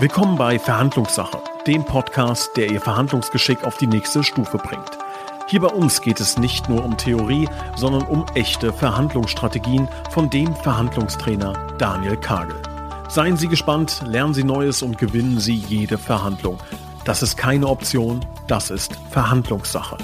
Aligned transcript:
Willkommen 0.00 0.36
bei 0.38 0.58
Verhandlungssache, 0.58 1.42
dem 1.66 1.84
Podcast, 1.84 2.56
der 2.56 2.70
Ihr 2.70 2.80
Verhandlungsgeschick 2.80 3.64
auf 3.64 3.76
die 3.76 3.86
nächste 3.86 4.24
Stufe 4.24 4.56
bringt. 4.56 4.96
Hier 5.48 5.60
bei 5.60 5.68
uns 5.68 6.00
geht 6.00 6.20
es 6.20 6.38
nicht 6.38 6.70
nur 6.70 6.82
um 6.82 6.96
Theorie, 6.96 7.46
sondern 7.76 8.04
um 8.04 8.24
echte 8.34 8.72
Verhandlungsstrategien 8.72 9.88
von 10.10 10.30
dem 10.30 10.56
Verhandlungstrainer 10.56 11.52
Daniel 11.76 12.16
Kagel. 12.16 12.56
Seien 13.10 13.36
Sie 13.36 13.48
gespannt, 13.48 14.02
lernen 14.06 14.32
Sie 14.32 14.42
Neues 14.42 14.82
und 14.82 14.96
gewinnen 14.96 15.38
Sie 15.38 15.56
jede 15.56 15.98
Verhandlung. 15.98 16.56
Das 17.04 17.22
ist 17.22 17.36
keine 17.36 17.66
Option, 17.66 18.24
das 18.48 18.70
ist 18.70 18.98
Verhandlungssache. 19.10 19.98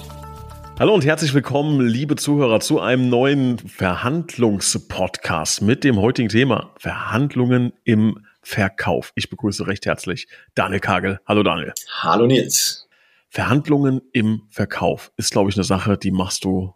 Hallo 0.78 0.92
und 0.92 1.06
herzlich 1.06 1.32
willkommen, 1.32 1.80
liebe 1.80 2.16
Zuhörer, 2.16 2.60
zu 2.60 2.80
einem 2.80 3.08
neuen 3.08 3.58
Verhandlungspodcast 3.60 5.62
mit 5.62 5.84
dem 5.84 5.96
heutigen 5.96 6.28
Thema 6.28 6.72
Verhandlungen 6.76 7.72
im 7.84 8.26
Verkauf. 8.46 9.10
Ich 9.16 9.28
begrüße 9.28 9.66
recht 9.66 9.86
herzlich 9.86 10.28
Daniel 10.54 10.78
Kagel. 10.78 11.20
Hallo 11.26 11.42
Daniel. 11.42 11.72
Hallo 11.98 12.26
Nils. 12.26 12.88
Verhandlungen 13.28 14.02
im 14.12 14.42
Verkauf 14.50 15.10
ist, 15.16 15.32
glaube 15.32 15.50
ich, 15.50 15.56
eine 15.56 15.64
Sache, 15.64 15.98
die 15.98 16.12
machst 16.12 16.44
du 16.44 16.72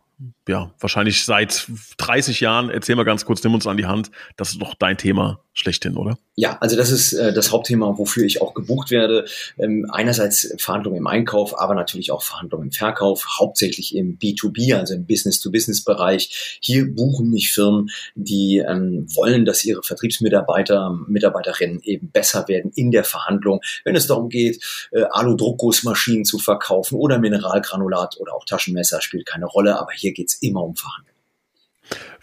ja, 0.49 0.73
wahrscheinlich 0.80 1.25
seit 1.25 1.67
30 1.99 2.41
Jahren. 2.41 2.71
Erzähl 2.71 2.97
mal 2.97 3.05
ganz 3.05 3.25
kurz, 3.25 3.43
nimm 3.43 3.55
uns 3.55 3.67
an 3.67 3.77
die 3.77 3.87
Hand. 3.87 4.11
Das 4.37 4.51
ist 4.51 4.61
doch 4.61 4.75
dein 4.75 4.97
Thema 4.97 5.45
schlechthin, 5.53 5.97
oder? 5.97 6.19
Ja, 6.37 6.57
also 6.61 6.77
das 6.77 6.91
ist 6.91 7.12
äh, 7.12 7.33
das 7.35 7.53
Hauptthema, 7.53 7.98
wofür 7.98 8.25
ich 8.25 8.41
auch 8.41 8.55
gebucht 8.55 8.91
werde. 8.91 9.27
Ähm, 9.59 9.87
einerseits 9.93 10.55
Verhandlungen 10.59 10.98
im 10.98 11.07
Einkauf, 11.07 11.59
aber 11.59 11.75
natürlich 11.75 12.12
auch 12.12 12.23
Verhandlungen 12.23 12.69
im 12.69 12.73
Verkauf, 12.73 13.27
hauptsächlich 13.39 13.95
im 13.95 14.19
B2B, 14.19 14.75
also 14.75 14.95
im 14.95 15.07
Business-to-Business-Bereich. 15.07 16.59
Hier 16.62 16.95
buchen 16.95 17.31
mich 17.31 17.53
Firmen, 17.53 17.91
die 18.15 18.65
ähm, 18.67 19.07
wollen, 19.15 19.45
dass 19.45 19.65
ihre 19.65 19.83
Vertriebsmitarbeiter, 19.83 20.98
Mitarbeiterinnen 21.07 21.81
eben 21.83 22.11
besser 22.11 22.48
werden 22.48 22.73
in 22.75 22.91
der 22.91 23.05
Verhandlung, 23.05 23.61
wenn 23.84 23.97
es 23.97 24.07
darum 24.07 24.31
geht, 24.31 24.65
äh, 24.92 25.03
Alu-Druckgussmaschinen 25.11 26.25
zu 26.25 26.39
verkaufen 26.39 26.97
oder 26.97 27.19
Mineralgranulat 27.19 28.17
oder 28.19 28.34
auch 28.34 28.47
Taschenmesser, 28.47 29.03
spielt 29.03 29.27
keine 29.27 29.47
Rolle, 29.47 29.79
aber 29.79 29.92
hier 29.92 30.12
geht 30.12 30.31
es 30.42 30.48
immer 30.48 30.64
um 30.64 30.77
Verhandlungen. 30.77 31.10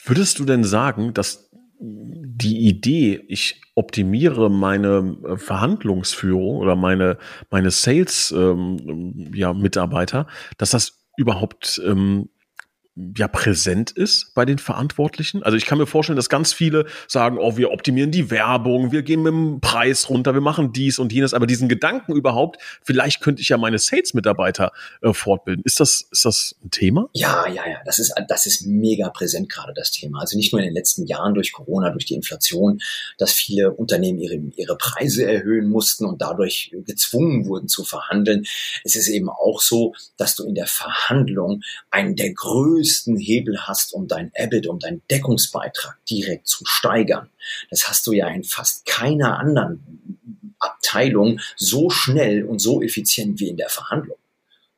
Würdest 0.03 0.39
du 0.39 0.45
denn 0.45 0.63
sagen, 0.63 1.13
dass 1.13 1.49
die 1.79 2.67
Idee, 2.67 3.23
ich 3.27 3.61
optimiere 3.75 4.49
meine 4.49 5.17
äh, 5.23 5.37
Verhandlungsführung 5.37 6.57
oder 6.57 6.75
meine, 6.75 7.17
meine 7.51 7.71
Sales 7.71 8.31
ähm, 8.31 9.31
ja, 9.33 9.53
dass 10.57 10.71
das 10.71 11.05
überhaupt 11.17 11.81
ähm, 11.85 12.29
ja 13.16 13.28
präsent 13.28 13.92
ist 13.92 14.34
bei 14.34 14.45
den 14.45 14.58
Verantwortlichen. 14.58 15.44
Also 15.44 15.58
ich 15.58 15.66
kann 15.66 15.78
mir 15.78 15.86
vorstellen, 15.86 16.16
dass 16.16 16.30
ganz 16.30 16.53
viele 16.53 16.86
sagen, 17.08 17.38
oh, 17.40 17.56
wir 17.56 17.72
optimieren 17.72 18.12
die 18.12 18.31
Werbung, 18.31 18.92
wir 18.92 19.03
gehen 19.03 19.22
mit 19.22 19.34
dem 19.34 19.62
Preis 19.62 20.09
runter, 20.09 20.34
wir 20.34 20.42
machen 20.42 20.73
dies 20.73 20.98
und 20.98 21.14
jenes, 21.14 21.34
aber 21.34 21.45
diesen 21.45 21.70
Gedanken 21.70 22.14
überhaupt, 22.14 22.58
vielleicht 22.84 23.22
könnte 23.22 23.42
ich 23.42 23.50
ja 23.50 23.58
meine 23.58 23.78
Sales-Mitarbeiter 23.78 24.72
äh, 25.02 25.14
fortbilden. 25.14 25.64
Ist 25.64 25.80
das, 25.80 26.08
ist 26.12 26.25
das 26.25 26.56
ein 26.64 26.72
Thema? 26.72 27.09
Ja, 27.14 27.48
ja, 27.48 27.68
ja, 27.68 27.78
das 27.86 28.00
ist, 28.00 28.14
das 28.28 28.45
ist 28.48 28.66
mega 28.66 29.09
präsent 29.09 29.50
gerade 29.50 29.73
das 29.75 29.92
Thema. 29.92 30.22
Also 30.22 30.36
nicht 30.36 30.52
nur 30.52 30.59
in 30.59 30.66
den 30.66 30.73
letzten 30.73 31.06
Jahren 31.06 31.36
durch 31.36 31.52
Corona, 31.52 31.92
durch 31.92 32.06
die 32.06 32.16
Inflation, 32.16 32.80
dass 33.20 33.31
viele 33.31 33.73
Unternehmen 33.73 34.20
ihre, 34.20 34.36
ihre 34.56 34.78
Preise 34.78 35.30
erhöhen 35.30 35.70
mussten 35.70 36.06
und 36.06 36.22
dadurch 36.22 36.72
gezwungen 36.86 37.45
wurden 37.45 37.68
zu 37.68 37.84
verhandeln. 37.84 38.45
Es 38.84 38.95
ist 38.95 39.08
eben 39.08 39.30
auch 39.30 39.62
so, 39.62 39.94
dass 40.18 40.36
du 40.36 40.45
in 40.45 40.56
der 40.56 40.68
Verhandlung 40.68 41.62
einen 41.92 42.16
der 42.16 42.34
größten 42.34 42.86
größten 42.88 43.17
Hebel 43.17 43.67
hast, 43.67 43.93
um 43.93 44.07
dein 44.07 44.31
EBIT, 44.33 44.67
um 44.67 44.80
deinen 44.80 45.02
Deckungsbeitrag 45.11 45.97
direkt 46.09 46.47
zu 46.47 46.63
steigern. 46.66 47.29
Das 47.69 47.89
hast 47.89 48.07
du 48.07 48.13
ja 48.13 48.27
in 48.29 48.44
fast 48.44 48.85
keiner 48.85 49.39
anderen 49.39 50.55
Abteilung 50.59 51.39
so 51.55 51.89
schnell 51.89 52.44
und 52.44 52.59
so 52.59 52.81
effizient 52.81 53.39
wie 53.39 53.49
in 53.49 53.57
der 53.57 53.69
Verhandlung. 53.69 54.17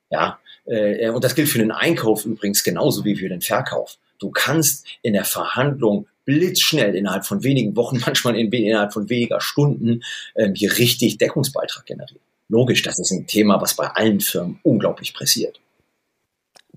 Ja, 0.10 0.40
äh, 0.66 1.10
und 1.10 1.24
das 1.24 1.36
gilt 1.36 1.50
für 1.50 1.60
den 1.60 1.72
Einkauf 1.72 2.26
übrigens 2.26 2.64
genauso 2.64 3.06
wie 3.06 3.16
für 3.16 3.30
den 3.30 3.42
Verkauf. 3.42 3.98
Du 4.18 4.32
kannst 4.32 4.86
in 5.04 5.14
der 5.14 5.26
Verhandlung 5.26 6.08
blitzschnell 6.26 6.96
innerhalb 6.96 7.26
von 7.26 7.44
wenigen 7.44 7.76
Wochen, 7.76 8.00
manchmal 8.06 8.36
innerhalb 8.36 8.92
von 8.92 9.10
weniger 9.10 9.40
Stunden 9.40 10.02
ähm, 10.36 10.56
hier 10.56 10.78
richtig 10.78 11.20
Deckungsbeitrag 11.20 11.86
generieren. 11.86 12.22
Logisch, 12.50 12.82
das 12.82 12.98
ist 12.98 13.12
ein 13.12 13.28
Thema, 13.28 13.62
was 13.62 13.76
bei 13.76 13.88
allen 13.88 14.20
Firmen 14.20 14.60
unglaublich 14.64 15.14
pressiert. 15.14 15.60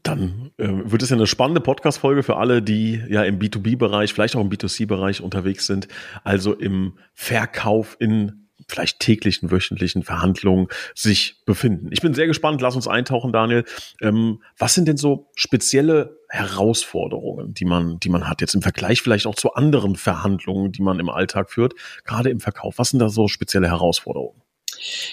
Dann 0.02 0.50
äh, 0.58 0.68
wird 0.68 1.02
es 1.02 1.10
ja 1.10 1.16
eine 1.16 1.26
spannende 1.26 1.60
Podcast-Folge 1.60 2.22
für 2.22 2.36
alle, 2.36 2.60
die 2.60 3.00
ja 3.08 3.22
im 3.22 3.38
B2B-Bereich, 3.38 4.12
vielleicht 4.12 4.34
auch 4.34 4.40
im 4.40 4.50
B2C-Bereich 4.50 5.20
unterwegs 5.20 5.66
sind, 5.66 5.88
also 6.24 6.54
im 6.54 6.98
Verkauf 7.14 7.96
in 8.00 8.42
vielleicht 8.68 9.00
täglichen, 9.00 9.50
wöchentlichen 9.50 10.02
Verhandlungen 10.02 10.68
sich 10.94 11.42
befinden. 11.44 11.88
Ich 11.90 12.00
bin 12.00 12.14
sehr 12.14 12.26
gespannt, 12.26 12.60
lass 12.60 12.76
uns 12.76 12.88
eintauchen, 12.88 13.32
Daniel. 13.32 13.64
Ähm, 14.00 14.42
was 14.58 14.74
sind 14.74 14.88
denn 14.88 14.96
so 14.96 15.30
spezielle 15.34 16.19
Herausforderungen, 16.28 17.54
die 17.54 17.64
man, 17.64 17.98
die 18.00 18.08
man 18.08 18.28
hat, 18.28 18.40
jetzt 18.40 18.54
im 18.54 18.62
Vergleich 18.62 19.02
vielleicht 19.02 19.26
auch 19.26 19.34
zu 19.34 19.54
anderen 19.54 19.96
Verhandlungen, 19.96 20.72
die 20.72 20.82
man 20.82 21.00
im 21.00 21.10
Alltag 21.10 21.50
führt, 21.50 21.74
gerade 22.04 22.30
im 22.30 22.40
Verkauf? 22.40 22.78
Was 22.78 22.90
sind 22.90 23.00
da 23.00 23.08
so 23.08 23.28
spezielle 23.28 23.69
Herausforderungen? 23.69 24.40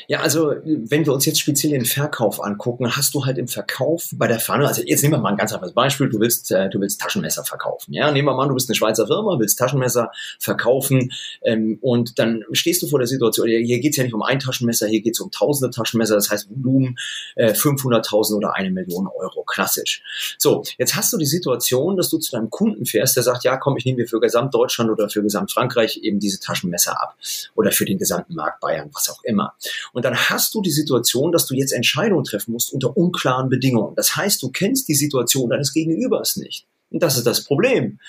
Ja, 0.07 0.21
also 0.21 0.55
wenn 0.63 1.05
wir 1.05 1.13
uns 1.13 1.25
jetzt 1.25 1.39
speziell 1.39 1.71
den 1.71 1.85
Verkauf 1.85 2.43
angucken, 2.43 2.95
hast 2.95 3.13
du 3.13 3.25
halt 3.25 3.37
im 3.37 3.47
Verkauf 3.47 4.09
bei 4.13 4.27
der 4.27 4.39
Pfanne, 4.39 4.67
also 4.67 4.81
jetzt 4.83 5.01
nehmen 5.01 5.15
wir 5.15 5.19
mal 5.19 5.29
ein 5.29 5.37
ganz 5.37 5.53
einfaches 5.53 5.73
Beispiel, 5.73 6.09
du 6.09 6.19
willst, 6.19 6.51
äh, 6.51 6.69
du 6.69 6.79
willst 6.79 6.99
Taschenmesser 7.01 7.43
verkaufen. 7.43 7.93
Ja, 7.93 8.11
nehmen 8.11 8.27
wir 8.27 8.35
mal, 8.35 8.47
du 8.47 8.53
bist 8.55 8.69
eine 8.69 8.75
Schweizer 8.75 9.07
Firma, 9.07 9.37
willst 9.39 9.59
Taschenmesser 9.59 10.11
verkaufen 10.39 11.11
ähm, 11.43 11.77
und 11.81 12.19
dann 12.19 12.43
stehst 12.51 12.81
du 12.81 12.87
vor 12.87 12.99
der 12.99 13.07
Situation, 13.07 13.47
hier 13.47 13.79
geht's 13.79 13.97
ja 13.97 14.03
nicht 14.03 14.13
um 14.13 14.23
ein 14.23 14.39
Taschenmesser, 14.39 14.87
hier 14.87 15.01
geht's 15.01 15.19
um 15.19 15.31
tausende 15.31 15.73
Taschenmesser, 15.73 16.15
das 16.15 16.29
heißt 16.31 16.49
Volumen 16.49 16.97
äh, 17.35 17.51
500.000 17.51 18.35
oder 18.35 18.55
eine 18.55 18.71
Million 18.71 19.07
Euro, 19.07 19.43
klassisch. 19.43 20.01
So, 20.37 20.63
jetzt 20.77 20.95
hast 20.95 21.13
du 21.13 21.17
die 21.17 21.25
Situation, 21.25 21.95
dass 21.97 22.09
du 22.09 22.17
zu 22.17 22.31
deinem 22.31 22.49
Kunden 22.49 22.85
fährst, 22.85 23.15
der 23.15 23.23
sagt, 23.23 23.43
ja 23.43 23.57
komm, 23.57 23.77
ich 23.77 23.85
nehme 23.85 23.97
dir 23.97 24.07
für 24.07 24.19
Gesamtdeutschland 24.19 24.89
oder 24.89 25.09
für 25.09 25.21
Gesamtfrankreich 25.21 25.99
eben 26.03 26.19
diese 26.19 26.39
Taschenmesser 26.39 27.01
ab 27.01 27.15
oder 27.55 27.71
für 27.71 27.85
den 27.85 27.97
gesamten 27.97 28.35
Markt 28.35 28.59
Bayern, 28.59 28.89
was 28.93 29.09
auch 29.09 29.23
immer. 29.23 29.53
Und 29.93 30.05
dann 30.05 30.15
hast 30.15 30.53
du 30.53 30.61
die 30.61 30.71
Situation, 30.71 31.31
dass 31.31 31.45
du 31.45 31.55
jetzt 31.55 31.71
Entscheidungen 31.71 32.23
treffen 32.23 32.51
musst 32.51 32.73
unter 32.73 32.95
unklaren 32.95 33.49
Bedingungen. 33.49 33.95
Das 33.95 34.15
heißt, 34.15 34.41
du 34.41 34.49
kennst 34.49 34.87
die 34.87 34.95
Situation 34.95 35.49
deines 35.49 35.73
Gegenübers 35.73 36.37
nicht. 36.37 36.65
Und 36.91 37.03
das 37.03 37.17
ist 37.17 37.27
das 37.27 37.43
Problem. 37.43 37.99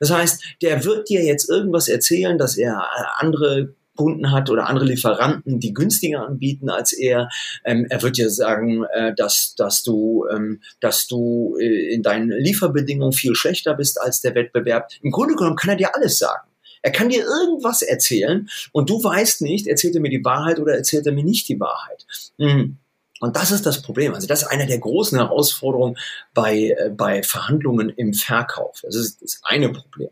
Das 0.00 0.10
heißt, 0.10 0.42
der 0.62 0.84
wird 0.84 1.08
dir 1.08 1.24
jetzt 1.24 1.48
irgendwas 1.48 1.88
erzählen, 1.88 2.38
dass 2.38 2.56
er 2.56 2.86
andere 3.18 3.74
Kunden 3.98 4.30
hat 4.30 4.48
oder 4.48 4.68
andere 4.68 4.86
Lieferanten, 4.86 5.58
die 5.58 5.74
günstiger 5.74 6.24
anbieten 6.24 6.70
als 6.70 6.92
er. 6.92 7.28
Ähm, 7.64 7.84
er 7.90 8.00
wird 8.00 8.16
dir 8.16 8.30
sagen, 8.30 8.84
äh, 8.94 9.12
dass, 9.14 9.56
dass 9.56 9.82
du, 9.82 10.24
ähm, 10.32 10.62
dass 10.80 11.08
du 11.08 11.56
äh, 11.60 11.92
in 11.92 12.04
deinen 12.04 12.30
Lieferbedingungen 12.30 13.12
viel 13.12 13.34
schlechter 13.34 13.74
bist 13.74 14.00
als 14.00 14.20
der 14.20 14.36
Wettbewerb. 14.36 14.88
Im 15.02 15.10
Grunde 15.10 15.34
genommen 15.34 15.56
kann 15.56 15.70
er 15.70 15.76
dir 15.76 15.96
alles 15.96 16.16
sagen. 16.16 16.47
Er 16.82 16.92
kann 16.92 17.08
dir 17.08 17.24
irgendwas 17.24 17.82
erzählen 17.82 18.48
und 18.72 18.90
du 18.90 19.02
weißt 19.02 19.42
nicht, 19.42 19.66
erzählt 19.66 19.94
er 19.94 20.00
mir 20.00 20.10
die 20.10 20.24
Wahrheit 20.24 20.58
oder 20.58 20.74
erzählt 20.74 21.06
er 21.06 21.12
mir 21.12 21.24
nicht 21.24 21.48
die 21.48 21.60
Wahrheit. 21.60 22.06
Mhm. 22.38 22.78
Und 23.20 23.36
das 23.36 23.50
ist 23.50 23.66
das 23.66 23.82
Problem. 23.82 24.14
Also 24.14 24.26
das 24.26 24.42
ist 24.42 24.48
eine 24.48 24.66
der 24.66 24.78
großen 24.78 25.18
Herausforderungen 25.18 25.96
bei, 26.34 26.76
äh, 26.78 26.90
bei 26.90 27.22
Verhandlungen 27.22 27.90
im 27.90 28.14
Verkauf. 28.14 28.80
Das 28.82 28.94
ist 28.94 29.22
das 29.22 29.40
eine 29.42 29.70
Problem. 29.70 30.10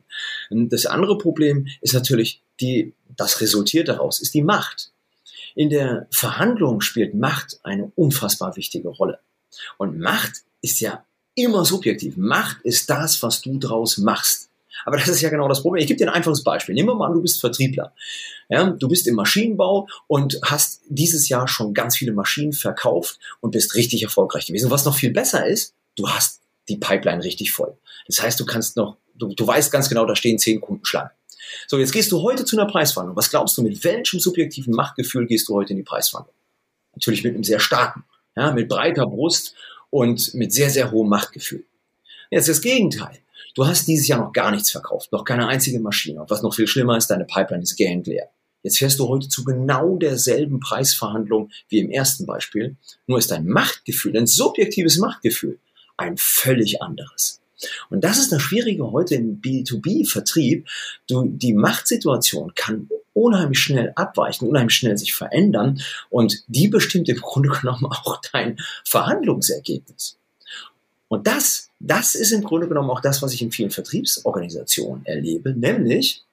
Das 0.50 0.87
andere 0.87 1.16
Problem 1.19 1.69
ist 1.81 1.94
natürlich 1.94 2.43
die, 2.60 2.94
das 3.16 3.41
resultiert 3.41 3.88
daraus, 3.88 4.21
ist 4.21 4.34
die 4.34 4.43
Macht. 4.43 4.91
In 5.55 5.71
der 5.71 6.06
Verhandlung 6.10 6.81
spielt 6.81 7.15
Macht 7.15 7.60
eine 7.62 7.93
unfassbar 7.94 8.56
wichtige 8.56 8.88
Rolle. 8.88 9.21
Und 9.78 9.99
Macht 9.99 10.43
ist 10.60 10.81
ja 10.81 11.05
immer 11.34 11.65
subjektiv. 11.65 12.16
Macht 12.16 12.60
ist 12.62 12.91
das, 12.91 13.22
was 13.22 13.41
du 13.41 13.59
draus 13.59 13.99
machst. 13.99 14.49
Aber 14.84 14.97
das 14.97 15.09
ist 15.09 15.20
ja 15.20 15.31
genau 15.31 15.48
das 15.48 15.62
Problem. 15.62 15.81
Ich 15.81 15.88
gebe 15.88 15.98
dir 15.98 16.09
ein 16.09 16.14
einfaches 16.14 16.44
Beispiel. 16.44 16.75
Nehmen 16.75 16.88
wir 16.88 16.94
mal 16.94 17.06
an, 17.06 17.14
du 17.14 17.22
bist 17.22 17.41
Vertriebler. 17.41 17.92
Ja, 18.48 18.70
du 18.70 18.88
bist 18.88 19.06
im 19.06 19.14
Maschinenbau 19.14 19.88
und 20.06 20.38
hast 20.44 20.82
dieses 20.88 21.28
Jahr 21.28 21.49
schon 21.49 21.75
ganz 21.75 21.96
viele 21.96 22.12
Maschinen 22.12 22.52
verkauft 22.52 23.19
und 23.40 23.50
bist 23.50 23.75
richtig 23.75 24.02
erfolgreich 24.02 24.46
gewesen. 24.46 24.67
Und 24.67 24.70
was 24.70 24.84
noch 24.84 24.94
viel 24.94 25.11
besser 25.11 25.46
ist, 25.46 25.75
du 25.96 26.08
hast 26.08 26.40
die 26.69 26.76
Pipeline 26.76 27.23
richtig 27.23 27.52
voll. 27.52 27.76
Das 28.06 28.23
heißt, 28.23 28.38
du 28.38 28.44
kannst 28.44 28.76
noch, 28.76 28.96
du, 29.14 29.34
du 29.34 29.46
weißt 29.46 29.73
ganz 29.73 29.88
genau, 29.88 30.06
da 30.06 30.14
stehen 30.14 30.38
zehn 30.38 30.61
Kunden 30.61 30.84
Schlange. 30.84 31.11
So, 31.67 31.78
jetzt 31.78 31.93
gehst 31.93 32.12
du 32.12 32.23
heute 32.23 32.44
zu 32.44 32.58
einer 32.58 32.70
Preisverhandlung. 32.70 33.17
Was 33.17 33.31
glaubst 33.31 33.56
du, 33.56 33.62
mit 33.62 33.82
welchem 33.84 34.20
subjektiven 34.20 34.75
Machtgefühl 34.75 35.26
gehst 35.26 35.49
du 35.49 35.55
heute 35.55 35.70
in 35.70 35.76
die 35.76 35.82
Preisverhandlung? 35.82 36.34
Natürlich 36.94 37.25
mit 37.25 37.34
einem 37.34 37.44
sehr 37.44 37.61
starken, 37.61 38.05
ja, 38.37 38.52
mit 38.52 38.69
breiter 38.69 39.06
Brust 39.06 39.55
und 39.90 40.34
mit 40.34 40.52
sehr, 40.52 40.70
sehr 40.70 40.90
hohem 40.90 41.08
Machtgefühl. 41.08 41.64
Jetzt 42.31 42.49
das 42.49 42.61
Gegenteil. 42.61 43.19
Du 43.56 43.67
hast 43.67 43.88
dieses 43.88 44.06
Jahr 44.06 44.20
noch 44.20 44.35
gar 44.35 44.50
nichts 44.50 44.70
verkauft, 44.70 45.11
noch 45.12 45.25
keine 45.25 45.49
einzige 45.49 45.81
Maschine. 45.81 46.20
Und 46.20 46.31
was 46.31 46.43
noch 46.43 46.55
viel 46.55 46.67
schlimmer 46.67 46.99
ist, 46.99 47.06
deine 47.06 47.25
Pipeline 47.25 47.62
ist 47.62 47.76
gähnt 47.76 48.06
leer. 48.06 48.29
Jetzt 48.62 48.79
fährst 48.79 48.99
du 48.99 49.08
heute 49.08 49.29
zu 49.29 49.44
genau 49.44 49.97
derselben 49.97 50.61
Preisverhandlung 50.61 51.50
wie 51.70 51.79
im 51.79 51.91
ersten 51.91 52.26
Beispiel. 52.26 52.76
Nur 53.06 53.19
ist 53.19 53.31
dein 53.31 53.47
Machtgefühl, 53.47 54.12
dein 54.12 54.26
subjektives 54.26 54.99
Machtgefühl, 54.99 55.58
ein 55.97 56.19
völlig 56.19 56.82
anderes. 56.82 57.41
Und 57.88 58.05
das 58.05 58.19
ist 58.19 58.31
das 58.31 58.43
Schwierige 58.43 58.93
heute 58.93 59.14
im 59.14 59.41
B2B-Vertrieb. 59.41 60.69
Du, 61.09 61.25
die 61.25 61.55
Machtsituation 61.55 62.55
kann 62.55 62.91
unheimlich 63.14 63.59
schnell 63.59 63.93
abweichen, 63.94 64.47
unheimlich 64.49 64.76
schnell 64.76 64.99
sich 64.99 65.14
verändern 65.14 65.81
und 66.11 66.44
die 66.47 66.69
bestimmt 66.69 67.09
im 67.09 67.17
Grunde 67.17 67.49
genommen 67.49 67.87
auch 67.87 68.20
dein 68.32 68.59
Verhandlungsergebnis. 68.85 70.19
Und 71.09 71.26
das, 71.26 71.65
das 71.78 72.14
ist 72.14 72.32
im 72.32 72.43
Grunde 72.43 72.69
genommen 72.69 72.90
auch 72.90 73.00
das, 73.00 73.23
was 73.23 73.32
ich 73.32 73.43
in 73.43 73.52
vielen 73.52 73.70
Vertriebsorganisationen 73.70 75.05
erlebe, 75.05 75.52
nämlich 75.55 76.25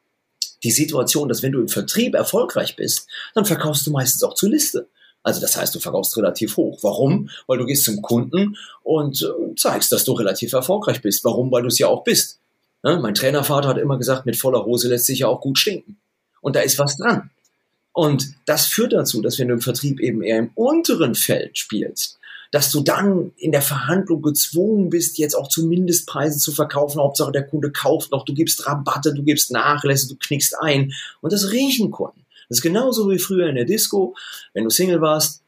die 0.63 0.71
Situation, 0.71 1.27
dass 1.27 1.43
wenn 1.43 1.51
du 1.51 1.59
im 1.59 1.67
Vertrieb 1.67 2.15
erfolgreich 2.15 2.75
bist, 2.75 3.07
dann 3.35 3.45
verkaufst 3.45 3.85
du 3.85 3.91
meistens 3.91 4.23
auch 4.23 4.35
zur 4.35 4.49
Liste. 4.49 4.87
Also 5.21 5.41
das 5.41 5.55
heißt, 5.55 5.73
du 5.75 5.79
verkaufst 5.79 6.15
relativ 6.17 6.57
hoch. 6.57 6.79
Warum? 6.81 7.29
Weil 7.47 7.57
du 7.57 7.65
gehst 7.65 7.85
zum 7.85 8.01
Kunden 8.01 8.57
und 8.83 9.21
äh, 9.21 9.55
zeigst, 9.55 9.91
dass 9.91 10.03
du 10.03 10.13
relativ 10.13 10.53
erfolgreich 10.53 11.01
bist. 11.01 11.23
Warum? 11.23 11.51
Weil 11.51 11.61
du 11.61 11.69
es 11.69 11.79
ja 11.79 11.87
auch 11.87 12.03
bist. 12.03 12.39
Ja, 12.83 12.99
mein 12.99 13.13
Trainervater 13.13 13.69
hat 13.69 13.77
immer 13.77 13.97
gesagt, 13.97 14.25
mit 14.25 14.35
voller 14.35 14.65
Hose 14.65 14.89
lässt 14.89 15.05
sich 15.05 15.19
ja 15.19 15.27
auch 15.27 15.39
gut 15.39 15.57
stinken. 15.57 15.97
Und 16.41 16.57
da 16.57 16.59
ist 16.59 16.77
was 16.77 16.97
dran. 16.97 17.29
Und 17.93 18.33
das 18.45 18.65
führt 18.65 18.91
dazu, 18.91 19.21
dass 19.21 19.39
wenn 19.39 19.47
du 19.47 19.53
im 19.53 19.61
Vertrieb 19.61 19.99
eben 20.01 20.21
eher 20.21 20.39
im 20.39 20.51
unteren 20.55 21.15
Feld 21.15 21.57
spielst, 21.57 22.19
dass 22.53 22.69
du 22.69 22.81
dann 22.81 23.31
in 23.35 23.51
der 23.51 23.63
Verhandlung 23.63 24.21
gezwungen 24.21 24.91
bist, 24.91 25.17
jetzt 25.17 25.33
auch 25.33 25.47
zu 25.47 25.65
Mindestpreisen 25.65 26.39
zu 26.39 26.51
verkaufen. 26.51 27.01
Hauptsache 27.01 27.31
der 27.31 27.47
Kunde 27.47 27.71
kauft 27.71 28.11
noch, 28.11 28.25
du 28.25 28.35
gibst 28.35 28.67
Rabatte, 28.67 29.11
du 29.11 29.23
gibst 29.23 29.49
Nachlässe, 29.49 30.07
du 30.07 30.15
knickst 30.15 30.55
ein. 30.59 30.93
Und 31.21 31.33
das 31.33 31.51
riechen 31.51 31.89
Kunden. 31.89 32.23
Das 32.47 32.59
ist 32.59 32.61
genauso 32.61 33.09
wie 33.09 33.17
früher 33.17 33.47
in 33.47 33.55
der 33.55 33.65
Disco. 33.65 34.15
Wenn 34.53 34.65
du 34.65 34.69
Single 34.69 35.01
warst, 35.01 35.41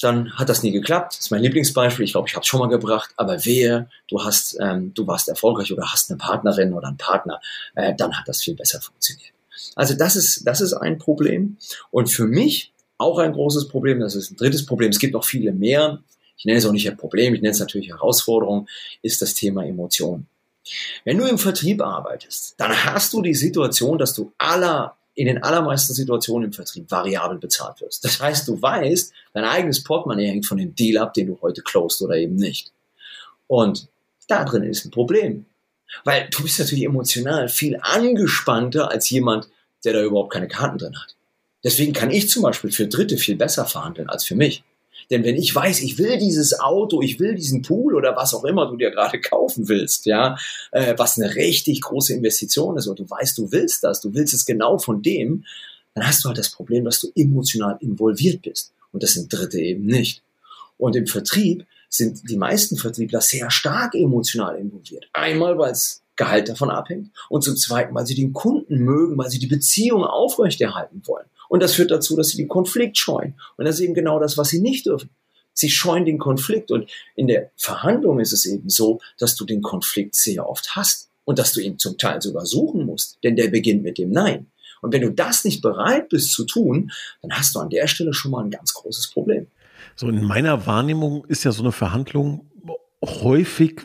dann 0.00 0.32
hat 0.34 0.48
das 0.48 0.62
nie 0.62 0.70
geklappt. 0.70 1.14
Das 1.14 1.18
ist 1.18 1.30
mein 1.32 1.42
Lieblingsbeispiel. 1.42 2.04
Ich 2.04 2.12
glaube, 2.12 2.28
ich 2.28 2.36
habe 2.36 2.44
es 2.44 2.46
schon 2.46 2.60
mal 2.60 2.68
gebracht. 2.68 3.10
Aber 3.16 3.44
wehe, 3.44 3.90
du 4.06 4.22
hast, 4.22 4.56
ähm, 4.60 4.94
du 4.94 5.08
warst 5.08 5.28
erfolgreich 5.28 5.72
oder 5.72 5.90
hast 5.90 6.10
eine 6.10 6.18
Partnerin 6.18 6.72
oder 6.74 6.86
einen 6.86 6.96
Partner, 6.96 7.40
äh, 7.74 7.92
dann 7.96 8.16
hat 8.16 8.28
das 8.28 8.40
viel 8.40 8.54
besser 8.54 8.80
funktioniert. 8.80 9.32
Also 9.74 9.94
das 9.94 10.14
ist, 10.14 10.46
das 10.46 10.60
ist 10.60 10.74
ein 10.74 10.98
Problem. 10.98 11.56
Und 11.90 12.08
für 12.08 12.28
mich 12.28 12.72
auch 12.98 13.18
ein 13.18 13.32
großes 13.32 13.66
Problem. 13.66 13.98
Das 13.98 14.14
ist 14.14 14.30
ein 14.30 14.36
drittes 14.36 14.64
Problem. 14.64 14.90
Es 14.90 15.00
gibt 15.00 15.14
noch 15.14 15.24
viele 15.24 15.50
mehr 15.50 15.98
ich 16.40 16.46
nenne 16.46 16.56
es 16.56 16.64
auch 16.64 16.72
nicht 16.72 16.88
ein 16.88 16.96
Problem, 16.96 17.34
ich 17.34 17.42
nenne 17.42 17.52
es 17.52 17.60
natürlich 17.60 17.90
Herausforderung, 17.90 18.66
ist 19.02 19.20
das 19.20 19.34
Thema 19.34 19.62
Emotionen. 19.62 20.26
Wenn 21.04 21.18
du 21.18 21.26
im 21.26 21.36
Vertrieb 21.36 21.82
arbeitest, 21.82 22.54
dann 22.56 22.72
hast 22.72 23.12
du 23.12 23.20
die 23.20 23.34
Situation, 23.34 23.98
dass 23.98 24.14
du 24.14 24.32
aller, 24.38 24.96
in 25.14 25.26
den 25.26 25.42
allermeisten 25.42 25.92
Situationen 25.92 26.46
im 26.46 26.52
Vertrieb 26.54 26.90
variabel 26.90 27.36
bezahlt 27.36 27.82
wirst. 27.82 28.06
Das 28.06 28.18
heißt, 28.18 28.48
du 28.48 28.60
weißt, 28.60 29.12
dein 29.34 29.44
eigenes 29.44 29.84
Portemonnaie 29.84 30.28
hängt 30.28 30.46
von 30.46 30.56
dem 30.56 30.74
Deal 30.74 31.02
ab, 31.02 31.12
den 31.12 31.26
du 31.26 31.38
heute 31.42 31.60
closed 31.60 32.00
oder 32.00 32.16
eben 32.16 32.36
nicht. 32.36 32.72
Und 33.46 33.88
da 34.26 34.44
drin 34.44 34.62
ist 34.62 34.86
ein 34.86 34.90
Problem. 34.90 35.44
Weil 36.04 36.30
du 36.30 36.42
bist 36.42 36.58
natürlich 36.58 36.84
emotional 36.84 37.50
viel 37.50 37.78
angespannter 37.82 38.90
als 38.90 39.10
jemand, 39.10 39.50
der 39.84 39.92
da 39.92 40.02
überhaupt 40.02 40.32
keine 40.32 40.48
Karten 40.48 40.78
drin 40.78 40.98
hat. 40.98 41.16
Deswegen 41.62 41.92
kann 41.92 42.10
ich 42.10 42.30
zum 42.30 42.44
Beispiel 42.44 42.72
für 42.72 42.86
Dritte 42.86 43.18
viel 43.18 43.36
besser 43.36 43.66
verhandeln 43.66 44.08
als 44.08 44.24
für 44.24 44.36
mich. 44.36 44.64
Denn 45.10 45.24
wenn 45.24 45.36
ich 45.36 45.54
weiß, 45.54 45.80
ich 45.80 45.98
will 45.98 46.18
dieses 46.18 46.58
Auto, 46.60 47.02
ich 47.02 47.18
will 47.18 47.34
diesen 47.34 47.62
Pool 47.62 47.94
oder 47.96 48.14
was 48.16 48.32
auch 48.32 48.44
immer 48.44 48.66
du 48.70 48.76
dir 48.76 48.90
gerade 48.90 49.20
kaufen 49.20 49.68
willst, 49.68 50.06
ja, 50.06 50.36
äh, 50.70 50.94
was 50.96 51.18
eine 51.18 51.34
richtig 51.34 51.80
große 51.80 52.14
Investition 52.14 52.76
ist 52.76 52.86
und 52.86 52.98
du 52.98 53.10
weißt, 53.10 53.36
du 53.36 53.50
willst 53.50 53.82
das, 53.82 54.00
du 54.00 54.14
willst 54.14 54.34
es 54.34 54.46
genau 54.46 54.78
von 54.78 55.02
dem, 55.02 55.44
dann 55.94 56.06
hast 56.06 56.24
du 56.24 56.28
halt 56.28 56.38
das 56.38 56.50
Problem, 56.50 56.84
dass 56.84 57.00
du 57.00 57.08
emotional 57.16 57.76
involviert 57.80 58.42
bist. 58.42 58.72
Und 58.92 59.02
das 59.02 59.12
sind 59.14 59.32
Dritte 59.32 59.58
eben 59.58 59.84
nicht. 59.86 60.22
Und 60.76 60.96
im 60.96 61.06
Vertrieb 61.06 61.66
sind 61.88 62.30
die 62.30 62.36
meisten 62.36 62.76
Vertriebler 62.76 63.20
sehr 63.20 63.50
stark 63.50 63.94
emotional 63.94 64.56
involviert. 64.56 65.08
Einmal, 65.12 65.58
weil 65.58 65.72
es 65.72 66.02
Gehalt 66.20 66.50
davon 66.50 66.70
abhängt 66.70 67.10
und 67.30 67.42
zum 67.42 67.56
Zweiten, 67.56 67.94
weil 67.94 68.06
sie 68.06 68.14
den 68.14 68.34
Kunden 68.34 68.76
mögen, 68.76 69.16
weil 69.16 69.30
sie 69.30 69.38
die 69.38 69.46
Beziehung 69.46 70.04
aufrechterhalten 70.04 71.00
wollen. 71.06 71.26
Und 71.50 71.64
das 71.64 71.74
führt 71.74 71.90
dazu, 71.90 72.16
dass 72.16 72.28
sie 72.28 72.36
den 72.36 72.46
Konflikt 72.46 72.96
scheuen. 72.96 73.34
Und 73.56 73.64
das 73.64 73.74
ist 73.74 73.80
eben 73.80 73.92
genau 73.92 74.20
das, 74.20 74.38
was 74.38 74.50
sie 74.50 74.60
nicht 74.60 74.86
dürfen. 74.86 75.10
Sie 75.52 75.68
scheuen 75.68 76.04
den 76.04 76.18
Konflikt. 76.18 76.70
Und 76.70 76.88
in 77.16 77.26
der 77.26 77.50
Verhandlung 77.56 78.20
ist 78.20 78.32
es 78.32 78.46
eben 78.46 78.70
so, 78.70 79.00
dass 79.18 79.34
du 79.34 79.44
den 79.44 79.60
Konflikt 79.60 80.14
sehr 80.14 80.48
oft 80.48 80.76
hast 80.76 81.10
und 81.24 81.40
dass 81.40 81.52
du 81.52 81.60
ihn 81.60 81.76
zum 81.76 81.98
Teil 81.98 82.22
sogar 82.22 82.46
suchen 82.46 82.86
musst. 82.86 83.18
Denn 83.24 83.34
der 83.34 83.48
beginnt 83.48 83.82
mit 83.82 83.98
dem 83.98 84.12
Nein. 84.12 84.46
Und 84.80 84.92
wenn 84.92 85.02
du 85.02 85.10
das 85.10 85.44
nicht 85.44 85.60
bereit 85.60 86.08
bist 86.08 86.30
zu 86.30 86.44
tun, 86.44 86.92
dann 87.20 87.32
hast 87.32 87.56
du 87.56 87.58
an 87.58 87.68
der 87.68 87.88
Stelle 87.88 88.14
schon 88.14 88.30
mal 88.30 88.44
ein 88.44 88.50
ganz 88.50 88.72
großes 88.72 89.08
Problem. 89.08 89.48
So 89.96 90.08
in 90.08 90.22
meiner 90.22 90.66
Wahrnehmung 90.66 91.24
ist 91.24 91.42
ja 91.42 91.50
so 91.50 91.64
eine 91.64 91.72
Verhandlung 91.72 92.48
häufig 93.04 93.80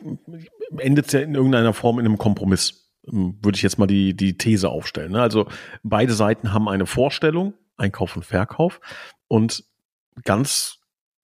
endet 0.78 1.12
ja 1.14 1.22
in 1.22 1.34
irgendeiner 1.34 1.74
Form 1.74 1.98
in 1.98 2.06
einem 2.06 2.20
Kompromiss 2.20 2.85
würde 3.08 3.56
ich 3.56 3.62
jetzt 3.62 3.78
mal 3.78 3.88
die, 3.88 4.16
die 4.16 4.38
These 4.38 4.70
aufstellen. 4.70 5.12
Ne? 5.12 5.22
Also 5.22 5.48
beide 5.84 6.14
Seiten 6.14 6.54
haben 6.54 6.68
eine 6.68 6.86
Vorstellung, 6.86 7.54
Einkauf 7.78 8.16
und 8.16 8.24
Verkauf. 8.24 8.80
Und 9.28 9.64
ganz 10.24 10.80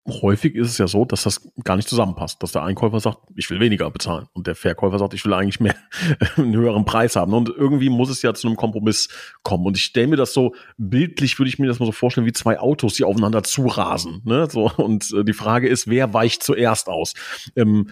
häufig 0.07 0.55
ist 0.55 0.69
es 0.69 0.77
ja 0.77 0.87
so, 0.87 1.05
dass 1.05 1.23
das 1.23 1.49
gar 1.63 1.75
nicht 1.75 1.89
zusammenpasst, 1.89 2.41
dass 2.41 2.51
der 2.51 2.63
Einkäufer 2.63 2.99
sagt, 2.99 3.19
ich 3.35 3.49
will 3.49 3.59
weniger 3.59 3.89
bezahlen 3.91 4.27
und 4.33 4.47
der 4.47 4.55
Verkäufer 4.55 4.99
sagt, 4.99 5.13
ich 5.13 5.25
will 5.25 5.33
eigentlich 5.33 5.59
mehr 5.59 5.75
einen 6.37 6.55
höheren 6.55 6.85
Preis 6.85 7.15
haben. 7.15 7.33
Und 7.33 7.49
irgendwie 7.49 7.89
muss 7.89 8.09
es 8.09 8.21
ja 8.21 8.33
zu 8.33 8.47
einem 8.47 8.55
Kompromiss 8.55 9.09
kommen. 9.43 9.65
Und 9.65 9.77
ich 9.77 9.83
stelle 9.83 10.07
mir 10.07 10.15
das 10.15 10.33
so 10.33 10.55
bildlich, 10.77 11.37
würde 11.39 11.49
ich 11.49 11.59
mir 11.59 11.67
das 11.67 11.79
mal 11.79 11.85
so 11.85 11.91
vorstellen, 11.91 12.25
wie 12.27 12.33
zwei 12.33 12.59
Autos, 12.59 12.93
die 12.93 13.03
aufeinander 13.03 13.43
zurasen. 13.43 14.21
Ne? 14.23 14.47
So, 14.49 14.71
und 14.77 15.11
äh, 15.13 15.23
die 15.23 15.33
Frage 15.33 15.67
ist, 15.67 15.87
wer 15.87 16.13
weicht 16.13 16.43
zuerst 16.43 16.87
aus? 16.87 17.13
Ähm, 17.55 17.89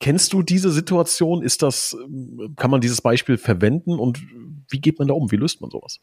Kennst 0.00 0.32
du 0.32 0.42
diese 0.42 0.70
Situation? 0.70 1.42
Ist 1.42 1.62
das, 1.62 1.96
kann 2.56 2.70
man 2.70 2.80
dieses 2.80 3.00
Beispiel 3.00 3.38
verwenden 3.38 3.98
und 3.98 4.20
wie 4.68 4.80
geht 4.80 4.98
man 4.98 5.08
da 5.08 5.14
um? 5.14 5.30
Wie 5.30 5.36
löst 5.36 5.60
man 5.60 5.70
sowas? 5.70 6.00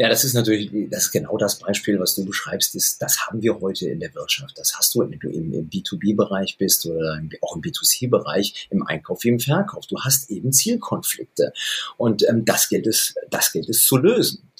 Ja, 0.00 0.08
das 0.08 0.24
ist 0.24 0.32
natürlich, 0.32 0.70
das 0.88 1.04
ist 1.04 1.12
genau 1.12 1.36
das 1.36 1.58
Beispiel, 1.58 2.00
was 2.00 2.14
du 2.14 2.24
beschreibst, 2.24 2.74
ist, 2.74 3.02
das 3.02 3.26
haben 3.26 3.42
wir 3.42 3.60
heute 3.60 3.86
in 3.86 4.00
der 4.00 4.14
Wirtschaft. 4.14 4.56
Das 4.56 4.74
hast 4.74 4.94
du, 4.94 5.00
wenn 5.00 5.18
du 5.18 5.28
im, 5.28 5.52
im 5.52 5.68
B2B-Bereich 5.68 6.56
bist 6.56 6.86
oder 6.86 7.20
auch 7.42 7.54
im 7.54 7.60
B2C-Bereich, 7.60 8.68
im 8.70 8.86
Einkauf 8.86 9.24
wie 9.24 9.28
im 9.28 9.38
Verkauf. 9.38 9.86
Du 9.88 10.00
hast 10.00 10.30
eben 10.30 10.54
Zielkonflikte. 10.54 11.52
Und 11.98 12.26
ähm, 12.26 12.46
das 12.46 12.70
gilt 12.70 12.86
es, 12.86 13.14
das 13.28 13.52
gilt 13.52 13.68
es 13.68 13.84
zu 13.84 13.98
lösen. 13.98 14.50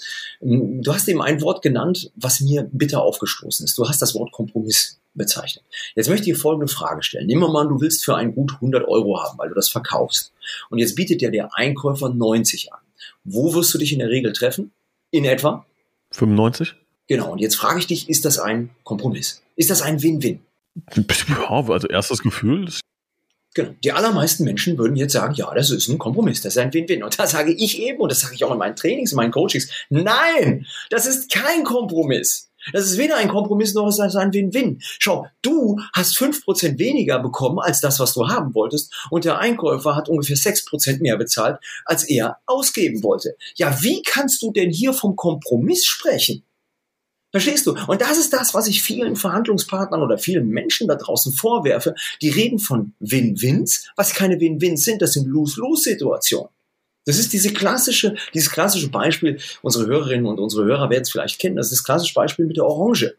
Ähm, 0.42 0.82
du 0.82 0.92
hast 0.92 1.08
eben 1.08 1.22
ein 1.22 1.40
Wort 1.40 1.62
genannt, 1.62 2.12
was 2.16 2.42
mir 2.42 2.68
bitter 2.70 3.00
aufgestoßen 3.00 3.64
ist. 3.64 3.78
Du 3.78 3.88
hast 3.88 4.02
das 4.02 4.14
Wort 4.14 4.32
Kompromiss 4.32 5.00
bezeichnet. 5.14 5.64
Jetzt 5.94 6.10
möchte 6.10 6.30
ich 6.30 6.36
folgende 6.36 6.70
Frage 6.70 7.02
stellen. 7.02 7.26
Nehmen 7.26 7.40
wir 7.40 7.48
mal, 7.48 7.66
du 7.66 7.80
willst 7.80 8.04
für 8.04 8.14
ein 8.14 8.34
Gut 8.34 8.52
100 8.56 8.86
Euro 8.86 9.18
haben, 9.22 9.38
weil 9.38 9.48
du 9.48 9.54
das 9.54 9.70
verkaufst. 9.70 10.34
Und 10.68 10.80
jetzt 10.80 10.96
bietet 10.96 11.22
dir 11.22 11.30
der 11.30 11.48
Einkäufer 11.54 12.10
90 12.10 12.74
an. 12.74 12.80
Wo 13.24 13.54
wirst 13.54 13.72
du 13.72 13.78
dich 13.78 13.94
in 13.94 14.00
der 14.00 14.10
Regel 14.10 14.34
treffen? 14.34 14.72
In 15.10 15.24
etwa? 15.24 15.66
95? 16.12 16.74
Genau. 17.08 17.32
Und 17.32 17.38
jetzt 17.38 17.56
frage 17.56 17.80
ich 17.80 17.86
dich, 17.86 18.08
ist 18.08 18.24
das 18.24 18.38
ein 18.38 18.70
Kompromiss? 18.84 19.42
Ist 19.56 19.70
das 19.70 19.82
ein 19.82 20.02
Win-Win? 20.02 20.40
Ja, 21.28 21.48
also 21.48 21.88
erstes 21.88 22.20
Gefühl. 22.20 22.70
Genau. 23.54 23.74
Die 23.82 23.92
allermeisten 23.92 24.44
Menschen 24.44 24.78
würden 24.78 24.94
jetzt 24.94 25.12
sagen, 25.12 25.34
ja, 25.34 25.52
das 25.52 25.70
ist 25.70 25.88
ein 25.88 25.98
Kompromiss, 25.98 26.40
das 26.42 26.54
ist 26.54 26.58
ein 26.58 26.72
Win-Win. 26.72 27.02
Und 27.02 27.18
da 27.18 27.26
sage 27.26 27.52
ich 27.52 27.80
eben, 27.80 27.98
und 27.98 28.12
das 28.12 28.20
sage 28.20 28.34
ich 28.34 28.44
auch 28.44 28.52
in 28.52 28.58
meinen 28.58 28.76
Trainings, 28.76 29.10
in 29.10 29.16
meinen 29.16 29.32
Coachings, 29.32 29.68
nein, 29.88 30.66
das 30.90 31.06
ist 31.06 31.32
kein 31.32 31.64
Kompromiss. 31.64 32.49
Das 32.72 32.84
ist 32.84 32.98
weder 32.98 33.16
ein 33.16 33.28
Kompromiss 33.28 33.74
noch 33.74 33.88
ist 33.88 33.98
das 33.98 34.16
ein 34.16 34.32
Win-Win. 34.32 34.78
Schau, 34.80 35.26
du 35.42 35.78
hast 35.92 36.16
fünf 36.16 36.44
Prozent 36.44 36.78
weniger 36.78 37.18
bekommen 37.18 37.58
als 37.58 37.80
das, 37.80 38.00
was 38.00 38.14
du 38.14 38.28
haben 38.28 38.54
wolltest 38.54 38.94
und 39.10 39.24
der 39.24 39.38
Einkäufer 39.38 39.96
hat 39.96 40.08
ungefähr 40.08 40.36
sechs 40.36 40.64
Prozent 40.64 41.00
mehr 41.00 41.16
bezahlt, 41.16 41.58
als 41.84 42.04
er 42.04 42.38
ausgeben 42.46 43.02
wollte. 43.02 43.36
Ja, 43.56 43.82
wie 43.82 44.02
kannst 44.02 44.42
du 44.42 44.52
denn 44.52 44.70
hier 44.70 44.92
vom 44.92 45.16
Kompromiss 45.16 45.86
sprechen? 45.86 46.44
Verstehst 47.30 47.66
du? 47.66 47.76
Und 47.86 48.00
das 48.00 48.18
ist 48.18 48.32
das, 48.32 48.54
was 48.54 48.66
ich 48.66 48.82
vielen 48.82 49.14
Verhandlungspartnern 49.14 50.02
oder 50.02 50.18
vielen 50.18 50.48
Menschen 50.48 50.88
da 50.88 50.96
draußen 50.96 51.32
vorwerfe. 51.32 51.94
Die 52.22 52.30
reden 52.30 52.58
von 52.58 52.94
Win-Wins, 52.98 53.88
was 53.94 54.14
keine 54.14 54.40
Win-Wins 54.40 54.84
sind. 54.84 55.00
Das 55.00 55.12
sind 55.12 55.28
Lose-Lose-Situationen. 55.28 56.50
Das 57.06 57.18
ist 57.18 57.32
diese 57.32 57.52
klassische, 57.52 58.16
dieses 58.34 58.50
klassische 58.50 58.90
Beispiel, 58.90 59.38
unsere 59.62 59.86
Hörerinnen 59.86 60.26
und 60.26 60.38
unsere 60.38 60.64
Hörer 60.64 60.90
werden 60.90 61.02
es 61.02 61.10
vielleicht 61.10 61.38
kennen, 61.38 61.56
das 61.56 61.66
ist 61.66 61.78
das 61.80 61.84
klassische 61.84 62.14
Beispiel 62.14 62.46
mit 62.46 62.56
der 62.56 62.66
Orange. 62.66 63.16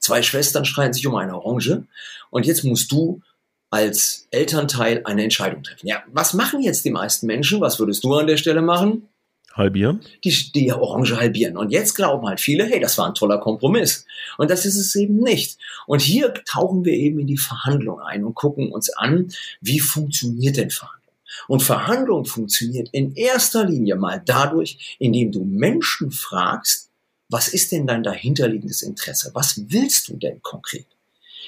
Zwei 0.00 0.22
Schwestern 0.22 0.64
streiten 0.64 0.92
sich 0.92 1.06
um 1.06 1.14
eine 1.14 1.34
Orange 1.34 1.84
und 2.30 2.46
jetzt 2.46 2.64
musst 2.64 2.90
du 2.92 3.22
als 3.70 4.28
Elternteil 4.30 5.02
eine 5.04 5.24
Entscheidung 5.24 5.62
treffen. 5.62 5.86
Ja, 5.86 6.02
was 6.12 6.34
machen 6.34 6.62
jetzt 6.62 6.84
die 6.84 6.90
meisten 6.90 7.26
Menschen? 7.26 7.60
Was 7.60 7.78
würdest 7.78 8.04
du 8.04 8.14
an 8.14 8.26
der 8.26 8.36
Stelle 8.36 8.62
machen? 8.62 9.08
Halbieren? 9.52 10.00
Die, 10.22 10.52
die 10.52 10.72
Orange 10.72 11.16
halbieren. 11.16 11.56
Und 11.56 11.70
jetzt 11.70 11.94
glauben 11.94 12.26
halt 12.28 12.40
viele, 12.40 12.64
hey, 12.66 12.78
das 12.78 12.98
war 12.98 13.06
ein 13.06 13.14
toller 13.14 13.38
Kompromiss. 13.38 14.06
Und 14.36 14.50
das 14.50 14.66
ist 14.66 14.76
es 14.76 14.94
eben 14.94 15.16
nicht. 15.16 15.58
Und 15.86 16.02
hier 16.02 16.34
tauchen 16.44 16.84
wir 16.84 16.92
eben 16.92 17.20
in 17.20 17.26
die 17.26 17.38
Verhandlung 17.38 18.00
ein 18.00 18.24
und 18.24 18.34
gucken 18.34 18.70
uns 18.70 18.90
an, 18.90 19.32
wie 19.60 19.80
funktioniert 19.80 20.58
denn 20.58 20.70
Verhandlung? 20.70 20.95
Und 21.48 21.62
Verhandlung 21.62 22.24
funktioniert 22.24 22.88
in 22.92 23.14
erster 23.14 23.64
Linie 23.64 23.96
mal 23.96 24.22
dadurch, 24.24 24.96
indem 24.98 25.32
du 25.32 25.44
Menschen 25.44 26.10
fragst, 26.10 26.90
was 27.28 27.48
ist 27.48 27.72
denn 27.72 27.86
dein 27.86 28.02
dahinterliegendes 28.02 28.82
Interesse? 28.82 29.30
Was 29.34 29.60
willst 29.68 30.08
du 30.08 30.16
denn 30.16 30.40
konkret? 30.42 30.86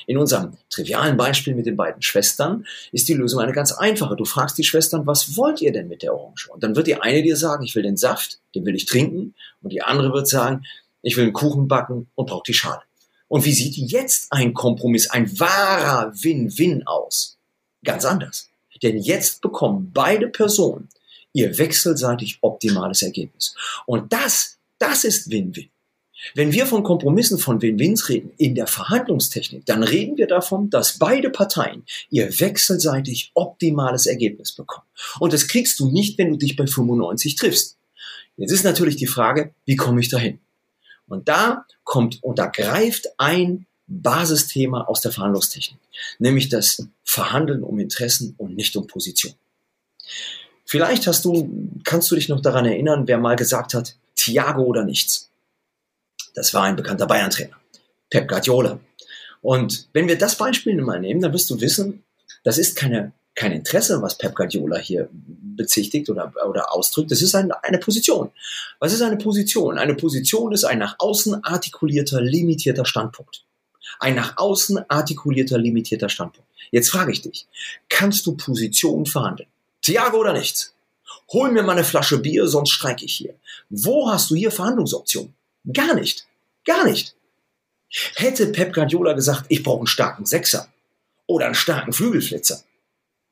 In 0.06 0.16
unserem 0.16 0.56
trivialen 0.70 1.16
Beispiel 1.16 1.54
mit 1.54 1.66
den 1.66 1.76
beiden 1.76 2.02
Schwestern 2.02 2.66
ist 2.92 3.08
die 3.08 3.14
Lösung 3.14 3.40
eine 3.40 3.52
ganz 3.52 3.72
einfache. 3.72 4.16
Du 4.16 4.24
fragst 4.24 4.56
die 4.58 4.64
Schwestern, 4.64 5.06
was 5.06 5.36
wollt 5.36 5.60
ihr 5.60 5.72
denn 5.72 5.88
mit 5.88 6.02
der 6.02 6.14
Orange? 6.14 6.48
Und 6.48 6.62
dann 6.62 6.76
wird 6.76 6.86
die 6.86 6.96
eine 6.96 7.22
dir 7.22 7.36
sagen, 7.36 7.64
ich 7.64 7.74
will 7.74 7.82
den 7.82 7.96
Saft, 7.96 8.38
den 8.54 8.64
will 8.64 8.74
ich 8.74 8.86
trinken. 8.86 9.34
Und 9.62 9.72
die 9.72 9.82
andere 9.82 10.12
wird 10.12 10.28
sagen, 10.28 10.64
ich 11.02 11.16
will 11.16 11.24
einen 11.24 11.32
Kuchen 11.32 11.68
backen 11.68 12.08
und 12.14 12.26
brauche 12.28 12.44
die 12.46 12.54
Schale. 12.54 12.82
Und 13.28 13.44
wie 13.44 13.52
sieht 13.52 13.76
jetzt 13.76 14.32
ein 14.32 14.54
Kompromiss, 14.54 15.10
ein 15.10 15.38
wahrer 15.38 16.12
Win-Win 16.14 16.86
aus? 16.86 17.36
Ganz 17.84 18.04
anders. 18.04 18.48
Denn 18.82 18.98
jetzt 18.98 19.40
bekommen 19.40 19.90
beide 19.92 20.28
Personen 20.28 20.88
ihr 21.32 21.56
wechselseitig 21.58 22.38
optimales 22.40 23.02
Ergebnis. 23.02 23.54
Und 23.86 24.12
das, 24.12 24.58
das 24.78 25.04
ist 25.04 25.30
Win-Win. 25.30 25.68
Wenn 26.34 26.52
wir 26.52 26.66
von 26.66 26.82
Kompromissen 26.82 27.38
von 27.38 27.62
Win-Wins 27.62 28.08
reden 28.08 28.32
in 28.38 28.54
der 28.56 28.66
Verhandlungstechnik, 28.66 29.64
dann 29.66 29.84
reden 29.84 30.16
wir 30.16 30.26
davon, 30.26 30.68
dass 30.68 30.98
beide 30.98 31.30
Parteien 31.30 31.84
ihr 32.10 32.40
wechselseitig 32.40 33.30
optimales 33.34 34.06
Ergebnis 34.06 34.52
bekommen. 34.52 34.86
Und 35.20 35.32
das 35.32 35.46
kriegst 35.46 35.78
du 35.78 35.88
nicht, 35.90 36.18
wenn 36.18 36.30
du 36.30 36.36
dich 36.36 36.56
bei 36.56 36.66
95 36.66 37.36
triffst. 37.36 37.76
Jetzt 38.36 38.52
ist 38.52 38.64
natürlich 38.64 38.96
die 38.96 39.06
Frage, 39.06 39.54
wie 39.64 39.76
komme 39.76 40.00
ich 40.00 40.08
dahin? 40.08 40.40
Und 41.06 41.28
da 41.28 41.64
kommt 41.84 42.22
und 42.22 42.38
da 42.38 42.46
greift 42.46 43.08
ein 43.18 43.66
Basisthema 43.88 44.82
aus 44.82 45.00
der 45.00 45.12
Verhandlungstechnik, 45.12 45.80
nämlich 46.18 46.48
das 46.50 46.86
Verhandeln 47.04 47.62
um 47.62 47.78
Interessen 47.80 48.34
und 48.36 48.54
nicht 48.54 48.76
um 48.76 48.86
Position. 48.86 49.34
Vielleicht 50.64 51.06
hast 51.06 51.24
du, 51.24 51.80
kannst 51.84 52.10
du 52.10 52.14
dich 52.14 52.28
noch 52.28 52.42
daran 52.42 52.66
erinnern, 52.66 53.08
wer 53.08 53.16
mal 53.18 53.36
gesagt 53.36 53.72
hat, 53.72 53.96
Thiago 54.14 54.62
oder 54.62 54.84
nichts. 54.84 55.30
Das 56.34 56.52
war 56.52 56.64
ein 56.64 56.76
bekannter 56.76 57.06
Bayern-Trainer, 57.06 57.56
Pep 58.10 58.28
Guardiola. 58.28 58.78
Und 59.40 59.88
wenn 59.94 60.08
wir 60.08 60.18
das 60.18 60.36
Beispiel 60.36 60.80
mal 60.82 61.00
nehmen, 61.00 61.22
dann 61.22 61.32
wirst 61.32 61.48
du 61.48 61.60
wissen, 61.60 62.04
das 62.44 62.58
ist 62.58 62.76
keine, 62.76 63.12
kein 63.34 63.52
Interesse, 63.52 64.02
was 64.02 64.18
Pep 64.18 64.34
Guardiola 64.34 64.76
hier 64.76 65.08
bezichtigt 65.12 66.10
oder, 66.10 66.32
oder 66.46 66.74
ausdrückt. 66.74 67.10
Das 67.10 67.22
ist 67.22 67.34
ein, 67.34 67.50
eine 67.50 67.78
Position. 67.78 68.30
Was 68.78 68.92
ist 68.92 69.00
eine 69.00 69.16
Position? 69.16 69.78
Eine 69.78 69.94
Position 69.94 70.52
ist 70.52 70.64
ein 70.64 70.78
nach 70.78 70.96
außen 70.98 71.42
artikulierter, 71.44 72.20
limitierter 72.20 72.84
Standpunkt. 72.84 73.44
Ein 73.98 74.14
nach 74.14 74.36
außen 74.36 74.84
artikulierter, 74.88 75.58
limitierter 75.58 76.08
Standpunkt. 76.08 76.48
Jetzt 76.70 76.90
frage 76.90 77.12
ich 77.12 77.22
dich, 77.22 77.46
kannst 77.88 78.26
du 78.26 78.36
Position 78.36 79.06
verhandeln? 79.06 79.48
Thiago 79.82 80.18
oder 80.18 80.32
nichts? 80.32 80.74
Hol 81.32 81.50
mir 81.50 81.62
mal 81.62 81.72
eine 81.72 81.84
Flasche 81.84 82.18
Bier, 82.18 82.46
sonst 82.46 82.70
streike 82.70 83.04
ich 83.04 83.14
hier. 83.14 83.34
Wo 83.70 84.10
hast 84.10 84.30
du 84.30 84.34
hier 84.34 84.50
Verhandlungsoptionen? 84.50 85.34
Gar 85.72 85.94
nicht. 85.94 86.26
Gar 86.64 86.84
nicht. 86.84 87.14
Hätte 88.16 88.48
Pep 88.48 88.74
Guardiola 88.74 89.14
gesagt, 89.14 89.44
ich 89.48 89.62
brauche 89.62 89.78
einen 89.78 89.86
starken 89.86 90.26
Sechser 90.26 90.68
oder 91.26 91.46
einen 91.46 91.54
starken 91.54 91.92
Flügelflitzer, 91.92 92.62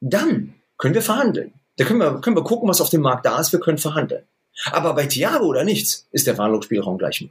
dann 0.01 0.55
können 0.79 0.95
wir 0.95 1.03
verhandeln. 1.03 1.53
Da 1.77 1.85
können 1.85 2.01
wir, 2.01 2.21
können 2.21 2.37
wir 2.37 2.45
gucken, 2.45 2.69
was 2.69 2.81
auf 2.81 2.91
dem 2.91 3.03
Markt 3.03 3.27
da 3.27 3.39
ist, 3.39 3.53
wir 3.53 3.61
können 3.61 3.79
verhandeln. 3.79 4.25
Aber 4.71 4.95
bei 4.95 5.07
Thiago 5.07 5.45
oder 5.45 5.65
nichts 5.65 6.07
ist 6.13 6.27
der 6.27 6.35
Verhandlungsspielraum 6.35 6.97
gleich 6.97 7.21
null. 7.21 7.31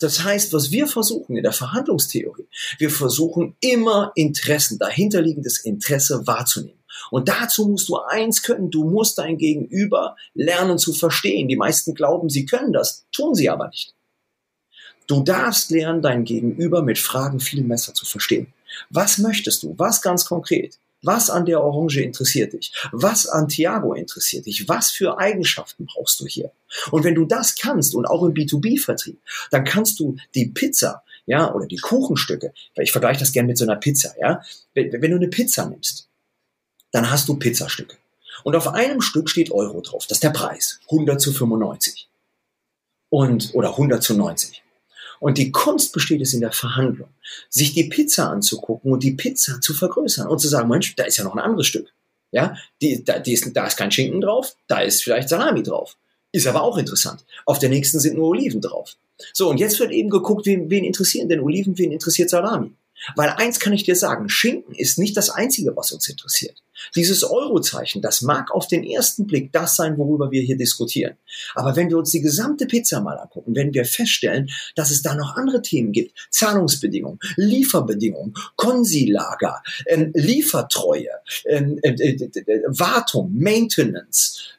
Das 0.00 0.22
heißt, 0.22 0.52
was 0.52 0.70
wir 0.70 0.86
versuchen 0.86 1.36
in 1.36 1.42
der 1.42 1.52
Verhandlungstheorie, 1.52 2.46
wir 2.78 2.90
versuchen 2.90 3.56
immer 3.60 4.12
Interessen, 4.14 4.78
dahinterliegendes 4.78 5.58
Interesse 5.58 6.26
wahrzunehmen. 6.26 6.78
Und 7.10 7.28
dazu 7.28 7.68
musst 7.68 7.88
du 7.88 7.98
eins 7.98 8.42
können, 8.42 8.70
du 8.70 8.84
musst 8.84 9.18
dein 9.18 9.36
Gegenüber 9.38 10.16
lernen 10.34 10.78
zu 10.78 10.92
verstehen. 10.92 11.48
Die 11.48 11.56
meisten 11.56 11.94
glauben, 11.94 12.30
sie 12.30 12.46
können 12.46 12.72
das, 12.72 13.04
tun 13.12 13.34
sie 13.34 13.50
aber 13.50 13.68
nicht. 13.68 13.94
Du 15.06 15.22
darfst 15.22 15.70
lernen, 15.70 16.02
dein 16.02 16.24
Gegenüber 16.24 16.82
mit 16.82 16.98
Fragen 16.98 17.38
viel 17.38 17.62
besser 17.62 17.94
zu 17.94 18.06
verstehen. 18.06 18.52
Was 18.90 19.18
möchtest 19.18 19.62
du? 19.62 19.74
Was 19.78 20.02
ganz 20.02 20.24
konkret? 20.26 20.78
Was 21.02 21.30
an 21.30 21.44
der 21.44 21.62
Orange 21.62 22.00
interessiert 22.00 22.52
dich? 22.52 22.72
Was 22.92 23.26
an 23.26 23.48
Thiago 23.48 23.94
interessiert 23.94 24.46
dich? 24.46 24.68
Was 24.68 24.90
für 24.90 25.18
Eigenschaften 25.18 25.86
brauchst 25.86 26.20
du 26.20 26.26
hier? 26.26 26.50
Und 26.90 27.04
wenn 27.04 27.14
du 27.14 27.24
das 27.24 27.54
kannst 27.54 27.94
und 27.94 28.06
auch 28.06 28.22
im 28.24 28.34
B2B-Vertrieb, 28.34 29.18
dann 29.50 29.64
kannst 29.64 30.00
du 30.00 30.16
die 30.34 30.46
Pizza, 30.46 31.02
ja, 31.26 31.52
oder 31.54 31.66
die 31.66 31.76
Kuchenstücke, 31.76 32.52
ich 32.76 32.92
vergleiche 32.92 33.20
das 33.20 33.32
gerne 33.32 33.48
mit 33.48 33.58
so 33.58 33.64
einer 33.64 33.76
Pizza, 33.76 34.14
ja, 34.18 34.42
wenn, 34.74 34.90
wenn 34.92 35.10
du 35.10 35.16
eine 35.16 35.28
Pizza 35.28 35.68
nimmst, 35.68 36.08
dann 36.92 37.10
hast 37.10 37.28
du 37.28 37.36
Pizzastücke. 37.36 37.96
Und 38.44 38.56
auf 38.56 38.68
einem 38.68 39.00
Stück 39.00 39.28
steht 39.28 39.50
Euro 39.50 39.80
drauf, 39.80 40.06
das 40.06 40.16
ist 40.16 40.24
der 40.24 40.30
Preis, 40.30 40.80
100 40.90 41.20
zu 41.20 41.32
95. 41.32 42.08
Und, 43.08 43.54
oder 43.54 43.70
100 43.70 44.02
zu 44.02 44.14
90. 44.14 44.62
Und 45.20 45.38
die 45.38 45.50
Kunst 45.50 45.92
besteht 45.92 46.20
es 46.20 46.34
in 46.34 46.40
der 46.40 46.52
Verhandlung, 46.52 47.08
sich 47.48 47.74
die 47.74 47.84
Pizza 47.84 48.30
anzugucken 48.30 48.92
und 48.92 49.02
die 49.02 49.12
Pizza 49.12 49.60
zu 49.60 49.74
vergrößern 49.74 50.28
und 50.28 50.38
zu 50.38 50.48
sagen, 50.48 50.68
Mensch, 50.68 50.94
da 50.96 51.04
ist 51.04 51.16
ja 51.16 51.24
noch 51.24 51.34
ein 51.34 51.42
anderes 51.42 51.66
Stück. 51.66 51.92
Ja, 52.32 52.56
die, 52.82 53.04
da, 53.04 53.18
die 53.18 53.32
ist, 53.32 53.56
da 53.56 53.66
ist 53.66 53.76
kein 53.76 53.90
Schinken 53.90 54.20
drauf, 54.20 54.56
da 54.66 54.80
ist 54.80 55.02
vielleicht 55.02 55.28
Salami 55.28 55.62
drauf. 55.62 55.96
Ist 56.32 56.46
aber 56.46 56.62
auch 56.62 56.76
interessant. 56.76 57.24
Auf 57.46 57.58
der 57.58 57.70
nächsten 57.70 58.00
sind 58.00 58.16
nur 58.16 58.28
Oliven 58.28 58.60
drauf. 58.60 58.96
So, 59.32 59.48
und 59.48 59.58
jetzt 59.58 59.80
wird 59.80 59.92
eben 59.92 60.10
geguckt, 60.10 60.44
wen, 60.44 60.68
wen 60.68 60.84
interessieren 60.84 61.28
denn 61.28 61.40
Oliven, 61.40 61.78
wen 61.78 61.92
interessiert 61.92 62.28
Salami? 62.28 62.72
Weil 63.14 63.30
eins 63.30 63.60
kann 63.60 63.72
ich 63.72 63.84
dir 63.84 63.96
sagen, 63.96 64.28
Schinken 64.28 64.74
ist 64.74 64.98
nicht 64.98 65.16
das 65.16 65.30
Einzige, 65.30 65.76
was 65.76 65.92
uns 65.92 66.08
interessiert. 66.08 66.62
Dieses 66.94 67.24
Eurozeichen, 67.24 68.02
das 68.02 68.22
mag 68.22 68.50
auf 68.50 68.66
den 68.68 68.84
ersten 68.84 69.26
Blick 69.26 69.52
das 69.52 69.76
sein, 69.76 69.96
worüber 69.96 70.30
wir 70.30 70.42
hier 70.42 70.56
diskutieren. 70.56 71.16
Aber 71.54 71.74
wenn 71.76 71.88
wir 71.88 71.96
uns 71.98 72.10
die 72.10 72.20
gesamte 72.20 72.66
Pizza 72.66 73.00
mal 73.00 73.18
angucken, 73.18 73.54
werden 73.54 73.72
wir 73.72 73.84
feststellen, 73.84 74.50
dass 74.74 74.90
es 74.90 75.02
da 75.02 75.14
noch 75.14 75.36
andere 75.36 75.62
Themen 75.62 75.92
gibt. 75.92 76.12
Zahlungsbedingungen, 76.30 77.18
Lieferbedingungen, 77.36 78.34
Konsilager, 78.56 79.62
äh, 79.86 80.06
Liefertreue, 80.12 81.10
ähm, 81.46 81.78
äh, 81.82 81.92
äh, 81.92 82.62
Wartung, 82.66 83.32
Maintenance, 83.34 84.56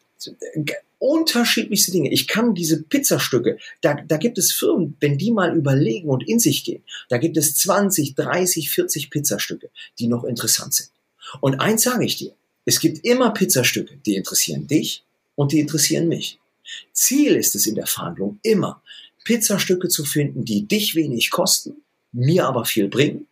unterschiedlichste 1.00 1.92
Dinge. 1.92 2.12
Ich 2.12 2.28
kann 2.28 2.56
diese 2.56 2.82
Pizzastücke, 2.82 3.58
da, 3.82 3.96
da 3.96 4.18
gibt 4.18 4.38
es 4.38 4.52
Firmen, 4.52 4.98
wenn 5.00 5.18
die 5.18 5.32
mal 5.32 5.56
überlegen 5.56 6.10
und 6.10 6.28
in 6.28 6.40
sich 6.40 6.64
gehen, 6.64 6.84
da 7.10 7.18
gibt 7.18 7.38
es 7.38 7.56
20, 7.56 8.16
30, 8.16 8.70
40 8.70 9.10
Pizzastücke, 9.10 9.70
die 10.00 10.08
noch 10.08 10.24
interessant 10.24 10.74
sind. 10.74 10.90
Und 11.42 11.60
eins 11.60 11.84
sage 11.84 12.06
ich 12.06 12.18
dir, 12.18 12.34
es 12.66 12.80
gibt 12.80 13.06
immer 13.06 13.32
Pizzastücke, 13.32 13.98
die 14.06 14.16
interessieren 14.16 14.68
dich 14.68 15.04
und 15.36 15.52
die 15.52 15.60
interessieren 15.60 16.08
mich. 16.08 16.40
Ziel 16.92 17.36
ist 17.36 17.56
es 17.56 17.68
in 17.68 17.76
der 17.76 17.88
Verhandlung 17.88 18.40
immer, 18.44 18.82
Pizzastücke 19.24 19.90
zu 19.90 20.06
finden, 20.06 20.46
die 20.46 20.68
dich 20.68 20.96
wenig 20.96 21.30
kosten, 21.30 21.84
mir 22.12 22.48
aber 22.48 22.66
viel 22.66 22.88
bringen 22.88 23.28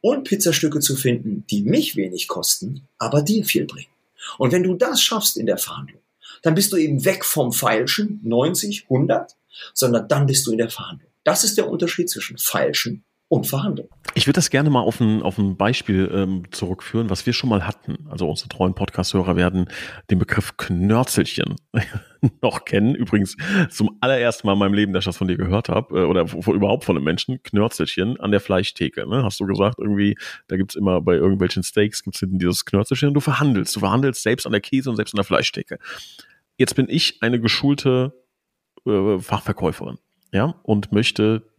und 0.00 0.24
Pizzastücke 0.24 0.80
zu 0.80 0.96
finden, 0.96 1.44
die 1.50 1.62
mich 1.62 1.96
wenig 1.96 2.28
kosten, 2.28 2.82
aber 2.98 3.22
dir 3.22 3.44
viel 3.44 3.66
bringen. 3.66 3.90
Und 4.38 4.52
wenn 4.52 4.62
du 4.62 4.74
das 4.74 5.02
schaffst 5.02 5.36
in 5.36 5.46
der 5.46 5.58
Verhandlung, 5.58 6.00
dann 6.44 6.54
bist 6.54 6.72
du 6.72 6.76
eben 6.76 7.04
weg 7.04 7.24
vom 7.24 7.52
Feilschen 7.52 8.20
90, 8.22 8.84
100, 8.84 9.34
sondern 9.72 10.06
dann 10.08 10.26
bist 10.26 10.46
du 10.46 10.52
in 10.52 10.58
der 10.58 10.70
Verhandlung. 10.70 11.10
Das 11.24 11.42
ist 11.42 11.56
der 11.56 11.68
Unterschied 11.68 12.10
zwischen 12.10 12.36
Feilschen 12.38 13.02
und 13.28 13.46
Verhandlungen. 13.46 13.90
Ich 14.14 14.26
würde 14.26 14.36
das 14.36 14.50
gerne 14.50 14.70
mal 14.70 14.80
auf 14.80 15.00
ein, 15.00 15.22
auf 15.22 15.38
ein 15.38 15.56
Beispiel 15.56 16.10
ähm, 16.12 16.44
zurückführen, 16.50 17.10
was 17.10 17.24
wir 17.26 17.32
schon 17.32 17.50
mal 17.50 17.66
hatten. 17.66 18.06
Also 18.10 18.28
unsere 18.28 18.48
treuen 18.48 18.74
Podcast-Hörer 18.74 19.34
werden 19.36 19.68
den 20.10 20.18
Begriff 20.18 20.56
Knörzelchen 20.56 21.56
noch 22.42 22.64
kennen. 22.64 22.94
Übrigens 22.94 23.36
zum 23.70 23.96
allerersten 24.00 24.46
Mal 24.46 24.52
in 24.52 24.58
meinem 24.58 24.74
Leben, 24.74 24.92
dass 24.92 25.02
ich 25.02 25.06
das 25.06 25.16
von 25.16 25.28
dir 25.28 25.36
gehört 25.36 25.68
habe, 25.68 26.02
äh, 26.02 26.04
oder 26.04 26.26
überhaupt 26.46 26.84
von 26.84 26.96
einem 26.96 27.04
Menschen, 27.04 27.42
Knörzelchen 27.42 28.20
an 28.20 28.30
der 28.30 28.40
Fleischtheke. 28.40 29.08
Ne? 29.08 29.24
Hast 29.24 29.40
du 29.40 29.46
gesagt, 29.46 29.78
irgendwie, 29.78 30.16
da 30.48 30.56
gibt's 30.56 30.74
immer 30.74 31.00
bei 31.00 31.14
irgendwelchen 31.14 31.62
Steaks 31.62 32.04
gibt's 32.04 32.20
hinten 32.20 32.38
dieses 32.38 32.64
Knörzelchen 32.64 33.08
und 33.08 33.14
du 33.14 33.20
verhandelst. 33.20 33.74
Du 33.74 33.80
verhandelst 33.80 34.22
selbst 34.22 34.46
an 34.46 34.52
der 34.52 34.60
Käse 34.60 34.90
und 34.90 34.96
selbst 34.96 35.14
an 35.14 35.18
der 35.18 35.24
Fleischtheke. 35.24 35.78
Jetzt 36.56 36.74
bin 36.76 36.86
ich 36.88 37.22
eine 37.22 37.40
geschulte 37.40 38.12
äh, 38.86 39.18
Fachverkäuferin, 39.18 39.98
ja, 40.32 40.54
und 40.62 40.92
möchte 40.92 41.50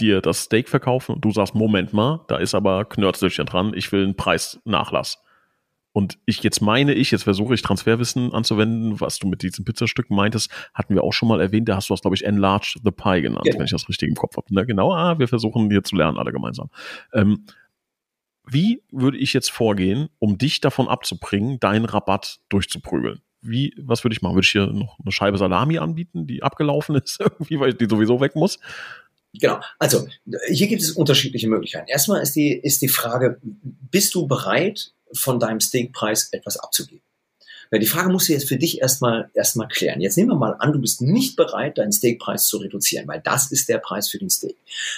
dir 0.00 0.20
das 0.20 0.42
Steak 0.44 0.68
verkaufen 0.68 1.16
und 1.16 1.24
du 1.24 1.32
sagst, 1.32 1.54
Moment 1.54 1.92
mal, 1.92 2.24
da 2.28 2.36
ist 2.36 2.54
aber 2.54 2.84
Knörzelchen 2.84 3.46
dran, 3.46 3.72
ich 3.74 3.90
will 3.92 4.04
einen 4.04 4.16
Preisnachlass. 4.16 5.22
Und 5.92 6.18
ich 6.26 6.42
jetzt 6.44 6.60
meine 6.60 6.92
ich, 6.92 7.10
jetzt 7.10 7.24
versuche 7.24 7.54
ich 7.54 7.62
Transferwissen 7.62 8.32
anzuwenden, 8.32 9.00
was 9.00 9.18
du 9.18 9.26
mit 9.26 9.42
diesen 9.42 9.64
Pizzastücken 9.64 10.14
meintest, 10.14 10.50
hatten 10.72 10.94
wir 10.94 11.02
auch 11.02 11.12
schon 11.12 11.28
mal 11.28 11.40
erwähnt, 11.40 11.68
da 11.68 11.76
hast 11.76 11.88
du 11.88 11.94
das, 11.94 12.02
glaube 12.02 12.14
ich, 12.14 12.24
Enlarged 12.24 12.80
the 12.84 12.90
Pie 12.92 13.22
genannt, 13.22 13.44
genau. 13.44 13.58
wenn 13.58 13.64
ich 13.64 13.72
das 13.72 13.88
richtig 13.88 14.08
im 14.08 14.14
Kopf 14.14 14.36
habe. 14.36 14.54
Ne? 14.54 14.64
Genau, 14.64 14.92
ah, 14.92 15.18
wir 15.18 15.26
versuchen 15.26 15.70
hier 15.70 15.82
zu 15.82 15.96
lernen, 15.96 16.18
alle 16.18 16.30
gemeinsam. 16.30 16.70
Ähm, 17.12 17.46
wie 18.46 18.82
würde 18.92 19.18
ich 19.18 19.32
jetzt 19.32 19.50
vorgehen, 19.50 20.08
um 20.18 20.38
dich 20.38 20.60
davon 20.60 20.88
abzubringen, 20.88 21.58
deinen 21.58 21.84
Rabatt 21.84 22.38
durchzuprügeln? 22.48 23.20
Wie, 23.40 23.74
was 23.78 24.04
würde 24.04 24.14
ich 24.14 24.22
machen? 24.22 24.34
Würde 24.34 24.44
ich 24.44 24.52
hier 24.52 24.66
noch 24.66 24.98
eine 25.00 25.12
Scheibe 25.12 25.38
Salami 25.38 25.78
anbieten, 25.78 26.26
die 26.26 26.42
abgelaufen 26.42 26.96
ist, 27.02 27.20
irgendwie, 27.20 27.60
weil 27.60 27.74
die 27.74 27.86
sowieso 27.88 28.20
weg 28.20 28.34
muss? 28.34 28.58
Genau. 29.34 29.60
Also 29.78 30.08
hier 30.48 30.68
gibt 30.68 30.82
es 30.82 30.92
unterschiedliche 30.92 31.48
Möglichkeiten. 31.48 31.88
Erstmal 31.88 32.22
ist 32.22 32.34
die, 32.34 32.52
ist 32.52 32.82
die 32.82 32.88
Frage, 32.88 33.38
bist 33.42 34.14
du 34.14 34.26
bereit, 34.26 34.92
von 35.12 35.38
deinem 35.38 35.60
Steakpreis 35.60 36.28
etwas 36.32 36.58
abzugeben? 36.58 37.02
Weil 37.70 37.80
die 37.80 37.86
Frage 37.86 38.10
musst 38.10 38.28
du 38.28 38.32
jetzt 38.32 38.48
für 38.48 38.56
dich 38.56 38.80
erstmal 38.80 39.30
erstmal 39.34 39.68
klären. 39.68 40.00
Jetzt 40.00 40.16
nehmen 40.16 40.30
wir 40.30 40.36
mal 40.36 40.56
an, 40.58 40.72
du 40.72 40.80
bist 40.80 41.02
nicht 41.02 41.36
bereit, 41.36 41.78
deinen 41.78 41.92
Steakpreis 41.92 42.46
zu 42.46 42.58
reduzieren, 42.58 43.06
weil 43.08 43.20
das 43.20 43.50
ist 43.52 43.68
der 43.68 43.78
Preis 43.78 44.08
für 44.08 44.18
den 44.18 44.30
Steak. 44.30 44.56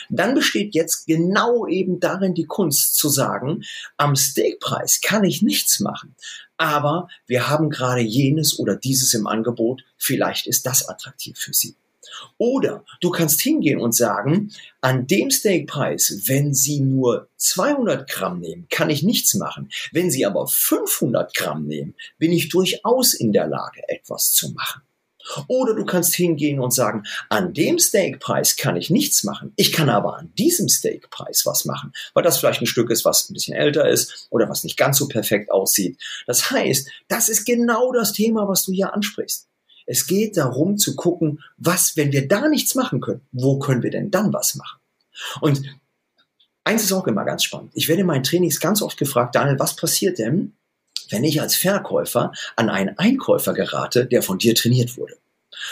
Dann 0.09 0.35
besteht 0.35 0.75
jetzt 0.75 1.07
genau 1.07 1.67
eben 1.67 2.01
darin 2.01 2.35
die 2.35 2.47
Kunst 2.47 2.97
zu 2.97 3.09
sagen, 3.09 3.65
am 3.97 4.17
Steakpreis 4.17 5.01
kann 5.01 5.25
ich 5.25 5.43
nichts 5.43 5.81
machen. 5.81 6.15
Aber 6.57 7.09
wir 7.27 7.49
haben 7.49 7.71
gerade 7.71 8.03
jenes 8.03 8.59
oder 8.59 8.77
dieses 8.77 9.15
im 9.15 9.27
Angebot. 9.27 9.83
Vielleicht 9.97 10.47
ist 10.47 10.67
das 10.67 10.89
attraktiv 10.89 11.39
für 11.39 11.55
Sie. 11.55 11.75
Oder 12.39 12.85
du 13.01 13.11
kannst 13.11 13.41
hingehen 13.41 13.81
und 13.81 13.95
sagen, 13.95 14.53
an 14.81 15.07
dem 15.07 15.31
Steakpreis, 15.31 16.23
wenn 16.27 16.55
Sie 16.55 16.81
nur 16.81 17.29
200 17.37 18.09
Gramm 18.09 18.41
nehmen, 18.41 18.67
kann 18.71 18.91
ich 18.91 19.03
nichts 19.03 19.35
machen. 19.35 19.71
Wenn 19.93 20.11
Sie 20.11 20.25
aber 20.25 20.47
500 20.47 21.35
Gramm 21.35 21.67
nehmen, 21.67 21.95
bin 22.19 22.33
ich 22.33 22.49
durchaus 22.49 23.15
in 23.15 23.33
der 23.33 23.47
Lage, 23.47 23.83
etwas 23.89 24.33
zu 24.33 24.53
machen. 24.53 24.83
Oder 25.49 25.75
du 25.75 25.85
kannst 25.85 26.15
hingehen 26.15 26.61
und 26.61 26.73
sagen, 26.73 27.05
an 27.29 27.53
dem 27.53 27.79
Steakpreis 27.79 28.57
kann 28.57 28.77
ich 28.77 28.91
nichts 28.91 29.23
machen. 29.23 29.53
Ich 29.57 29.73
kann 29.73 29.89
aber 29.89 30.17
an 30.17 30.33
diesem 30.37 30.69
Steakpreis 30.69 31.45
was 31.45 31.65
machen, 31.65 31.93
weil 32.15 32.23
das 32.23 32.39
vielleicht 32.39 32.63
ein 32.63 32.67
Stück 32.67 32.91
ist, 32.91 33.05
was 33.05 33.29
ein 33.29 33.35
bisschen 33.35 33.55
älter 33.55 33.89
ist 33.89 34.29
oder 34.31 34.49
was 34.49 34.65
nicht 34.65 34.77
ganz 34.77 34.99
so 34.99 35.09
perfekt 35.09 35.51
aussieht. 35.51 36.01
Das 36.27 36.51
heißt, 36.51 36.89
das 37.09 37.29
ist 37.29 37.45
genau 37.45 37.93
das 37.93 38.13
Thema, 38.13 38.49
was 38.49 38.65
du 38.65 38.73
hier 38.73 38.93
ansprichst. 38.95 39.50
Es 39.91 40.07
geht 40.07 40.37
darum 40.37 40.79
zu 40.79 40.95
gucken, 40.95 41.43
was, 41.57 41.97
wenn 41.97 42.13
wir 42.13 42.29
da 42.29 42.49
nichts 42.49 42.77
machen 42.77 43.01
können, 43.01 43.23
wo 43.33 43.59
können 43.59 43.83
wir 43.83 43.91
denn 43.91 44.13
dann 44.13 44.33
was 44.33 44.55
machen? 44.55 44.79
Und 45.41 45.63
eins 46.63 46.85
ist 46.85 46.93
auch 46.93 47.09
immer 47.09 47.25
ganz 47.25 47.43
spannend. 47.43 47.73
Ich 47.75 47.89
werde 47.89 48.03
in 48.03 48.07
meinen 48.07 48.23
Trainings 48.23 48.61
ganz 48.61 48.83
oft 48.83 48.97
gefragt, 48.97 49.35
Daniel, 49.35 49.59
was 49.59 49.75
passiert 49.75 50.21
denn, 50.21 50.53
wenn 51.11 51.25
ich 51.25 51.41
als 51.41 51.57
Verkäufer 51.57 52.31
an 52.55 52.71
einen 52.71 52.97
Einkäufer 52.99 53.53
gerate, 53.53 54.07
der 54.07 54.23
von 54.23 54.39
dir 54.39 54.55
trainiert 54.55 54.97
wurde? 54.97 55.17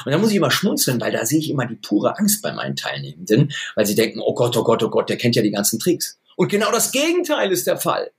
Und 0.04 0.10
da 0.10 0.18
muss 0.18 0.30
ich 0.30 0.36
immer 0.36 0.50
schmunzeln, 0.50 1.00
weil 1.00 1.12
da 1.12 1.24
sehe 1.24 1.38
ich 1.38 1.48
immer 1.48 1.66
die 1.66 1.76
pure 1.76 2.18
Angst 2.18 2.42
bei 2.42 2.52
meinen 2.52 2.74
Teilnehmenden, 2.74 3.52
weil 3.76 3.86
sie 3.86 3.94
denken, 3.94 4.18
oh 4.20 4.34
Gott, 4.34 4.56
oh 4.56 4.64
Gott, 4.64 4.82
oh 4.82 4.90
Gott, 4.90 5.08
der 5.08 5.16
kennt 5.16 5.36
ja 5.36 5.42
die 5.42 5.52
ganzen 5.52 5.78
Tricks. 5.78 6.18
Und 6.34 6.48
genau 6.48 6.72
das 6.72 6.90
Gegenteil 6.90 7.52
ist 7.52 7.68
der 7.68 7.78
Fall. 7.78 8.10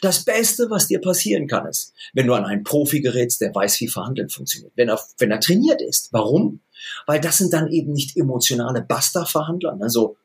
Das 0.00 0.24
Beste, 0.24 0.70
was 0.70 0.88
dir 0.88 1.00
passieren 1.00 1.46
kann, 1.46 1.66
ist, 1.66 1.92
wenn 2.12 2.26
du 2.26 2.34
an 2.34 2.44
einen 2.44 2.64
Profi 2.64 3.00
gerätst, 3.00 3.40
der 3.40 3.54
weiß, 3.54 3.80
wie 3.80 3.88
Verhandeln 3.88 4.28
funktioniert. 4.28 4.72
Wenn 4.76 4.88
er, 4.88 5.00
wenn 5.18 5.30
er 5.30 5.40
trainiert 5.40 5.82
ist. 5.82 6.12
Warum? 6.12 6.60
Weil 7.06 7.20
das 7.20 7.38
sind 7.38 7.52
dann 7.52 7.70
eben 7.70 7.92
nicht 7.92 8.16
emotionale 8.16 8.82
Basta-Verhandler, 8.82 9.76
ne? 9.76 9.90
so 9.90 10.16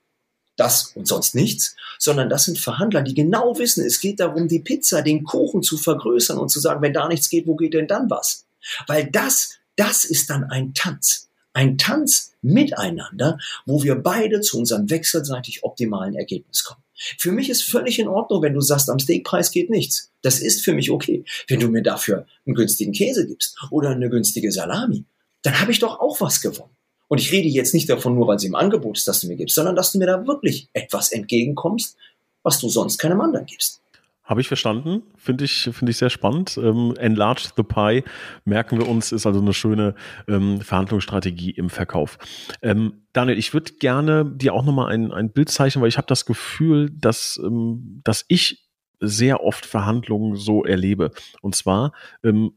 das 0.55 0.91
und 0.95 1.07
sonst 1.07 1.33
nichts, 1.33 1.75
sondern 1.97 2.29
das 2.29 2.45
sind 2.45 2.59
Verhandler, 2.59 3.01
die 3.01 3.15
genau 3.15 3.57
wissen, 3.57 3.83
es 3.83 3.99
geht 3.99 4.19
darum, 4.19 4.47
die 4.47 4.59
Pizza, 4.59 5.01
den 5.01 5.23
Kuchen 5.23 5.63
zu 5.63 5.77
vergrößern 5.77 6.37
und 6.37 6.49
zu 6.49 6.59
sagen, 6.59 6.81
wenn 6.81 6.93
da 6.93 7.07
nichts 7.07 7.29
geht, 7.29 7.47
wo 7.47 7.55
geht 7.55 7.73
denn 7.73 7.87
dann 7.87 8.09
was? 8.09 8.45
Weil 8.87 9.09
das, 9.09 9.57
das 9.75 10.05
ist 10.05 10.29
dann 10.29 10.43
ein 10.45 10.73
Tanz. 10.73 11.29
Ein 11.53 11.77
Tanz 11.77 12.33
miteinander, 12.41 13.37
wo 13.65 13.83
wir 13.83 13.95
beide 13.95 14.41
zu 14.41 14.57
unserem 14.57 14.89
wechselseitig 14.89 15.63
optimalen 15.63 16.15
Ergebnis 16.15 16.63
kommen. 16.63 16.83
Für 17.17 17.31
mich 17.31 17.49
ist 17.49 17.63
völlig 17.63 17.99
in 17.99 18.07
Ordnung, 18.07 18.41
wenn 18.41 18.53
du 18.53 18.61
sagst, 18.61 18.89
am 18.89 18.99
Steakpreis 18.99 19.51
geht 19.51 19.69
nichts. 19.69 20.11
Das 20.21 20.39
ist 20.39 20.63
für 20.63 20.73
mich 20.73 20.91
okay. 20.91 21.25
Wenn 21.47 21.59
du 21.59 21.67
mir 21.67 21.81
dafür 21.81 22.25
einen 22.45 22.55
günstigen 22.55 22.93
Käse 22.93 23.27
gibst 23.27 23.57
oder 23.71 23.89
eine 23.89 24.09
günstige 24.09 24.51
Salami, 24.51 25.05
dann 25.41 25.59
habe 25.59 25.71
ich 25.71 25.79
doch 25.79 25.99
auch 25.99 26.21
was 26.21 26.41
gewonnen. 26.41 26.75
Und 27.07 27.19
ich 27.19 27.31
rede 27.31 27.47
jetzt 27.47 27.73
nicht 27.73 27.89
davon, 27.89 28.15
nur 28.15 28.27
weil 28.27 28.39
sie 28.39 28.47
im 28.47 28.55
Angebot 28.55 28.97
ist, 28.97 29.07
dass 29.07 29.21
du 29.21 29.27
mir 29.27 29.35
gibst, 29.35 29.55
sondern 29.55 29.75
dass 29.75 29.91
du 29.91 29.99
mir 29.99 30.07
da 30.07 30.25
wirklich 30.25 30.67
etwas 30.73 31.11
entgegenkommst, 31.11 31.95
was 32.41 32.59
du 32.59 32.69
sonst 32.69 32.97
keinem 32.97 33.21
anderen 33.21 33.45
gibst. 33.45 33.82
Habe 34.23 34.39
ich 34.39 34.47
verstanden. 34.47 35.03
Finde 35.17 35.43
ich, 35.43 35.69
finde 35.73 35.91
ich 35.91 35.97
sehr 35.97 36.09
spannend. 36.09 36.57
Ähm, 36.57 36.93
Enlarge 36.97 37.49
the 37.57 37.63
Pie, 37.63 38.03
merken 38.45 38.79
wir 38.79 38.87
uns, 38.87 39.11
ist 39.11 39.25
also 39.25 39.41
eine 39.41 39.53
schöne 39.53 39.95
ähm, 40.29 40.61
Verhandlungsstrategie 40.61 41.51
im 41.51 41.69
Verkauf. 41.69 42.17
Ähm, 42.61 43.03
Daniel, 43.11 43.37
ich 43.37 43.53
würde 43.53 43.73
gerne 43.73 44.25
dir 44.25 44.53
auch 44.53 44.63
nochmal 44.63 44.93
ein, 44.93 45.11
ein 45.11 45.31
Bild 45.31 45.49
zeichnen, 45.49 45.81
weil 45.81 45.89
ich 45.89 45.97
habe 45.97 46.07
das 46.07 46.25
Gefühl, 46.25 46.89
dass, 46.89 47.37
ähm, 47.43 48.01
dass 48.05 48.23
ich 48.29 48.69
sehr 49.01 49.43
oft 49.43 49.65
Verhandlungen 49.65 50.37
so 50.37 50.63
erlebe. 50.63 51.11
Und 51.41 51.55
zwar 51.55 51.91
ähm, 52.23 52.53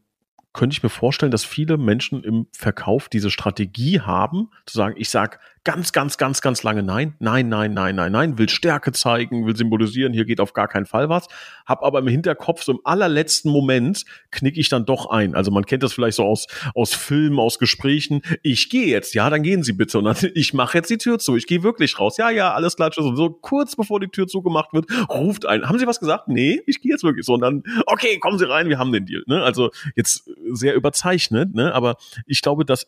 könnte 0.53 0.73
ich 0.73 0.83
mir 0.83 0.89
vorstellen, 0.89 1.31
dass 1.31 1.43
viele 1.43 1.77
Menschen 1.77 2.23
im 2.23 2.47
Verkauf 2.51 3.09
diese 3.09 3.29
Strategie 3.29 3.99
haben, 3.99 4.49
zu 4.65 4.77
sagen, 4.77 4.95
ich 4.97 5.09
sage 5.09 5.37
ganz, 5.67 5.91
ganz, 5.91 6.17
ganz, 6.17 6.39
ganz 6.39 6.63
lange 6.63 6.81
Nein, 6.81 7.15
Nein, 7.19 7.49
Nein, 7.49 7.73
Nein, 7.73 7.93
Nein, 7.93 8.13
Nein, 8.13 8.37
will 8.37 8.47
Stärke 8.47 8.93
zeigen, 8.93 9.45
will 9.45 9.57
symbolisieren, 9.57 10.13
hier 10.13 10.23
geht 10.23 10.39
auf 10.39 10.53
gar 10.53 10.69
keinen 10.69 10.85
Fall 10.85 11.09
was, 11.09 11.27
hab 11.65 11.83
aber 11.83 11.99
im 11.99 12.07
Hinterkopf 12.07 12.63
so 12.63 12.71
im 12.71 12.79
allerletzten 12.85 13.51
Moment 13.51 14.05
knicke 14.31 14.61
ich 14.61 14.69
dann 14.69 14.85
doch 14.85 15.09
ein. 15.09 15.35
Also 15.35 15.51
man 15.51 15.65
kennt 15.65 15.83
das 15.83 15.91
vielleicht 15.91 16.15
so 16.15 16.23
aus, 16.23 16.47
aus 16.73 16.93
Filmen, 16.93 17.37
aus 17.37 17.59
Gesprächen. 17.59 18.21
Ich 18.43 18.69
gehe 18.69 18.87
jetzt, 18.87 19.13
ja, 19.13 19.29
dann 19.29 19.43
gehen 19.43 19.61
Sie 19.61 19.73
bitte. 19.73 19.97
Und 19.97 20.05
dann, 20.05 20.15
ich 20.35 20.53
mache 20.53 20.77
jetzt 20.77 20.89
die 20.89 20.99
Tür 20.99 21.19
zu, 21.19 21.35
ich 21.35 21.47
gehe 21.47 21.63
wirklich 21.63 21.99
raus. 21.99 22.15
Ja, 22.15 22.29
ja, 22.29 22.53
alles 22.53 22.77
klar. 22.77 22.89
Und 22.95 23.17
so 23.17 23.29
kurz 23.29 23.75
bevor 23.75 23.99
die 23.99 24.07
Tür 24.07 24.27
zugemacht 24.27 24.71
wird, 24.71 24.85
ruft 25.09 25.45
ein, 25.45 25.67
haben 25.67 25.79
Sie 25.79 25.85
was 25.85 25.99
gesagt? 25.99 26.29
Nee, 26.29 26.61
ich 26.65 26.79
gehe 26.79 26.93
jetzt 26.93 27.03
wirklich 27.03 27.25
so. 27.25 27.33
Und 27.33 27.41
dann, 27.41 27.63
okay, 27.87 28.19
kommen 28.19 28.39
Sie 28.39 28.49
rein, 28.49 28.69
wir 28.69 28.79
haben 28.79 28.93
den 28.93 29.05
Deal. 29.05 29.23
Ne? 29.27 29.43
Also 29.43 29.71
jetzt 29.97 30.31
sehr 30.49 30.75
überzeichnet, 30.75 31.53
ne? 31.53 31.73
aber 31.73 31.97
ich 32.25 32.41
glaube, 32.41 32.63
dass 32.63 32.87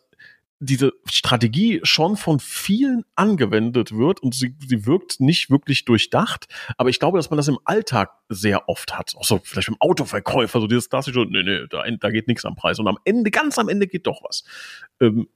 diese 0.60 0.94
Strategie 1.10 1.80
schon 1.84 2.18
von 2.18 2.40
vielen 2.40 3.06
angewendet 3.16 3.94
wird 3.96 4.20
und 4.22 4.36
sie, 4.36 4.56
sie 4.60 4.86
wirkt 4.86 5.20
nicht 5.20 5.50
wirklich 5.50 5.86
durchdacht. 5.86 6.48
Aber 6.78 6.90
ich 6.90 7.00
glaube, 7.00 7.18
dass 7.18 7.30
man 7.30 7.38
das 7.38 7.48
im 7.48 7.60
Alltag 7.64 8.12
sehr 8.28 8.68
oft 8.68 8.98
hat. 8.98 9.16
Auch 9.16 9.24
so 9.24 9.40
vielleicht 9.44 9.70
beim 9.70 9.80
Autoverkäufer, 9.80 10.60
so 10.60 10.68
dieses 10.68 10.90
klassische, 10.90 11.26
nee, 11.30 11.44
nee, 11.44 11.66
da, 11.70 11.84
da 11.90 12.10
geht 12.12 12.28
nichts 12.28 12.44
am 12.46 12.56
Preis. 12.56 12.78
Und 12.80 12.88
am 12.88 12.98
Ende, 13.06 13.32
ganz 13.32 13.58
am 13.58 13.70
Ende 13.70 13.88
geht 13.88 14.06
doch 14.06 14.22
was. 14.24 14.44
Ähm, 15.00 15.30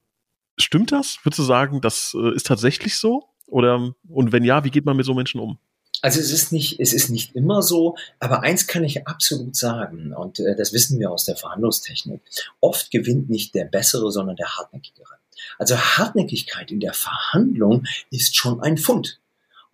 stimmt 0.58 0.92
das? 0.92 1.18
Würdest 1.22 1.38
du 1.38 1.44
sagen, 1.44 1.80
das 1.80 2.14
äh, 2.18 2.34
ist 2.34 2.46
tatsächlich 2.46 2.96
so? 2.96 3.24
Oder, 3.46 3.94
und 4.08 4.32
wenn 4.32 4.44
ja, 4.44 4.64
wie 4.64 4.70
geht 4.70 4.84
man 4.84 4.96
mit 4.96 5.06
so 5.06 5.14
Menschen 5.14 5.40
um? 5.40 5.58
Also 6.04 6.20
es 6.20 6.30
ist 6.30 6.52
nicht, 6.52 6.80
es 6.80 6.92
ist 6.92 7.08
nicht 7.08 7.34
immer 7.34 7.62
so, 7.62 7.96
aber 8.20 8.42
eins 8.42 8.66
kann 8.66 8.84
ich 8.84 9.08
absolut 9.08 9.56
sagen, 9.56 10.12
und 10.12 10.38
äh, 10.38 10.54
das 10.54 10.74
wissen 10.74 11.00
wir 11.00 11.10
aus 11.10 11.24
der 11.24 11.34
Verhandlungstechnik. 11.34 12.20
Oft 12.60 12.90
gewinnt 12.90 13.30
nicht 13.30 13.54
der 13.54 13.64
Bessere, 13.64 14.12
sondern 14.12 14.36
der 14.36 14.54
Hartnäckigere. 14.54 15.14
Also 15.58 15.78
Hartnäckigkeit 15.78 16.70
in 16.70 16.80
der 16.80 16.92
Verhandlung 16.92 17.84
ist 18.10 18.36
schon 18.36 18.60
ein 18.60 18.76
Fund. 18.76 19.18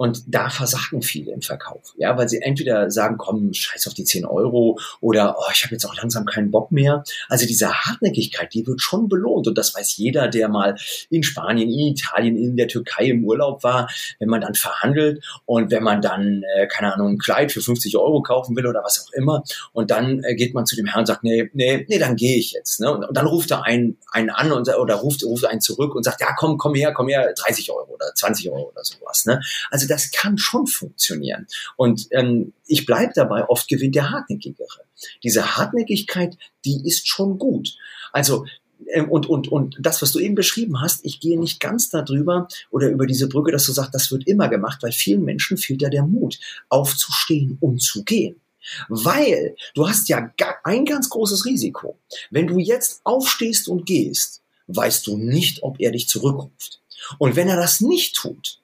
Und 0.00 0.22
da 0.34 0.48
versagen 0.48 1.02
viele 1.02 1.30
im 1.30 1.42
Verkauf, 1.42 1.92
ja, 1.98 2.16
weil 2.16 2.26
sie 2.26 2.40
entweder 2.40 2.90
sagen, 2.90 3.18
komm, 3.18 3.52
scheiß 3.52 3.86
auf 3.86 3.92
die 3.92 4.04
10 4.04 4.24
Euro 4.24 4.78
oder 5.02 5.36
oh, 5.38 5.50
ich 5.52 5.62
habe 5.62 5.74
jetzt 5.74 5.84
auch 5.84 5.94
langsam 5.94 6.24
keinen 6.24 6.50
Bock 6.50 6.72
mehr. 6.72 7.04
Also 7.28 7.46
diese 7.46 7.70
Hartnäckigkeit, 7.70 8.54
die 8.54 8.66
wird 8.66 8.80
schon 8.80 9.10
belohnt 9.10 9.46
und 9.46 9.58
das 9.58 9.74
weiß 9.74 9.98
jeder, 9.98 10.28
der 10.28 10.48
mal 10.48 10.76
in 11.10 11.22
Spanien, 11.22 11.68
in 11.68 11.88
Italien, 11.88 12.38
in 12.38 12.56
der 12.56 12.68
Türkei 12.68 13.10
im 13.10 13.26
Urlaub 13.26 13.62
war, 13.62 13.90
wenn 14.18 14.30
man 14.30 14.40
dann 14.40 14.54
verhandelt 14.54 15.22
und 15.44 15.70
wenn 15.70 15.82
man 15.82 16.00
dann, 16.00 16.44
äh, 16.56 16.66
keine 16.66 16.94
Ahnung, 16.94 17.08
ein 17.08 17.18
Kleid 17.18 17.52
für 17.52 17.60
50 17.60 17.98
Euro 17.98 18.22
kaufen 18.22 18.56
will 18.56 18.66
oder 18.66 18.82
was 18.82 19.06
auch 19.06 19.12
immer 19.12 19.44
und 19.74 19.90
dann 19.90 20.24
äh, 20.24 20.34
geht 20.34 20.54
man 20.54 20.64
zu 20.64 20.76
dem 20.76 20.86
Herrn 20.86 21.00
und 21.00 21.06
sagt, 21.08 21.24
nee, 21.24 21.50
nee, 21.52 21.84
nee, 21.90 21.98
dann 21.98 22.16
gehe 22.16 22.38
ich 22.38 22.52
jetzt. 22.52 22.80
Ne? 22.80 22.90
Und, 22.90 23.04
und, 23.04 23.14
dann 23.14 23.26
ruft 23.26 23.50
er 23.50 23.66
einen, 23.66 23.98
einen 24.12 24.30
an 24.30 24.50
und, 24.50 24.66
oder 24.66 24.94
ruft, 24.94 25.22
ruft 25.24 25.44
einen 25.44 25.60
zurück 25.60 25.94
und 25.94 26.04
sagt, 26.04 26.22
ja, 26.22 26.28
komm, 26.38 26.56
komm 26.56 26.74
her, 26.74 26.94
komm 26.94 27.08
her, 27.08 27.34
30 27.36 27.70
Euro 27.70 27.92
oder 27.92 28.14
20 28.14 28.50
Euro 28.50 28.70
oder 28.70 28.82
sowas. 28.82 29.26
Ne? 29.26 29.42
Also 29.70 29.89
das 29.90 30.10
kann 30.10 30.38
schon 30.38 30.66
funktionieren. 30.66 31.46
Und 31.76 32.08
ähm, 32.10 32.52
ich 32.66 32.86
bleibe 32.86 33.12
dabei, 33.14 33.48
oft 33.48 33.68
gewinnt 33.68 33.94
der 33.94 34.10
Hartnäckigere. 34.10 34.84
Diese 35.22 35.56
Hartnäckigkeit, 35.56 36.36
die 36.64 36.86
ist 36.86 37.08
schon 37.08 37.38
gut. 37.38 37.76
Also 38.12 38.44
ähm, 38.92 39.10
und, 39.10 39.26
und, 39.26 39.48
und 39.48 39.76
das, 39.80 40.02
was 40.02 40.12
du 40.12 40.18
eben 40.18 40.34
beschrieben 40.34 40.80
hast, 40.80 41.04
ich 41.04 41.20
gehe 41.20 41.38
nicht 41.38 41.60
ganz 41.60 41.90
darüber 41.90 42.48
oder 42.70 42.88
über 42.88 43.06
diese 43.06 43.28
Brücke, 43.28 43.52
dass 43.52 43.66
du 43.66 43.72
sagst, 43.72 43.94
das 43.94 44.10
wird 44.10 44.26
immer 44.26 44.48
gemacht, 44.48 44.82
weil 44.82 44.92
vielen 44.92 45.24
Menschen 45.24 45.56
fehlt 45.56 45.82
ja 45.82 45.88
der 45.88 46.04
Mut, 46.04 46.38
aufzustehen 46.68 47.58
und 47.60 47.82
zu 47.82 48.04
gehen. 48.04 48.40
Weil 48.88 49.56
du 49.74 49.88
hast 49.88 50.08
ja 50.08 50.30
ein 50.64 50.84
ganz 50.84 51.08
großes 51.08 51.46
Risiko. 51.46 51.98
Wenn 52.30 52.46
du 52.46 52.58
jetzt 52.58 53.00
aufstehst 53.04 53.68
und 53.68 53.86
gehst, 53.86 54.42
weißt 54.66 55.06
du 55.06 55.16
nicht, 55.16 55.62
ob 55.62 55.80
er 55.80 55.90
dich 55.90 56.08
zurückruft. 56.08 56.80
Und 57.18 57.36
wenn 57.36 57.48
er 57.48 57.56
das 57.56 57.80
nicht 57.80 58.14
tut, 58.14 58.59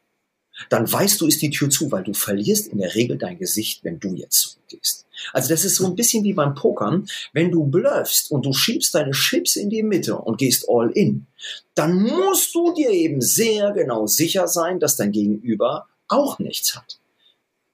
dann 0.68 0.90
weißt 0.90 1.20
du, 1.20 1.26
ist 1.26 1.42
die 1.42 1.50
Tür 1.50 1.70
zu, 1.70 1.90
weil 1.92 2.04
du 2.04 2.14
verlierst 2.14 2.68
in 2.68 2.78
der 2.78 2.94
Regel 2.94 3.18
dein 3.18 3.38
Gesicht, 3.38 3.84
wenn 3.84 4.00
du 4.00 4.14
jetzt 4.14 4.40
zurückgehst. 4.40 5.06
Also 5.32 5.48
das 5.48 5.64
ist 5.64 5.76
so 5.76 5.86
ein 5.86 5.96
bisschen 5.96 6.24
wie 6.24 6.32
beim 6.32 6.54
Pokern. 6.54 7.06
Wenn 7.32 7.50
du 7.50 7.64
bluffst 7.64 8.30
und 8.30 8.44
du 8.44 8.52
schiebst 8.52 8.94
deine 8.94 9.12
Chips 9.12 9.56
in 9.56 9.70
die 9.70 9.82
Mitte 9.82 10.16
und 10.16 10.38
gehst 10.38 10.66
all 10.68 10.90
in, 10.90 11.26
dann 11.74 12.02
musst 12.02 12.54
du 12.54 12.74
dir 12.74 12.90
eben 12.90 13.20
sehr 13.20 13.72
genau 13.72 14.06
sicher 14.06 14.48
sein, 14.48 14.80
dass 14.80 14.96
dein 14.96 15.12
Gegenüber 15.12 15.86
auch 16.08 16.38
nichts 16.38 16.76
hat. 16.76 16.98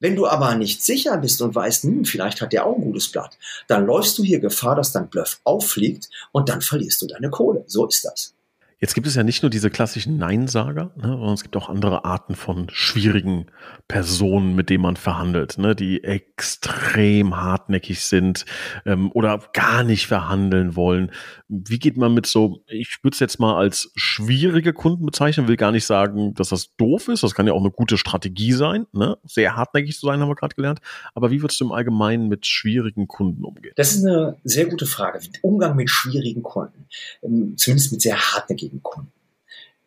Wenn 0.01 0.17
du 0.17 0.27
aber 0.27 0.57
nicht 0.57 0.83
sicher 0.83 1.17
bist 1.19 1.41
und 1.43 1.55
weißt, 1.55 1.85
hm, 1.85 2.05
vielleicht 2.05 2.41
hat 2.41 2.53
der 2.53 2.67
auch 2.67 2.77
ein 2.77 2.83
gutes 2.83 3.09
Blatt, 3.09 3.39
dann 3.69 3.87
läufst 3.87 4.19
du 4.19 4.25
hier 4.25 4.41
Gefahr, 4.41 4.75
dass 4.75 4.91
dein 4.91 5.09
Bluff 5.09 5.41
auffliegt 5.45 6.09
und 6.33 6.49
dann 6.49 6.61
verlierst 6.61 7.03
du 7.03 7.07
deine 7.07 7.31
Kohle. 7.31 7.63
So 7.69 7.87
ist 7.87 8.05
das. 8.05 8.35
Jetzt 8.83 8.95
gibt 8.95 9.07
es 9.07 9.15
ja 9.15 9.23
nicht 9.23 9.45
nur 9.45 9.51
diese 9.51 9.71
klassischen 9.71 10.19
Neinsager, 10.19 10.91
ne, 10.97 11.07
sondern 11.07 11.35
es 11.35 11.45
gibt 11.45 11.57
auch 11.57 11.69
andere 11.69 12.05
Arten 12.05 12.35
von 12.35 12.67
schwierigen 12.69 13.47
Personen, 13.87 14.57
mit 14.57 14.71
denen 14.71 14.83
man 14.83 14.97
verhandelt, 14.97 15.57
ne, 15.57 15.77
die 15.77 16.03
extrem 16.03 17.37
hartnäckig 17.37 18.01
sind 18.01 18.45
ähm, 18.85 19.13
oder 19.13 19.41
gar 19.53 19.85
nicht 19.85 20.09
verhandeln 20.09 20.75
wollen. 20.75 21.13
Wie 21.47 21.79
geht 21.79 21.97
man 21.97 22.13
mit 22.13 22.27
so, 22.27 22.65
ich 22.67 22.99
würde 23.05 23.15
es 23.15 23.21
jetzt 23.21 23.39
mal 23.39 23.57
als 23.57 23.93
schwierige 23.95 24.73
Kunden 24.73 25.07
bezeichnen, 25.07 25.47
will 25.47 25.57
gar 25.57 25.71
nicht 25.71 25.87
sagen, 25.87 26.35
dass 26.35 26.49
das 26.49 26.75
doof 26.75 27.07
ist, 27.07 27.23
das 27.23 27.37
kann 27.37 27.47
ja 27.47 27.53
auch 27.53 27.61
eine 27.61 27.71
gute 27.71 27.97
Strategie 27.97 28.53
sein, 28.53 28.87
ne? 28.91 29.17
sehr 29.23 29.55
hartnäckig 29.55 29.97
zu 29.97 30.07
sein, 30.07 30.19
haben 30.19 30.29
wir 30.29 30.35
gerade 30.35 30.57
gelernt. 30.57 30.81
Aber 31.15 31.31
wie 31.31 31.41
würdest 31.41 31.61
du 31.61 31.67
im 31.67 31.73
Allgemeinen 31.73 32.27
mit 32.27 32.47
schwierigen 32.47 33.07
Kunden 33.07 33.45
umgehen? 33.45 33.75
Das 33.77 33.95
ist 33.95 34.05
eine 34.05 34.39
sehr 34.43 34.67
gute 34.67 34.87
Frage. 34.87 35.21
Umgang 35.43 35.77
mit 35.77 35.89
schwierigen 35.89 36.43
Kunden, 36.43 36.89
ähm, 37.23 37.55
zumindest 37.57 37.93
mit 37.93 38.03
sehr 38.03 38.19
hartnäckigen 38.19 38.72
jeweiligen 38.73 38.83
Kunden. 38.83 39.13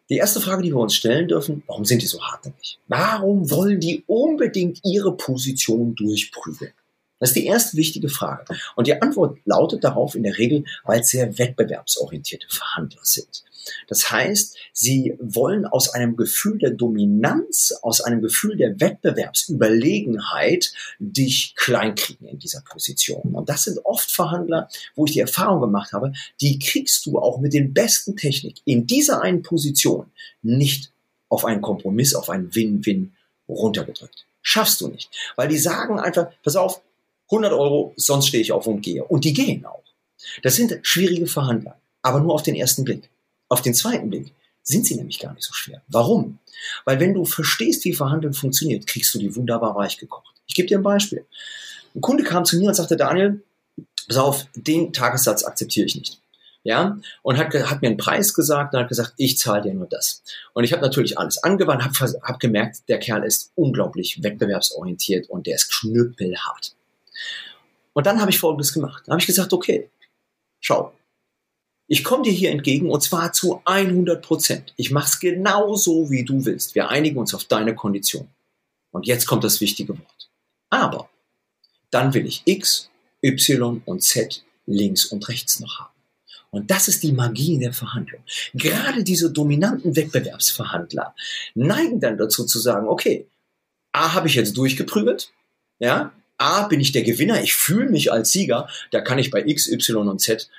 Die 0.09 0.17
erste 0.17 0.39
Frage, 0.39 0.61
die 0.61 0.69
wir 0.69 0.77
uns 0.77 0.93
stellen 0.93 1.27
dürfen, 1.27 1.63
warum 1.65 1.83
sind 1.83 2.01
die 2.01 2.05
so 2.05 2.21
hartnäckig? 2.21 2.77
Warum 2.87 3.49
wollen 3.49 3.79
die 3.79 4.03
unbedingt 4.05 4.79
ihre 4.83 5.17
Position 5.17 5.95
durchprügeln? 5.95 6.73
Das 7.19 7.29
ist 7.29 7.35
die 7.35 7.45
erste 7.45 7.77
wichtige 7.77 8.09
Frage. 8.09 8.55
Und 8.75 8.87
die 8.87 9.01
Antwort 9.01 9.39
lautet 9.45 9.83
darauf 9.83 10.15
in 10.15 10.23
der 10.23 10.37
Regel, 10.37 10.65
weil 10.83 11.01
es 11.01 11.09
sehr 11.09 11.37
wettbewerbsorientierte 11.37 12.47
Verhandler 12.49 13.01
sind. 13.03 13.43
Das 13.87 14.11
heißt, 14.11 14.57
sie 14.73 15.15
wollen 15.19 15.65
aus 15.65 15.89
einem 15.89 16.15
Gefühl 16.15 16.59
der 16.59 16.71
Dominanz, 16.71 17.73
aus 17.81 18.01
einem 18.01 18.21
Gefühl 18.21 18.57
der 18.57 18.79
Wettbewerbsüberlegenheit 18.79 20.71
dich 20.99 21.55
kleinkriegen 21.55 22.27
in 22.27 22.37
dieser 22.39 22.61
Position. 22.61 23.33
Und 23.33 23.49
das 23.49 23.63
sind 23.63 23.79
oft 23.83 24.11
Verhandler, 24.11 24.69
wo 24.95 25.05
ich 25.05 25.13
die 25.13 25.19
Erfahrung 25.19 25.61
gemacht 25.61 25.93
habe, 25.93 26.13
die 26.41 26.59
kriegst 26.59 27.05
du 27.05 27.17
auch 27.17 27.39
mit 27.39 27.53
den 27.53 27.73
besten 27.73 28.15
Technik 28.15 28.61
in 28.65 28.85
dieser 28.85 29.21
einen 29.21 29.41
Position 29.41 30.11
nicht 30.41 30.91
auf 31.29 31.45
einen 31.45 31.61
Kompromiss, 31.61 32.13
auf 32.13 32.29
einen 32.29 32.53
Win-Win 32.53 33.13
runtergedrückt. 33.49 34.25
Schaffst 34.41 34.81
du 34.81 34.89
nicht. 34.89 35.09
Weil 35.35 35.47
die 35.47 35.57
sagen 35.57 35.99
einfach, 35.99 36.27
pass 36.43 36.55
auf, 36.55 36.81
100 37.31 37.53
Euro, 37.53 37.93
sonst 37.95 38.27
stehe 38.27 38.41
ich 38.41 38.51
auf 38.51 38.67
und 38.67 38.81
gehe. 38.81 39.03
Und 39.03 39.25
die 39.25 39.33
gehen 39.33 39.65
auch. 39.65 39.83
Das 40.43 40.55
sind 40.55 40.79
schwierige 40.83 41.27
Verhandler, 41.27 41.79
aber 42.01 42.19
nur 42.19 42.33
auf 42.33 42.43
den 42.43 42.55
ersten 42.55 42.83
Blick. 42.83 43.09
Auf 43.49 43.61
den 43.61 43.73
zweiten 43.73 44.09
Blick 44.09 44.33
sind 44.63 44.85
sie 44.85 44.95
nämlich 44.95 45.19
gar 45.19 45.33
nicht 45.33 45.43
so 45.43 45.53
schwer. 45.53 45.81
Warum? 45.87 46.39
Weil 46.85 46.99
wenn 46.99 47.13
du 47.13 47.25
verstehst, 47.25 47.85
wie 47.85 47.93
Verhandeln 47.93 48.33
funktioniert, 48.33 48.87
kriegst 48.87 49.13
du 49.13 49.19
die 49.19 49.35
wunderbar 49.35 49.75
weich 49.75 49.97
gekocht. 49.97 50.35
Ich 50.47 50.55
gebe 50.55 50.67
dir 50.67 50.79
ein 50.79 50.83
Beispiel. 50.83 51.25
Ein 51.93 52.01
Kunde 52.01 52.23
kam 52.23 52.45
zu 52.45 52.57
mir 52.57 52.69
und 52.69 52.73
sagte, 52.73 52.97
Daniel, 52.97 53.43
pass 54.07 54.17
auf, 54.17 54.47
den 54.55 54.91
Tagessatz 54.91 55.43
akzeptiere 55.43 55.85
ich 55.85 55.95
nicht. 55.95 56.19
Ja, 56.63 56.97
und 57.21 57.37
hat, 57.37 57.53
hat 57.53 57.83
mir 57.83 57.89
einen 57.89 57.97
Preis 57.97 58.33
gesagt 58.33 58.73
und 58.73 58.79
hat 58.79 58.89
gesagt, 58.89 59.13
ich 59.17 59.37
zahle 59.37 59.61
dir 59.61 59.73
nur 59.75 59.85
das. 59.85 60.23
Und 60.53 60.63
ich 60.63 60.73
habe 60.73 60.81
natürlich 60.81 61.19
alles 61.19 61.43
angewandt, 61.43 61.83
habe 61.83 62.19
hab 62.23 62.39
gemerkt, 62.39 62.89
der 62.89 62.97
Kerl 62.97 63.23
ist 63.23 63.51
unglaublich 63.53 64.23
wettbewerbsorientiert 64.23 65.29
und 65.29 65.45
der 65.45 65.55
ist 65.55 65.69
knüppelhart. 65.69 66.74
Und 67.93 68.05
dann 68.05 68.19
habe 68.19 68.31
ich 68.31 68.39
Folgendes 68.39 68.73
gemacht. 68.73 69.03
Dann 69.05 69.13
habe 69.13 69.21
ich 69.21 69.27
gesagt, 69.27 69.53
okay, 69.53 69.89
schau, 70.59 70.93
ich 71.87 72.03
komme 72.03 72.23
dir 72.23 72.31
hier 72.31 72.51
entgegen 72.51 72.89
und 72.89 73.01
zwar 73.01 73.31
zu 73.31 73.61
100 73.65 74.23
Prozent. 74.23 74.73
Ich 74.75 74.91
mache 74.91 75.07
es 75.07 75.19
genau 75.19 75.75
so, 75.75 76.09
wie 76.09 76.25
du 76.25 76.45
willst. 76.45 76.75
Wir 76.75 76.89
einigen 76.89 77.17
uns 77.17 77.33
auf 77.33 77.43
deine 77.45 77.75
Kondition. 77.75 78.27
Und 78.91 79.05
jetzt 79.05 79.27
kommt 79.27 79.43
das 79.43 79.61
wichtige 79.61 79.97
Wort. 79.97 80.29
Aber 80.69 81.09
dann 81.91 82.13
will 82.13 82.25
ich 82.25 82.41
X, 82.45 82.89
Y 83.23 83.81
und 83.85 84.03
Z 84.03 84.43
links 84.65 85.05
und 85.05 85.27
rechts 85.29 85.59
noch 85.59 85.79
haben. 85.79 85.93
Und 86.49 86.71
das 86.71 86.87
ist 86.87 87.03
die 87.03 87.11
Magie 87.11 87.59
der 87.59 87.73
Verhandlung. 87.73 88.21
Gerade 88.53 89.03
diese 89.03 89.31
dominanten 89.31 89.95
Wettbewerbsverhandler 89.95 91.13
neigen 91.53 91.99
dann 91.99 92.17
dazu 92.17 92.45
zu 92.45 92.59
sagen, 92.59 92.87
okay, 92.87 93.27
A 93.91 94.13
habe 94.13 94.27
ich 94.27 94.35
jetzt 94.35 94.57
durchgeprügelt, 94.57 95.31
ja, 95.79 96.13
A 96.37 96.67
bin 96.67 96.79
ich 96.79 96.91
der 96.91 97.03
Gewinner, 97.03 97.41
ich 97.41 97.53
fühle 97.53 97.89
mich 97.89 98.11
als 98.11 98.31
Sieger, 98.31 98.67
da 98.91 99.01
kann 99.01 99.19
ich 99.19 99.31
bei 99.31 99.43
X, 99.45 99.67
Y 99.67 100.07
und 100.07 100.19
Z 100.19 100.49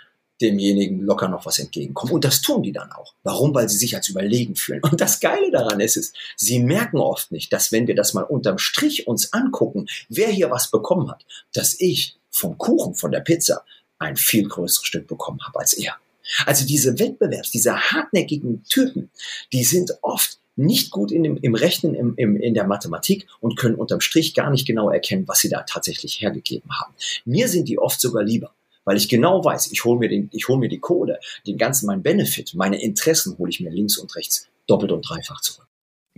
demjenigen 0.40 1.00
locker 1.00 1.28
noch 1.28 1.46
was 1.46 1.58
entgegenkommen. 1.58 2.12
Und 2.12 2.24
das 2.24 2.42
tun 2.42 2.62
die 2.62 2.72
dann 2.72 2.92
auch. 2.92 3.14
Warum? 3.22 3.54
Weil 3.54 3.68
sie 3.68 3.78
sich 3.78 3.96
als 3.96 4.08
überlegen 4.08 4.54
fühlen. 4.54 4.82
Und 4.82 5.00
das 5.00 5.20
Geile 5.20 5.50
daran 5.50 5.80
ist 5.80 5.96
es, 5.96 6.12
sie 6.36 6.58
merken 6.60 6.98
oft 6.98 7.32
nicht, 7.32 7.52
dass 7.52 7.72
wenn 7.72 7.86
wir 7.86 7.94
das 7.94 8.12
mal 8.12 8.22
unterm 8.22 8.58
Strich 8.58 9.06
uns 9.06 9.32
angucken, 9.32 9.86
wer 10.08 10.28
hier 10.28 10.50
was 10.50 10.70
bekommen 10.70 11.10
hat, 11.10 11.24
dass 11.54 11.78
ich 11.80 12.18
vom 12.30 12.58
Kuchen, 12.58 12.94
von 12.94 13.12
der 13.12 13.20
Pizza 13.20 13.64
ein 13.98 14.16
viel 14.16 14.46
größeres 14.46 14.86
Stück 14.86 15.06
bekommen 15.06 15.40
habe 15.46 15.58
als 15.58 15.72
er. 15.72 15.96
Also 16.44 16.66
diese 16.66 16.98
Wettbewerbs, 16.98 17.50
diese 17.50 17.74
hartnäckigen 17.74 18.64
Typen, 18.64 19.10
die 19.52 19.64
sind 19.64 19.92
oft 20.02 20.38
nicht 20.56 20.90
gut 20.90 21.12
in 21.12 21.22
dem, 21.22 21.36
im 21.36 21.54
Rechnen, 21.54 21.94
im, 21.94 22.14
im, 22.16 22.36
in 22.36 22.54
der 22.54 22.66
Mathematik 22.66 23.26
und 23.40 23.56
können 23.56 23.76
unterm 23.76 24.00
Strich 24.00 24.34
gar 24.34 24.50
nicht 24.50 24.66
genau 24.66 24.90
erkennen, 24.90 25.28
was 25.28 25.40
sie 25.40 25.48
da 25.48 25.62
tatsächlich 25.62 26.20
hergegeben 26.20 26.70
haben. 26.80 26.94
Mir 27.24 27.48
sind 27.48 27.68
die 27.68 27.78
oft 27.78 28.00
sogar 28.00 28.22
lieber 28.22 28.52
weil 28.86 28.96
ich 28.96 29.08
genau 29.08 29.44
weiß, 29.44 29.72
ich 29.72 29.84
hole 29.84 29.98
mir, 29.98 30.28
hol 30.48 30.58
mir 30.58 30.68
die 30.68 30.78
Kohle, 30.78 31.18
den 31.46 31.58
ganzen 31.58 31.86
mein 31.86 32.02
Benefit, 32.02 32.54
meine 32.54 32.80
Interessen 32.80 33.36
hole 33.36 33.50
ich 33.50 33.60
mir 33.60 33.70
links 33.70 33.98
und 33.98 34.14
rechts 34.16 34.48
doppelt 34.66 34.92
und 34.92 35.02
dreifach 35.02 35.42
zurück. 35.42 35.66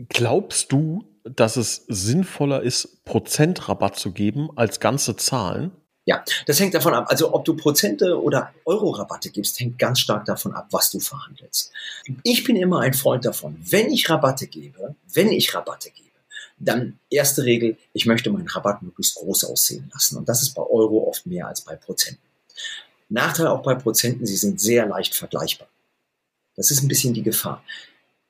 Glaubst 0.08 0.70
du, 0.70 1.04
dass 1.24 1.56
es 1.56 1.84
sinnvoller 1.88 2.62
ist, 2.62 3.04
Prozentrabatt 3.04 3.96
zu 3.96 4.12
geben 4.12 4.50
als 4.54 4.78
ganze 4.78 5.16
Zahlen? 5.16 5.72
Ja, 6.08 6.24
das 6.46 6.58
hängt 6.58 6.72
davon 6.72 6.94
ab. 6.94 7.04
Also 7.10 7.34
ob 7.34 7.44
du 7.44 7.54
Prozente 7.54 8.18
oder 8.18 8.54
Euro-Rabatte 8.64 9.28
gibst, 9.28 9.60
hängt 9.60 9.78
ganz 9.78 10.00
stark 10.00 10.24
davon 10.24 10.54
ab, 10.54 10.68
was 10.70 10.90
du 10.90 11.00
verhandelst. 11.00 11.70
Ich 12.22 12.44
bin 12.44 12.56
immer 12.56 12.80
ein 12.80 12.94
Freund 12.94 13.26
davon, 13.26 13.58
wenn 13.60 13.90
ich 13.90 14.08
Rabatte 14.08 14.46
gebe, 14.46 14.94
wenn 15.12 15.30
ich 15.30 15.54
Rabatte 15.54 15.90
gebe, 15.90 16.08
dann 16.58 16.98
erste 17.10 17.44
Regel, 17.44 17.76
ich 17.92 18.06
möchte 18.06 18.30
meinen 18.30 18.48
Rabatt 18.48 18.80
möglichst 18.80 19.16
groß 19.16 19.44
aussehen 19.44 19.90
lassen. 19.92 20.16
Und 20.16 20.30
das 20.30 20.40
ist 20.40 20.54
bei 20.54 20.62
Euro 20.62 21.06
oft 21.06 21.26
mehr 21.26 21.46
als 21.46 21.60
bei 21.60 21.76
Prozenten. 21.76 22.22
Nachteil 23.10 23.48
auch 23.48 23.62
bei 23.62 23.74
Prozenten, 23.74 24.24
sie 24.24 24.38
sind 24.38 24.62
sehr 24.62 24.86
leicht 24.86 25.14
vergleichbar. 25.14 25.68
Das 26.56 26.70
ist 26.70 26.82
ein 26.82 26.88
bisschen 26.88 27.12
die 27.12 27.22
Gefahr. 27.22 27.62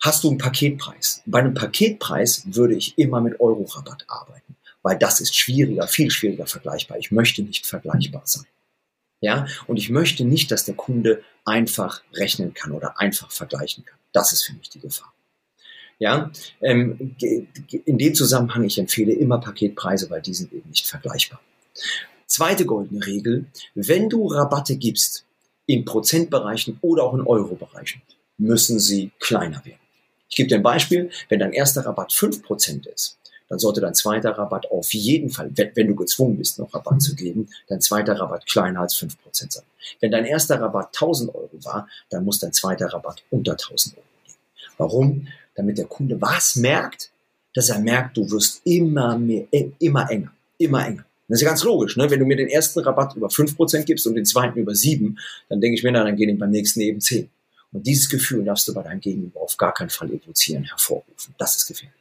Hast 0.01 0.25
du 0.25 0.31
einen 0.31 0.39
Paketpreis? 0.39 1.23
Bei 1.27 1.39
einem 1.39 1.55
Paketpreis 1.55 2.43
würde 2.47 2.75
ich 2.75 2.99
immer 2.99 3.21
mit 3.21 3.39
Euro-Rabatt 3.39 4.05
arbeiten, 4.09 4.48
weil 4.89 4.97
das 4.97 5.21
ist 5.21 5.37
schwieriger, 5.37 5.87
viel 5.87 6.11
schwieriger 6.11 6.47
vergleichbar. 6.47 6.97
Ich 6.97 7.11
möchte 7.11 7.43
nicht 7.43 7.67
vergleichbar 7.67 8.23
sein. 8.25 8.47
Ja, 9.21 9.47
und 9.67 9.77
ich 9.77 9.91
möchte 9.91 10.25
nicht, 10.25 10.51
dass 10.51 10.65
der 10.65 10.77
Kunde 10.77 11.23
einfach 11.45 12.01
rechnen 12.15 12.55
kann 12.55 12.73
oder 12.73 12.99
einfach 12.99 13.31
vergleichen 13.31 13.85
kann. 13.85 13.99
Das 14.13 14.33
ist 14.33 14.45
für 14.45 14.55
mich 14.55 14.71
die 14.71 14.81
Gefahr. 14.81 15.13
Ja, 15.99 16.31
ähm, 16.63 17.17
in 17.85 17.99
dem 17.99 18.15
Zusammenhang, 18.15 18.65
ich 18.65 18.79
empfehle 18.79 19.13
immer 19.13 19.39
Paketpreise, 19.39 20.09
weil 20.09 20.23
die 20.23 20.33
sind 20.33 20.55
eben 20.55 20.71
nicht 20.71 20.87
vergleichbar. 20.87 21.43
Zweite 22.25 22.65
goldene 22.65 23.05
Regel, 23.05 23.45
wenn 23.75 24.09
du 24.09 24.29
Rabatte 24.29 24.77
gibst 24.77 25.27
in 25.67 25.85
Prozentbereichen 25.85 26.79
oder 26.81 27.03
auch 27.03 27.15
in 27.15 27.27
Eurobereichen, 27.27 28.01
müssen 28.39 28.79
sie 28.79 29.11
kleiner 29.19 29.63
werden. 29.67 29.81
Ich 30.31 30.37
gebe 30.37 30.49
dir 30.49 30.57
ein 30.57 30.63
Beispiel, 30.63 31.11
wenn 31.29 31.41
dein 31.41 31.53
erster 31.53 31.85
Rabatt 31.85 32.11
5% 32.11 32.87
ist, 32.89 33.19
dann 33.49 33.59
sollte 33.59 33.81
dein 33.81 33.95
zweiter 33.95 34.31
Rabatt 34.31 34.71
auf 34.71 34.93
jeden 34.93 35.31
Fall, 35.31 35.51
wenn 35.57 35.87
du 35.87 35.95
gezwungen 35.95 36.37
bist, 36.37 36.59
noch 36.59 36.73
Rabatt 36.75 37.01
zu 37.03 37.15
geben, 37.15 37.49
dein 37.69 37.81
zweiter 37.81 38.19
Rabatt 38.19 38.47
kleiner 38.47 38.81
als 38.81 38.95
5% 38.97 39.17
sein. 39.33 39.65
Wenn 40.01 40.11
dein 40.11 40.25
erster 40.25 40.61
Rabatt 40.61 40.89
1000 40.89 41.35
Euro 41.35 41.51
war, 41.65 41.89
dann 42.11 42.25
muss 42.25 42.41
dein 42.41 42.53
zweiter 42.53 42.87
Rabatt 42.87 43.23
unter 43.31 43.53
1000 43.53 43.97
Euro 43.97 44.07
gehen. 44.25 44.35
Warum? 44.77 45.29
Damit 45.55 45.79
der 45.79 45.87
Kunde 45.87 46.21
was 46.21 46.57
merkt? 46.57 47.11
Dass 47.55 47.71
er 47.71 47.79
merkt, 47.79 48.17
du 48.17 48.31
wirst 48.31 48.61
immer 48.65 49.19
mehr, 49.19 49.47
immer 49.79 50.11
enger, 50.11 50.33
immer 50.59 50.87
enger. 50.87 51.05
Das 51.29 51.39
ist 51.39 51.43
ja 51.43 51.49
ganz 51.49 51.63
logisch. 51.65 51.97
Ne? 51.97 52.11
Wenn 52.11 52.21
du 52.21 52.27
mir 52.27 52.37
den 52.37 52.49
ersten 52.49 52.81
Rabatt 52.81 53.15
über 53.17 53.29
5% 53.29 53.85
gibst 53.85 54.07
und 54.07 54.15
den 54.15 54.25
zweiten 54.25 54.59
über 54.59 54.73
7%, 54.73 55.15
dann 55.49 55.61
denke 55.61 55.77
ich 55.77 55.83
mir, 55.83 55.93
na, 55.93 56.05
dann 56.05 56.17
gehen 56.17 56.39
beim 56.39 56.51
nächsten 56.51 56.81
eben 56.81 57.01
10. 57.01 57.29
Und 57.73 57.87
dieses 57.87 58.09
Gefühl 58.09 58.45
darfst 58.45 58.67
du 58.67 58.73
bei 58.73 58.83
deinem 58.83 59.01
Gegenüber 59.01 59.41
auf 59.41 59.57
gar 59.59 59.75
keinen 59.75 59.91
Fall 59.91 60.11
evozieren, 60.11 60.65
hervorrufen. 60.65 61.35
Das 61.37 61.57
ist 61.57 61.67
gefährlich. 61.67 61.98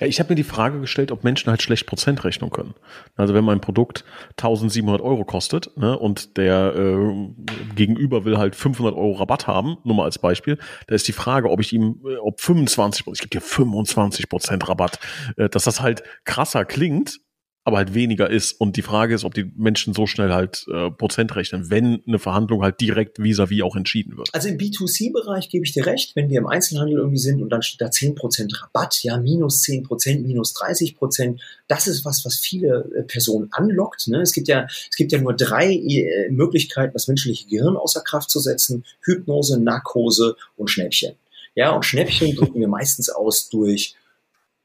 Ja, 0.00 0.06
ich 0.06 0.18
habe 0.18 0.30
mir 0.30 0.36
die 0.36 0.44
Frage 0.44 0.80
gestellt, 0.80 1.12
ob 1.12 1.24
Menschen 1.24 1.50
halt 1.50 1.62
schlecht 1.62 1.86
Prozentrechnung 1.86 2.50
können. 2.50 2.74
Also 3.16 3.34
wenn 3.34 3.44
mein 3.44 3.60
Produkt 3.60 4.04
1700 4.30 5.00
Euro 5.00 5.24
kostet 5.24 5.76
ne, 5.76 5.98
und 5.98 6.36
der 6.36 6.74
äh, 6.74 7.28
Gegenüber 7.74 8.24
will 8.24 8.38
halt 8.38 8.56
500 8.56 8.94
Euro 8.94 9.12
Rabatt 9.12 9.46
haben, 9.46 9.78
nur 9.84 9.96
mal 9.96 10.04
als 10.04 10.18
Beispiel, 10.18 10.58
da 10.86 10.94
ist 10.94 11.06
die 11.08 11.12
Frage, 11.12 11.50
ob 11.50 11.60
ich 11.60 11.72
ihm, 11.72 12.00
äh, 12.04 12.16
ob 12.16 12.40
25, 12.40 13.06
ich 13.12 13.20
gebe 13.20 13.30
dir 13.30 13.40
25 13.40 14.28
Prozent 14.28 14.68
Rabatt, 14.68 14.98
äh, 15.36 15.48
dass 15.48 15.64
das 15.64 15.80
halt 15.80 16.02
krasser 16.24 16.64
klingt, 16.64 17.20
aber 17.68 17.76
halt 17.76 17.92
weniger 17.92 18.30
ist. 18.30 18.52
Und 18.58 18.76
die 18.76 18.82
Frage 18.82 19.14
ist, 19.14 19.24
ob 19.24 19.34
die 19.34 19.52
Menschen 19.54 19.92
so 19.92 20.06
schnell 20.06 20.32
halt 20.32 20.66
äh, 20.72 20.90
Prozent 20.90 21.36
rechnen, 21.36 21.68
wenn 21.68 22.02
eine 22.06 22.18
Verhandlung 22.18 22.62
halt 22.62 22.80
direkt 22.80 23.18
vis-à-vis 23.18 23.58
-vis 23.58 23.62
auch 23.62 23.76
entschieden 23.76 24.16
wird. 24.16 24.30
Also 24.32 24.48
im 24.48 24.56
B2C-Bereich 24.56 25.50
gebe 25.50 25.66
ich 25.66 25.72
dir 25.72 25.84
recht, 25.84 26.16
wenn 26.16 26.30
wir 26.30 26.38
im 26.38 26.46
Einzelhandel 26.46 26.96
irgendwie 26.96 27.18
sind 27.18 27.42
und 27.42 27.50
dann 27.50 27.60
steht 27.60 27.82
da 27.82 27.86
10% 27.86 28.62
Rabatt, 28.62 29.02
ja, 29.02 29.18
minus 29.18 29.62
10%, 29.62 30.22
minus 30.22 30.56
30%, 30.56 31.38
das 31.68 31.86
ist 31.86 32.06
was, 32.06 32.24
was 32.24 32.36
viele 32.38 32.90
äh, 32.96 33.02
Personen 33.02 33.48
anlockt. 33.52 34.08
Ne? 34.08 34.22
Es 34.22 34.32
gibt 34.32 34.48
ja, 34.48 34.66
es 34.66 34.96
gibt 34.96 35.12
ja 35.12 35.20
nur 35.20 35.34
drei 35.34 35.70
äh, 35.70 36.30
Möglichkeiten, 36.30 36.94
das 36.94 37.06
menschliche 37.06 37.46
Gehirn 37.48 37.76
außer 37.76 38.00
Kraft 38.00 38.30
zu 38.30 38.40
setzen. 38.40 38.84
Hypnose, 39.02 39.62
Narkose 39.62 40.36
und 40.56 40.68
Schnäppchen. 40.70 41.16
Ja, 41.54 41.72
und 41.72 41.84
Schnäppchen 41.84 42.34
drücken 42.34 42.60
wir 42.60 42.68
meistens 42.68 43.10
aus 43.10 43.50
durch 43.50 43.94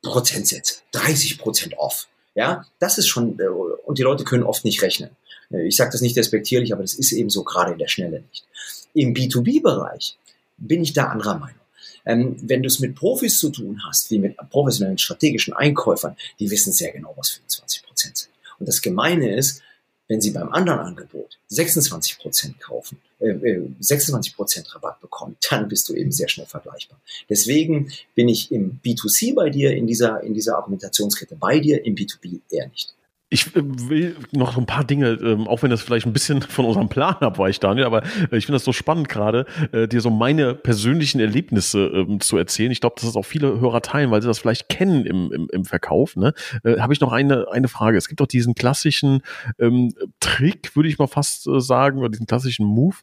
Prozentsätze. 0.04 0.76
30 0.92 1.38
Prozent 1.38 1.78
off. 1.78 2.08
Ja, 2.36 2.66
das 2.80 2.98
ist 2.98 3.08
schon, 3.08 3.40
äh, 3.40 3.48
und 3.48 3.98
die 3.98 4.04
Leute 4.04 4.24
können 4.24 4.44
oft 4.44 4.66
nicht 4.66 4.82
rechnen. 4.82 5.12
Äh, 5.52 5.68
ich 5.68 5.76
sage 5.76 5.92
das 5.92 6.02
nicht 6.02 6.18
respektierlich, 6.18 6.74
aber 6.74 6.82
das 6.82 6.96
ist 6.96 7.12
eben 7.12 7.30
so 7.30 7.44
gerade 7.44 7.74
in 7.74 7.78
der 7.78 7.88
Schnelle 7.88 8.24
nicht. 8.30 8.46
Im 8.94 9.14
B2B-Bereich 9.14 10.18
bin 10.58 10.84
ich 10.84 10.94
da 10.94 11.06
anderer 11.06 11.38
Meinung. 11.38 11.60
Ähm, 12.06 12.36
wenn 12.42 12.62
du 12.62 12.68
es 12.68 12.80
mit 12.80 12.96
Profis 12.96 13.40
zu 13.40 13.50
tun 13.50 13.82
hast, 13.88 14.12
wie 14.12 14.20
mit 14.20 14.36
professionellen 14.50 14.98
strategischen 14.98 15.54
Einkäufern, 15.54 16.18
die 16.40 16.52
wissen 16.52 16.74
sehr 16.74 16.92
genau, 16.92 17.14
was 17.16 17.30
25 17.30 17.84
Prozent 17.84 18.18
sind. 18.18 18.30
Und 18.60 18.68
das 18.68 18.82
Gemeine 18.82 19.36
ist, 19.36 19.62
wenn 20.08 20.22
sie 20.22 20.32
beim 20.32 20.50
anderen 20.50 20.80
Angebot 20.80 21.40
26 21.48 22.20
Prozent 22.20 22.60
kaufen, 22.60 23.00
äh, 23.20 23.34
26 23.80 24.32
äh, 24.32 24.36
Prozent 24.36 24.76
Rabatt 24.76 25.00
bekommen, 25.02 25.38
dann 25.50 25.68
bist 25.68 25.88
du 25.90 25.94
eben 25.94 26.12
sehr 26.12 26.28
schnell 26.28 26.48
vergleichbar. 26.48 27.00
Deswegen 27.30 27.92
bin 28.16 28.28
ich 28.28 28.52
im 28.52 28.80
B2C 28.84 29.34
bei 29.34 29.50
dir, 29.50 29.76
in 29.76 29.88
dieser, 29.88 30.22
in 30.22 30.34
dieser 30.34 30.58
Argumentationskette 30.58 31.36
bei 31.36 31.60
dir, 31.60 31.86
im 31.86 31.96
B2B 31.96 32.42
eher 32.50 32.68
nicht. 32.68 32.94
Ich 33.34 33.56
äh, 33.56 33.62
will 33.64 34.16
noch 34.32 34.58
ein 34.58 34.68
paar 34.68 34.84
Dinge, 34.84 35.14
ähm, 35.14 35.48
auch 35.48 35.64
wenn 35.64 35.72
das 35.72 35.82
vielleicht 35.82 36.06
ein 36.06 36.14
bisschen 36.14 36.44
von 36.44 36.66
unserem 36.66 36.88
Plan 36.88 37.16
abweicht, 37.16 37.64
Daniel, 37.64 37.88
aber 37.88 38.04
äh, 38.04 38.38
ich 38.38 38.46
finde 38.46 38.58
das 38.58 38.64
so 38.64 38.74
spannend 38.74 39.10
gerade, 39.10 39.48
äh, 39.72 39.88
dir 39.88 40.02
so 40.02 40.12
meine 40.12 40.54
persönlichen 40.54 41.20
Erlebnisse 41.20 41.80
ähm, 41.80 42.20
zu 42.20 42.38
erzählen. 42.38 42.72
Ich 42.72 42.80
glaube, 42.80 42.96
dass 42.96 43.06
das 43.06 43.16
auch 43.16 43.26
viele 43.26 43.60
Hörer 43.60 43.82
teilen, 43.82 44.12
weil 44.12 44.22
sie 44.22 44.28
das 44.28 44.38
vielleicht 44.38 44.70
kennen 44.70 45.08
im, 45.08 45.32
im, 45.32 45.50
im 45.52 45.66
Verkauf. 45.66 46.16
Ne? 46.16 46.34
Habe 46.64 46.94
ich 46.94 47.00
noch 47.00 47.12
eine, 47.12 47.48
eine 47.52 47.68
Frage. 47.68 47.98
Es 47.98 48.08
gibt 48.08 48.22
doch 48.22 48.28
diesen 48.28 48.54
klassischen 48.54 49.24
ähm, 49.58 49.96
Trick, 50.20 50.76
würde 50.76 50.90
ich 50.90 51.00
mal 51.00 51.08
fast 51.08 51.50
sagen, 51.58 51.98
oder 51.98 52.10
diesen 52.10 52.28
klassischen 52.28 52.68
Move, 52.68 52.98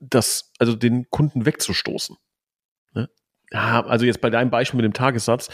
das, 0.00 0.52
also 0.58 0.76
den 0.76 1.08
Kunden 1.08 1.46
wegzustoßen 1.46 2.16
also 3.52 4.04
jetzt 4.04 4.20
bei 4.20 4.30
deinem 4.30 4.50
Beispiel 4.50 4.78
mit 4.78 4.84
dem 4.84 4.92
Tagessatz, 4.92 5.48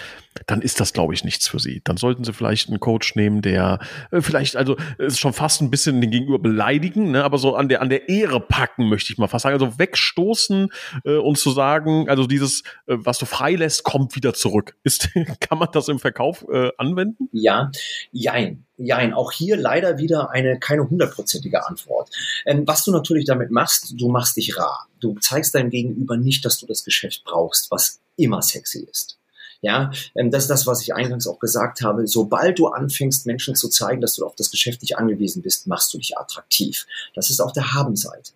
dann 0.46 0.62
ist 0.62 0.80
das, 0.80 0.92
glaube 0.92 1.12
ich, 1.12 1.24
nichts 1.24 1.48
für 1.48 1.58
Sie. 1.58 1.82
Dann 1.84 1.96
sollten 1.96 2.24
Sie 2.24 2.32
vielleicht 2.32 2.68
einen 2.68 2.80
Coach 2.80 3.14
nehmen, 3.14 3.42
der 3.42 3.78
äh, 4.10 4.20
vielleicht, 4.20 4.56
also 4.56 4.76
ist 4.98 5.18
schon 5.18 5.32
fast 5.32 5.60
ein 5.60 5.70
bisschen 5.70 6.00
den 6.00 6.10
Gegenüber 6.10 6.38
beleidigen, 6.38 7.10
ne, 7.10 7.24
aber 7.24 7.38
so 7.38 7.56
an 7.56 7.68
der, 7.68 7.82
an 7.82 7.90
der 7.90 8.08
Ehre 8.08 8.40
packen, 8.40 8.88
möchte 8.88 9.12
ich 9.12 9.18
mal 9.18 9.28
fast 9.28 9.42
sagen. 9.42 9.54
Also 9.54 9.78
wegstoßen 9.78 10.68
äh, 11.04 11.16
und 11.16 11.38
zu 11.38 11.50
sagen, 11.50 12.08
also 12.08 12.26
dieses, 12.26 12.62
äh, 12.86 12.96
was 12.98 13.18
du 13.18 13.26
freilässt, 13.26 13.84
kommt 13.84 14.16
wieder 14.16 14.34
zurück. 14.34 14.76
Ist, 14.84 15.10
kann 15.40 15.58
man 15.58 15.68
das 15.72 15.88
im 15.88 15.98
Verkauf 15.98 16.46
äh, 16.50 16.70
anwenden? 16.78 17.28
Ja, 17.32 17.70
jein. 18.12 18.64
Jein, 18.82 19.12
auch 19.12 19.30
hier 19.30 19.58
leider 19.58 19.98
wieder 19.98 20.30
eine 20.30 20.58
keine 20.58 20.88
hundertprozentige 20.88 21.66
Antwort. 21.66 22.08
Ähm, 22.46 22.66
was 22.66 22.82
du 22.82 22.92
natürlich 22.92 23.26
damit 23.26 23.50
machst, 23.50 23.92
du 23.94 24.08
machst 24.08 24.38
dich 24.38 24.56
rar. 24.56 24.88
Du 25.00 25.18
zeigst 25.20 25.54
deinem 25.54 25.68
Gegenüber 25.68 26.16
nicht, 26.16 26.46
dass 26.46 26.58
du 26.58 26.66
das 26.66 26.82
Geschäft 26.82 27.22
brauchst, 27.24 27.70
was 27.70 28.00
immer 28.16 28.40
sexy 28.40 28.86
ist. 28.90 29.18
Ja, 29.60 29.92
ähm, 30.16 30.30
das 30.30 30.44
ist 30.44 30.48
das, 30.48 30.66
was 30.66 30.80
ich 30.80 30.94
eingangs 30.94 31.26
auch 31.26 31.38
gesagt 31.38 31.82
habe. 31.82 32.06
Sobald 32.06 32.58
du 32.58 32.68
anfängst, 32.68 33.26
Menschen 33.26 33.54
zu 33.54 33.68
zeigen, 33.68 34.00
dass 34.00 34.14
du 34.14 34.24
auf 34.24 34.34
das 34.34 34.50
Geschäft 34.50 34.80
nicht 34.80 34.96
angewiesen 34.96 35.42
bist, 35.42 35.66
machst 35.66 35.92
du 35.92 35.98
dich 35.98 36.16
attraktiv. 36.16 36.86
Das 37.14 37.28
ist 37.28 37.40
auf 37.40 37.52
der 37.52 37.74
Habenseite. 37.74 38.32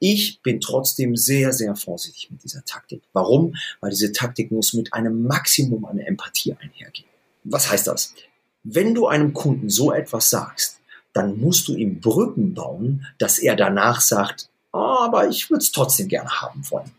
Ich 0.00 0.42
bin 0.42 0.60
trotzdem 0.60 1.14
sehr, 1.14 1.52
sehr 1.52 1.76
vorsichtig 1.76 2.28
mit 2.32 2.42
dieser 2.42 2.64
Taktik. 2.64 3.02
Warum? 3.12 3.54
Weil 3.80 3.90
diese 3.90 4.10
Taktik 4.10 4.50
muss 4.50 4.72
mit 4.72 4.92
einem 4.92 5.22
Maximum 5.22 5.84
an 5.84 6.00
Empathie 6.00 6.54
einhergehen. 6.54 7.08
Was 7.44 7.70
heißt 7.70 7.86
das? 7.86 8.12
Wenn 8.68 8.94
du 8.94 9.06
einem 9.06 9.32
Kunden 9.32 9.70
so 9.70 9.92
etwas 9.92 10.28
sagst, 10.28 10.80
dann 11.12 11.38
musst 11.38 11.68
du 11.68 11.76
ihm 11.76 12.00
Brücken 12.00 12.52
bauen, 12.52 13.06
dass 13.18 13.38
er 13.38 13.54
danach 13.54 14.00
sagt, 14.00 14.48
oh, 14.72 14.78
aber 14.78 15.28
ich 15.28 15.48
würde 15.48 15.62
es 15.62 15.70
trotzdem 15.70 16.08
gerne 16.08 16.28
haben 16.40 16.68
wollen. 16.70 16.90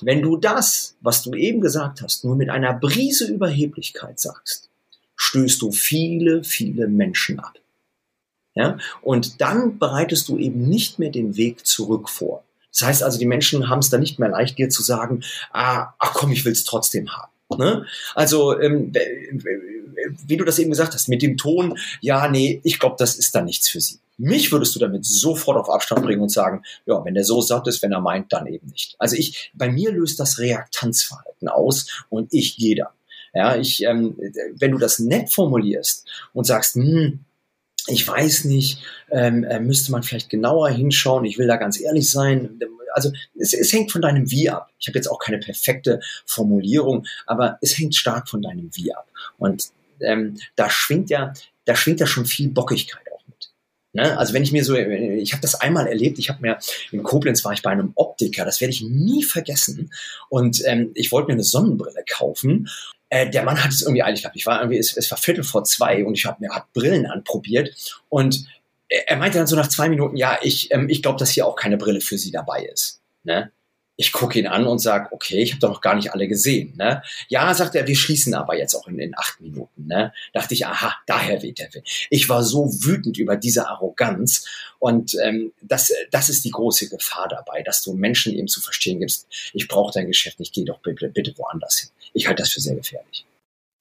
Wenn 0.00 0.22
du 0.22 0.36
das, 0.36 0.94
was 1.00 1.22
du 1.24 1.34
eben 1.34 1.60
gesagt 1.60 2.02
hast, 2.02 2.24
nur 2.24 2.36
mit 2.36 2.50
einer 2.50 2.72
Brise 2.72 3.26
Überheblichkeit 3.26 4.20
sagst, 4.20 4.70
stößt 5.16 5.60
du 5.60 5.72
viele, 5.72 6.44
viele 6.44 6.86
Menschen 6.86 7.40
ab. 7.40 7.54
Ja? 8.54 8.78
Und 9.02 9.40
dann 9.40 9.78
bereitest 9.80 10.28
du 10.28 10.38
eben 10.38 10.68
nicht 10.68 11.00
mehr 11.00 11.10
den 11.10 11.36
Weg 11.36 11.66
zurück 11.66 12.08
vor. 12.08 12.44
Das 12.70 12.82
heißt 12.82 13.02
also, 13.02 13.18
die 13.18 13.26
Menschen 13.26 13.68
haben 13.68 13.80
es 13.80 13.90
dann 13.90 14.00
nicht 14.00 14.20
mehr 14.20 14.28
leicht, 14.28 14.56
dir 14.56 14.68
zu 14.68 14.82
sagen, 14.82 15.24
ah, 15.52 15.94
ach 15.98 16.14
komm, 16.14 16.30
ich 16.30 16.44
will 16.44 16.52
es 16.52 16.64
trotzdem 16.64 17.10
haben. 17.10 17.33
Ne? 17.58 17.86
Also, 18.14 18.58
ähm, 18.60 18.92
wie 20.26 20.36
du 20.36 20.44
das 20.44 20.58
eben 20.58 20.70
gesagt 20.70 20.94
hast, 20.94 21.08
mit 21.08 21.22
dem 21.22 21.36
Ton, 21.36 21.78
ja, 22.00 22.28
nee, 22.28 22.60
ich 22.64 22.78
glaube, 22.78 22.96
das 22.98 23.16
ist 23.16 23.34
dann 23.34 23.44
nichts 23.44 23.68
für 23.68 23.80
sie. 23.80 23.98
Mich 24.16 24.52
würdest 24.52 24.74
du 24.76 24.78
damit 24.78 25.04
sofort 25.04 25.56
auf 25.56 25.68
Abstand 25.68 26.02
bringen 26.02 26.22
und 26.22 26.30
sagen, 26.30 26.62
ja, 26.86 27.04
wenn 27.04 27.14
der 27.14 27.24
so 27.24 27.40
satt 27.40 27.66
ist, 27.66 27.82
wenn 27.82 27.92
er 27.92 28.00
meint, 28.00 28.32
dann 28.32 28.46
eben 28.46 28.68
nicht. 28.68 28.94
Also 28.98 29.16
ich, 29.16 29.52
bei 29.54 29.68
mir 29.68 29.90
löst 29.90 30.20
das 30.20 30.38
Reaktanzverhalten 30.38 31.48
aus 31.48 32.04
und 32.10 32.32
ich 32.32 32.56
gehe 32.56 32.76
da. 32.76 32.92
Ja, 33.34 33.56
ich, 33.56 33.82
ähm, 33.82 34.16
wenn 34.54 34.70
du 34.70 34.78
das 34.78 35.00
nett 35.00 35.32
formulierst 35.32 36.06
und 36.32 36.44
sagst, 36.44 36.76
hm, 36.76 37.24
ich 37.88 38.06
weiß 38.06 38.44
nicht, 38.44 38.82
ähm, 39.10 39.44
äh, 39.44 39.58
müsste 39.60 39.90
man 39.90 40.04
vielleicht 40.04 40.30
genauer 40.30 40.70
hinschauen, 40.70 41.24
ich 41.24 41.36
will 41.36 41.48
da 41.48 41.56
ganz 41.56 41.80
ehrlich 41.80 42.10
sein, 42.10 42.58
also 42.94 43.12
es, 43.38 43.52
es 43.52 43.72
hängt 43.72 43.92
von 43.92 44.02
deinem 44.02 44.30
Wie 44.30 44.48
ab. 44.48 44.70
Ich 44.78 44.88
habe 44.88 44.98
jetzt 44.98 45.08
auch 45.08 45.18
keine 45.18 45.38
perfekte 45.38 46.00
Formulierung, 46.24 47.06
aber 47.26 47.58
es 47.60 47.76
hängt 47.78 47.94
stark 47.94 48.28
von 48.28 48.42
deinem 48.42 48.70
Wie 48.74 48.94
ab. 48.94 49.06
Und 49.38 49.68
ähm, 50.00 50.38
da 50.56 50.70
schwingt 50.70 51.10
ja, 51.10 51.32
da 51.64 51.76
schwingt 51.76 52.00
ja 52.00 52.06
schon 52.06 52.26
viel 52.26 52.48
Bockigkeit 52.50 53.04
auch 53.12 53.22
mit. 53.26 53.50
Ne? 53.92 54.18
Also 54.18 54.34
wenn 54.34 54.42
ich 54.42 54.52
mir 54.52 54.64
so, 54.64 54.74
ich 54.74 55.32
habe 55.32 55.42
das 55.42 55.54
einmal 55.54 55.86
erlebt, 55.86 56.18
ich 56.18 56.28
habe 56.28 56.40
mir 56.40 56.58
in 56.90 57.02
Koblenz 57.02 57.44
war 57.44 57.52
ich 57.52 57.62
bei 57.62 57.70
einem 57.70 57.92
Optiker, 57.94 58.44
das 58.44 58.60
werde 58.60 58.72
ich 58.72 58.82
nie 58.82 59.22
vergessen. 59.22 59.92
Und 60.28 60.62
ähm, 60.66 60.90
ich 60.94 61.12
wollte 61.12 61.28
mir 61.28 61.34
eine 61.34 61.44
Sonnenbrille 61.44 62.04
kaufen 62.08 62.68
äh, 63.10 63.30
der 63.30 63.44
Mann 63.44 63.62
hat 63.62 63.70
es 63.70 63.82
irgendwie 63.82 64.02
eilig 64.02 64.22
gehabt. 64.22 64.36
Ich 64.36 64.46
war 64.46 64.60
irgendwie, 64.60 64.78
es, 64.78 64.96
es 64.96 65.08
war 65.10 65.18
Viertel 65.18 65.44
vor 65.44 65.62
zwei 65.62 66.04
und 66.04 66.14
ich 66.14 66.26
habe 66.26 66.38
mir 66.40 66.52
hat 66.52 66.72
Brillen 66.72 67.06
anprobiert 67.06 67.70
und 68.08 68.46
er 68.88 69.16
meinte 69.16 69.38
dann 69.38 69.46
so 69.46 69.56
nach 69.56 69.68
zwei 69.68 69.88
Minuten, 69.88 70.16
ja, 70.16 70.38
ich, 70.42 70.70
ähm, 70.72 70.88
ich 70.88 71.02
glaube, 71.02 71.18
dass 71.18 71.30
hier 71.30 71.46
auch 71.46 71.56
keine 71.56 71.76
Brille 71.76 72.00
für 72.00 72.18
Sie 72.18 72.30
dabei 72.30 72.64
ist. 72.64 73.00
Ne? 73.22 73.50
Ich 73.96 74.10
gucke 74.10 74.38
ihn 74.38 74.48
an 74.48 74.66
und 74.66 74.80
sage, 74.80 75.12
okay, 75.12 75.40
ich 75.40 75.52
habe 75.52 75.60
doch 75.60 75.68
noch 75.68 75.80
gar 75.80 75.94
nicht 75.94 76.12
alle 76.12 76.26
gesehen. 76.26 76.74
Ne? 76.76 77.02
Ja, 77.28 77.54
sagt 77.54 77.76
er, 77.76 77.86
wir 77.86 77.94
schließen 77.94 78.34
aber 78.34 78.58
jetzt 78.58 78.74
auch 78.74 78.88
in, 78.88 78.98
in 78.98 79.16
acht 79.16 79.40
Minuten. 79.40 79.86
Ne? 79.86 80.12
Dachte 80.32 80.54
ich, 80.54 80.66
aha, 80.66 80.96
daher 81.06 81.42
weht 81.42 81.60
der 81.60 81.72
Wind. 81.72 81.88
Ich 82.10 82.28
war 82.28 82.42
so 82.42 82.66
wütend 82.84 83.18
über 83.18 83.36
diese 83.36 83.68
Arroganz 83.68 84.46
und 84.80 85.14
ähm, 85.22 85.52
das, 85.62 85.92
das 86.10 86.28
ist 86.28 86.44
die 86.44 86.50
große 86.50 86.88
Gefahr 86.88 87.28
dabei, 87.28 87.62
dass 87.62 87.82
du 87.82 87.94
Menschen 87.94 88.34
eben 88.34 88.48
zu 88.48 88.60
verstehen 88.60 88.98
gibst, 88.98 89.28
ich 89.52 89.68
brauche 89.68 89.92
dein 89.92 90.08
Geschäft 90.08 90.40
nicht, 90.40 90.52
geh 90.52 90.64
doch 90.64 90.80
bitte, 90.80 91.08
bitte 91.08 91.32
woanders 91.38 91.78
hin. 91.78 91.90
Ich 92.14 92.26
halte 92.26 92.42
das 92.42 92.52
für 92.52 92.60
sehr 92.60 92.74
gefährlich. 92.74 93.24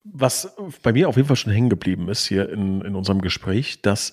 Was 0.06 0.50
bei 0.82 0.92
mir 0.92 1.08
auf 1.08 1.16
jeden 1.16 1.28
Fall 1.28 1.38
schon 1.38 1.54
hängen 1.54 1.70
geblieben 1.70 2.10
ist 2.10 2.28
hier 2.28 2.50
in, 2.50 2.82
in 2.82 2.94
unserem 2.94 3.22
Gespräch, 3.22 3.82
dass 3.82 4.12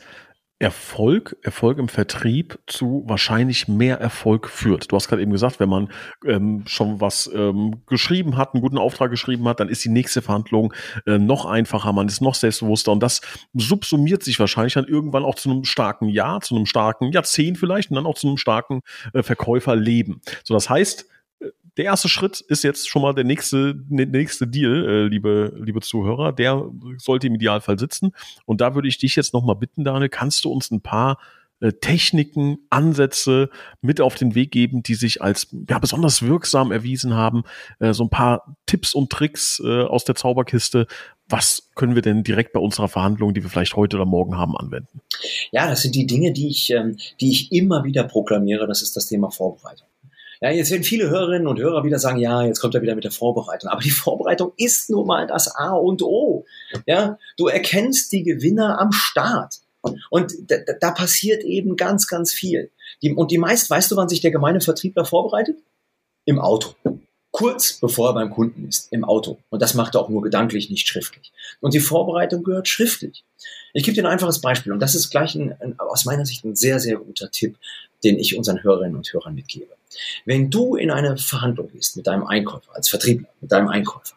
Erfolg, 0.60 1.38
Erfolg 1.40 1.78
im 1.78 1.88
Vertrieb 1.88 2.58
zu 2.66 3.02
wahrscheinlich 3.06 3.66
mehr 3.66 3.98
Erfolg 3.98 4.46
führt. 4.46 4.92
Du 4.92 4.96
hast 4.96 5.08
gerade 5.08 5.22
eben 5.22 5.32
gesagt, 5.32 5.58
wenn 5.58 5.70
man 5.70 5.90
ähm, 6.26 6.64
schon 6.66 7.00
was 7.00 7.30
ähm, 7.34 7.80
geschrieben 7.86 8.36
hat, 8.36 8.52
einen 8.52 8.60
guten 8.60 8.76
Auftrag 8.76 9.10
geschrieben 9.10 9.48
hat, 9.48 9.58
dann 9.58 9.70
ist 9.70 9.82
die 9.86 9.88
nächste 9.88 10.20
Verhandlung 10.20 10.74
äh, 11.06 11.16
noch 11.16 11.46
einfacher, 11.46 11.94
man 11.94 12.08
ist 12.08 12.20
noch 12.20 12.34
selbstbewusster 12.34 12.92
und 12.92 13.02
das 13.02 13.22
subsumiert 13.54 14.22
sich 14.22 14.38
wahrscheinlich 14.38 14.74
dann 14.74 14.84
irgendwann 14.84 15.24
auch 15.24 15.34
zu 15.34 15.50
einem 15.50 15.64
starken 15.64 16.10
Jahr, 16.10 16.42
zu 16.42 16.54
einem 16.54 16.66
starken 16.66 17.10
Jahrzehnt 17.10 17.56
vielleicht 17.56 17.88
und 17.88 17.96
dann 17.96 18.04
auch 18.04 18.18
zu 18.18 18.28
einem 18.28 18.36
starken 18.36 18.82
äh, 19.14 19.22
Verkäuferleben. 19.22 20.20
So, 20.44 20.52
das 20.52 20.68
heißt, 20.68 21.06
der 21.76 21.84
erste 21.84 22.08
Schritt 22.08 22.40
ist 22.40 22.64
jetzt 22.64 22.88
schon 22.88 23.02
mal 23.02 23.14
der 23.14 23.24
nächste, 23.24 23.74
der 23.74 24.06
nächste 24.06 24.46
Deal, 24.46 24.88
äh, 24.88 25.04
liebe, 25.04 25.52
liebe 25.58 25.80
Zuhörer. 25.80 26.32
Der 26.32 26.70
sollte 26.98 27.26
im 27.26 27.34
Idealfall 27.36 27.78
sitzen. 27.78 28.12
Und 28.44 28.60
da 28.60 28.74
würde 28.74 28.88
ich 28.88 28.98
dich 28.98 29.16
jetzt 29.16 29.32
nochmal 29.32 29.56
bitten, 29.56 29.84
Daniel, 29.84 30.08
kannst 30.08 30.44
du 30.44 30.50
uns 30.50 30.70
ein 30.70 30.80
paar 30.80 31.18
äh, 31.60 31.72
Techniken, 31.72 32.58
Ansätze 32.70 33.50
mit 33.82 34.00
auf 34.00 34.14
den 34.14 34.34
Weg 34.34 34.50
geben, 34.50 34.82
die 34.82 34.94
sich 34.94 35.22
als 35.22 35.48
ja, 35.68 35.78
besonders 35.78 36.22
wirksam 36.22 36.72
erwiesen 36.72 37.14
haben. 37.14 37.44
Äh, 37.78 37.92
so 37.92 38.04
ein 38.04 38.10
paar 38.10 38.56
Tipps 38.66 38.94
und 38.94 39.10
Tricks 39.10 39.62
äh, 39.64 39.82
aus 39.82 40.04
der 40.04 40.14
Zauberkiste. 40.14 40.86
Was 41.28 41.70
können 41.76 41.94
wir 41.94 42.02
denn 42.02 42.24
direkt 42.24 42.52
bei 42.52 42.60
unserer 42.60 42.88
Verhandlung, 42.88 43.34
die 43.34 43.42
wir 43.42 43.50
vielleicht 43.50 43.76
heute 43.76 43.96
oder 43.96 44.06
morgen 44.06 44.36
haben, 44.36 44.56
anwenden? 44.56 45.00
Ja, 45.52 45.68
das 45.68 45.82
sind 45.82 45.94
die 45.94 46.06
Dinge, 46.06 46.32
die 46.32 46.48
ich, 46.48 46.70
ähm, 46.70 46.96
die 47.20 47.30
ich 47.30 47.52
immer 47.52 47.84
wieder 47.84 48.04
proklamiere. 48.04 48.66
Das 48.66 48.82
ist 48.82 48.96
das 48.96 49.06
Thema 49.06 49.30
Vorbereitung. 49.30 49.86
Ja, 50.42 50.50
jetzt 50.50 50.70
werden 50.70 50.84
viele 50.84 51.10
Hörerinnen 51.10 51.46
und 51.46 51.58
Hörer 51.58 51.84
wieder 51.84 51.98
sagen, 51.98 52.18
ja, 52.18 52.42
jetzt 52.44 52.60
kommt 52.60 52.74
er 52.74 52.80
wieder 52.80 52.94
mit 52.94 53.04
der 53.04 53.10
Vorbereitung. 53.10 53.70
Aber 53.70 53.82
die 53.82 53.90
Vorbereitung 53.90 54.52
ist 54.56 54.88
nun 54.88 55.06
mal 55.06 55.26
das 55.26 55.54
A 55.54 55.72
und 55.72 56.02
O. 56.02 56.46
Ja, 56.86 57.18
du 57.36 57.48
erkennst 57.48 58.10
die 58.12 58.22
Gewinner 58.22 58.80
am 58.80 58.90
Start. 58.92 59.56
Und 60.10 60.32
da, 60.48 60.56
da 60.80 60.90
passiert 60.92 61.42
eben 61.44 61.76
ganz, 61.76 62.06
ganz 62.06 62.32
viel. 62.32 62.70
Die, 63.02 63.12
und 63.12 63.30
die 63.30 63.38
meist, 63.38 63.68
weißt 63.68 63.90
du, 63.90 63.96
wann 63.96 64.08
sich 64.08 64.20
der 64.20 64.30
gemeine 64.30 64.60
Vertriebler 64.60 65.04
vorbereitet? 65.04 65.58
Im 66.24 66.38
Auto. 66.38 66.74
Kurz 67.32 67.74
bevor 67.74 68.10
er 68.10 68.14
beim 68.14 68.30
Kunden 68.30 68.66
ist, 68.66 68.92
im 68.92 69.04
Auto. 69.04 69.38
Und 69.50 69.62
das 69.62 69.74
macht 69.74 69.94
er 69.94 70.00
auch 70.00 70.08
nur 70.08 70.22
gedanklich, 70.22 70.70
nicht 70.70 70.88
schriftlich. 70.88 71.32
Und 71.60 71.74
die 71.74 71.80
Vorbereitung 71.80 72.42
gehört 72.42 72.66
schriftlich. 72.66 73.24
Ich 73.72 73.84
gebe 73.84 73.94
dir 73.94 74.04
ein 74.04 74.12
einfaches 74.12 74.40
Beispiel. 74.40 74.72
Und 74.72 74.80
das 74.80 74.94
ist 74.94 75.10
gleich 75.10 75.34
ein, 75.34 75.54
ein, 75.60 75.78
aus 75.78 76.06
meiner 76.06 76.24
Sicht 76.24 76.44
ein 76.44 76.56
sehr, 76.56 76.80
sehr 76.80 76.96
guter 76.96 77.30
Tipp, 77.30 77.56
den 78.02 78.18
ich 78.18 78.36
unseren 78.36 78.62
Hörerinnen 78.62 78.96
und 78.96 79.12
Hörern 79.12 79.34
mitgebe. 79.34 79.74
Wenn 80.24 80.50
du 80.50 80.76
in 80.76 80.90
eine 80.90 81.16
Verhandlung 81.16 81.70
gehst 81.72 81.96
mit 81.96 82.06
deinem 82.06 82.26
Einkäufer, 82.26 82.74
als 82.74 82.88
Vertriebler, 82.88 83.28
mit 83.40 83.52
deinem 83.52 83.68
Einkäufer, 83.68 84.16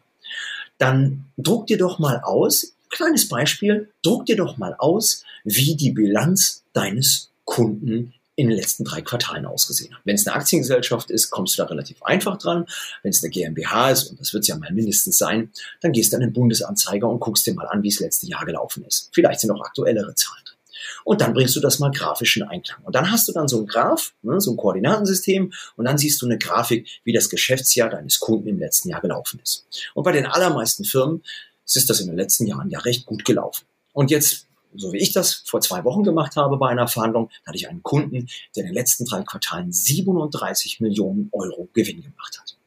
dann 0.78 1.26
druck 1.38 1.68
dir 1.68 1.78
doch 1.78 2.00
mal 2.00 2.22
aus, 2.24 2.74
kleines 2.90 3.28
Beispiel, 3.28 3.90
druck 4.04 4.26
dir 4.26 4.36
doch 4.36 4.58
mal 4.58 4.76
aus, 4.78 5.24
wie 5.44 5.76
die 5.76 5.92
Bilanz 5.92 6.64
deines 6.74 7.32
Kunden 7.46 8.14
in 8.36 8.50
den 8.50 8.58
letzten 8.58 8.84
drei 8.84 9.02
Quartalen 9.02 9.46
ausgesehen 9.46 9.94
hat. 9.94 10.02
Wenn 10.06 10.16
es 10.16 10.26
eine 10.26 10.36
Aktiengesellschaft 10.36 11.12
ist, 11.12 11.30
kommst 11.30 11.58
du 11.58 11.62
da 11.62 11.68
relativ 11.68 12.02
einfach 12.02 12.38
dran. 12.38 12.66
Wenn 13.04 13.12
es 13.12 13.24
eine 13.24 13.30
GmbH 13.30 13.92
ist, 13.92 14.10
und 14.10 14.20
das 14.20 14.34
wird 14.34 14.42
es 14.42 14.48
ja 14.48 14.58
mal 14.58 14.72
mindestens 14.72 15.18
sein, 15.18 15.52
dann 15.82 15.92
gehst 15.92 16.12
du 16.12 16.18
an 16.18 16.22
den 16.22 16.34
Bundesanzeiger 16.34 17.08
und 17.08 17.20
guckst 17.20 17.46
dir 17.46 17.54
mal 17.54 17.68
an, 17.68 17.84
wie 17.84 17.90
es 17.90 18.00
letzte 18.00 18.26
Jahr 18.26 18.46
gelaufen 18.46 18.84
ist. 18.86 19.10
Vielleicht 19.14 19.42
sind 19.42 19.52
auch 19.52 19.62
aktuellere 19.62 20.16
Zahlen 20.16 20.44
drin. 20.46 20.58
Und 21.04 21.22
dann 21.22 21.34
bringst 21.34 21.56
du 21.56 21.60
das 21.60 21.80
mal 21.80 21.92
grafisch 21.92 22.38
in 22.38 22.44
Einklang. 22.44 22.82
Und 22.84 22.96
dann 22.96 23.12
hast 23.12 23.28
du 23.28 23.34
dann 23.34 23.48
so 23.48 23.60
ein 23.60 23.68
Graph, 23.68 24.14
ne, 24.22 24.40
so 24.40 24.52
ein 24.52 24.58
Koordinatensystem, 24.58 25.54
und 25.76 25.86
dann 25.86 25.98
siehst 25.98 26.22
du 26.22 26.26
eine 26.26 26.38
Grafik, 26.38 26.88
wie 27.04 27.14
das 27.14 27.30
Geschäftsjahr 27.30 27.90
deines 27.90 28.20
Kunden 28.20 28.48
im 28.48 28.60
letzten 28.60 28.90
Jahr 28.90 29.02
gelaufen 29.02 29.40
ist. 29.44 29.66
Und 29.94 30.04
bei 30.04 30.12
den 30.12 30.26
allermeisten 30.26 30.86
Firmen 30.86 31.24
ist 31.66 31.90
das 31.90 32.00
in 32.00 32.08
den 32.08 32.18
letzten 32.18 32.46
Jahren 32.46 32.70
ja 32.70 32.80
recht 32.80 33.06
gut 33.06 33.26
gelaufen. 33.26 33.66
Und 33.94 34.12
jetzt 34.12 34.48
so 34.76 34.92
wie 34.94 34.98
ich 34.98 35.12
das 35.12 35.44
vor 35.46 35.62
zwei 35.62 35.84
Wochen 35.84 36.04
gemacht 36.04 36.36
habe 36.36 36.58
bei 36.58 36.70
einer 36.70 36.88
Verhandlung, 36.88 37.30
hatte 37.46 37.58
ich 37.58 37.70
einen 37.70 37.84
Kunden, 37.84 38.28
der 38.56 38.64
in 38.64 38.70
den 38.70 38.74
letzten 38.74 39.06
drei 39.06 39.24
Quartalen 39.24 39.72
37 39.72 40.80
Millionen 40.80 41.30
Euro 41.32 41.70
Gewinn 41.74 42.02
gemacht 42.02 42.40
hat. 42.40 42.58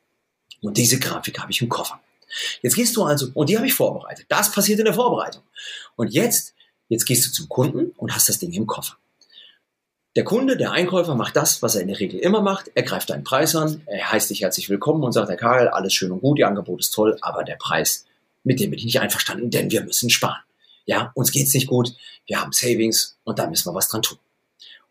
Und 0.63 0.77
diese 0.77 0.99
Grafik 0.99 1.41
habe 1.41 1.51
ich 1.51 1.61
im 1.63 1.69
Koffer. 1.69 2.01
Jetzt 2.63 2.77
gehst 2.77 2.97
du 2.97 3.05
also, 3.05 3.29
und 3.35 3.49
die 3.49 3.57
habe 3.57 3.67
ich 3.67 3.75
vorbereitet. 3.75 4.27
Das 4.29 4.51
passiert 4.51 4.79
in 4.79 4.85
der 4.85 4.95
Vorbereitung. 4.95 5.43
Und 5.97 6.09
jetzt, 6.09 6.55
jetzt 6.89 7.07
gehst 7.07 7.27
du 7.27 7.33
zum 7.33 7.49
Kunden 7.49 7.93
und 7.97 8.15
hast 8.15 8.29
das 8.29 8.39
Ding 8.39 8.53
im 8.53 8.67
Koffer. 8.67 8.97
Der 10.17 10.25
Kunde, 10.25 10.57
der 10.57 10.73
Einkäufer 10.73 11.15
macht 11.15 11.37
das, 11.37 11.61
was 11.61 11.75
er 11.75 11.83
in 11.83 11.89
der 11.89 12.01
Regel 12.01 12.19
immer 12.19 12.41
macht. 12.41 12.71
Er 12.75 12.83
greift 12.83 13.11
deinen 13.11 13.23
Preis 13.23 13.55
an, 13.55 13.83
er 13.85 14.13
heißt 14.13 14.31
dich 14.31 14.41
herzlich 14.41 14.71
willkommen 14.71 15.05
und 15.05 15.13
sagt, 15.13 15.29
Herr 15.29 15.37
Karl, 15.37 15.69
alles 15.69 15.93
schön 15.93 16.11
und 16.11 16.21
gut, 16.21 16.39
Ihr 16.39 16.49
Angebot 16.49 16.81
ist 16.81 16.95
toll, 16.95 17.19
aber 17.21 17.45
der 17.45 17.57
Preis, 17.57 18.07
mit 18.43 18.59
dem 18.59 18.71
bin 18.71 18.79
ich 18.79 18.87
nicht 18.87 19.01
einverstanden, 19.01 19.51
denn 19.51 19.71
wir 19.71 19.83
müssen 19.85 20.09
sparen. 20.09 20.41
Ja, 20.87 21.13
uns 21.15 21.33
geht's 21.33 21.53
nicht 21.53 21.67
gut, 21.67 21.95
wir 22.27 22.41
haben 22.41 22.53
Savings 22.53 23.19
und 23.25 23.39
da 23.39 23.47
müssen 23.47 23.69
wir 23.69 23.75
was 23.75 23.89
dran 23.89 24.01
tun. 24.03 24.19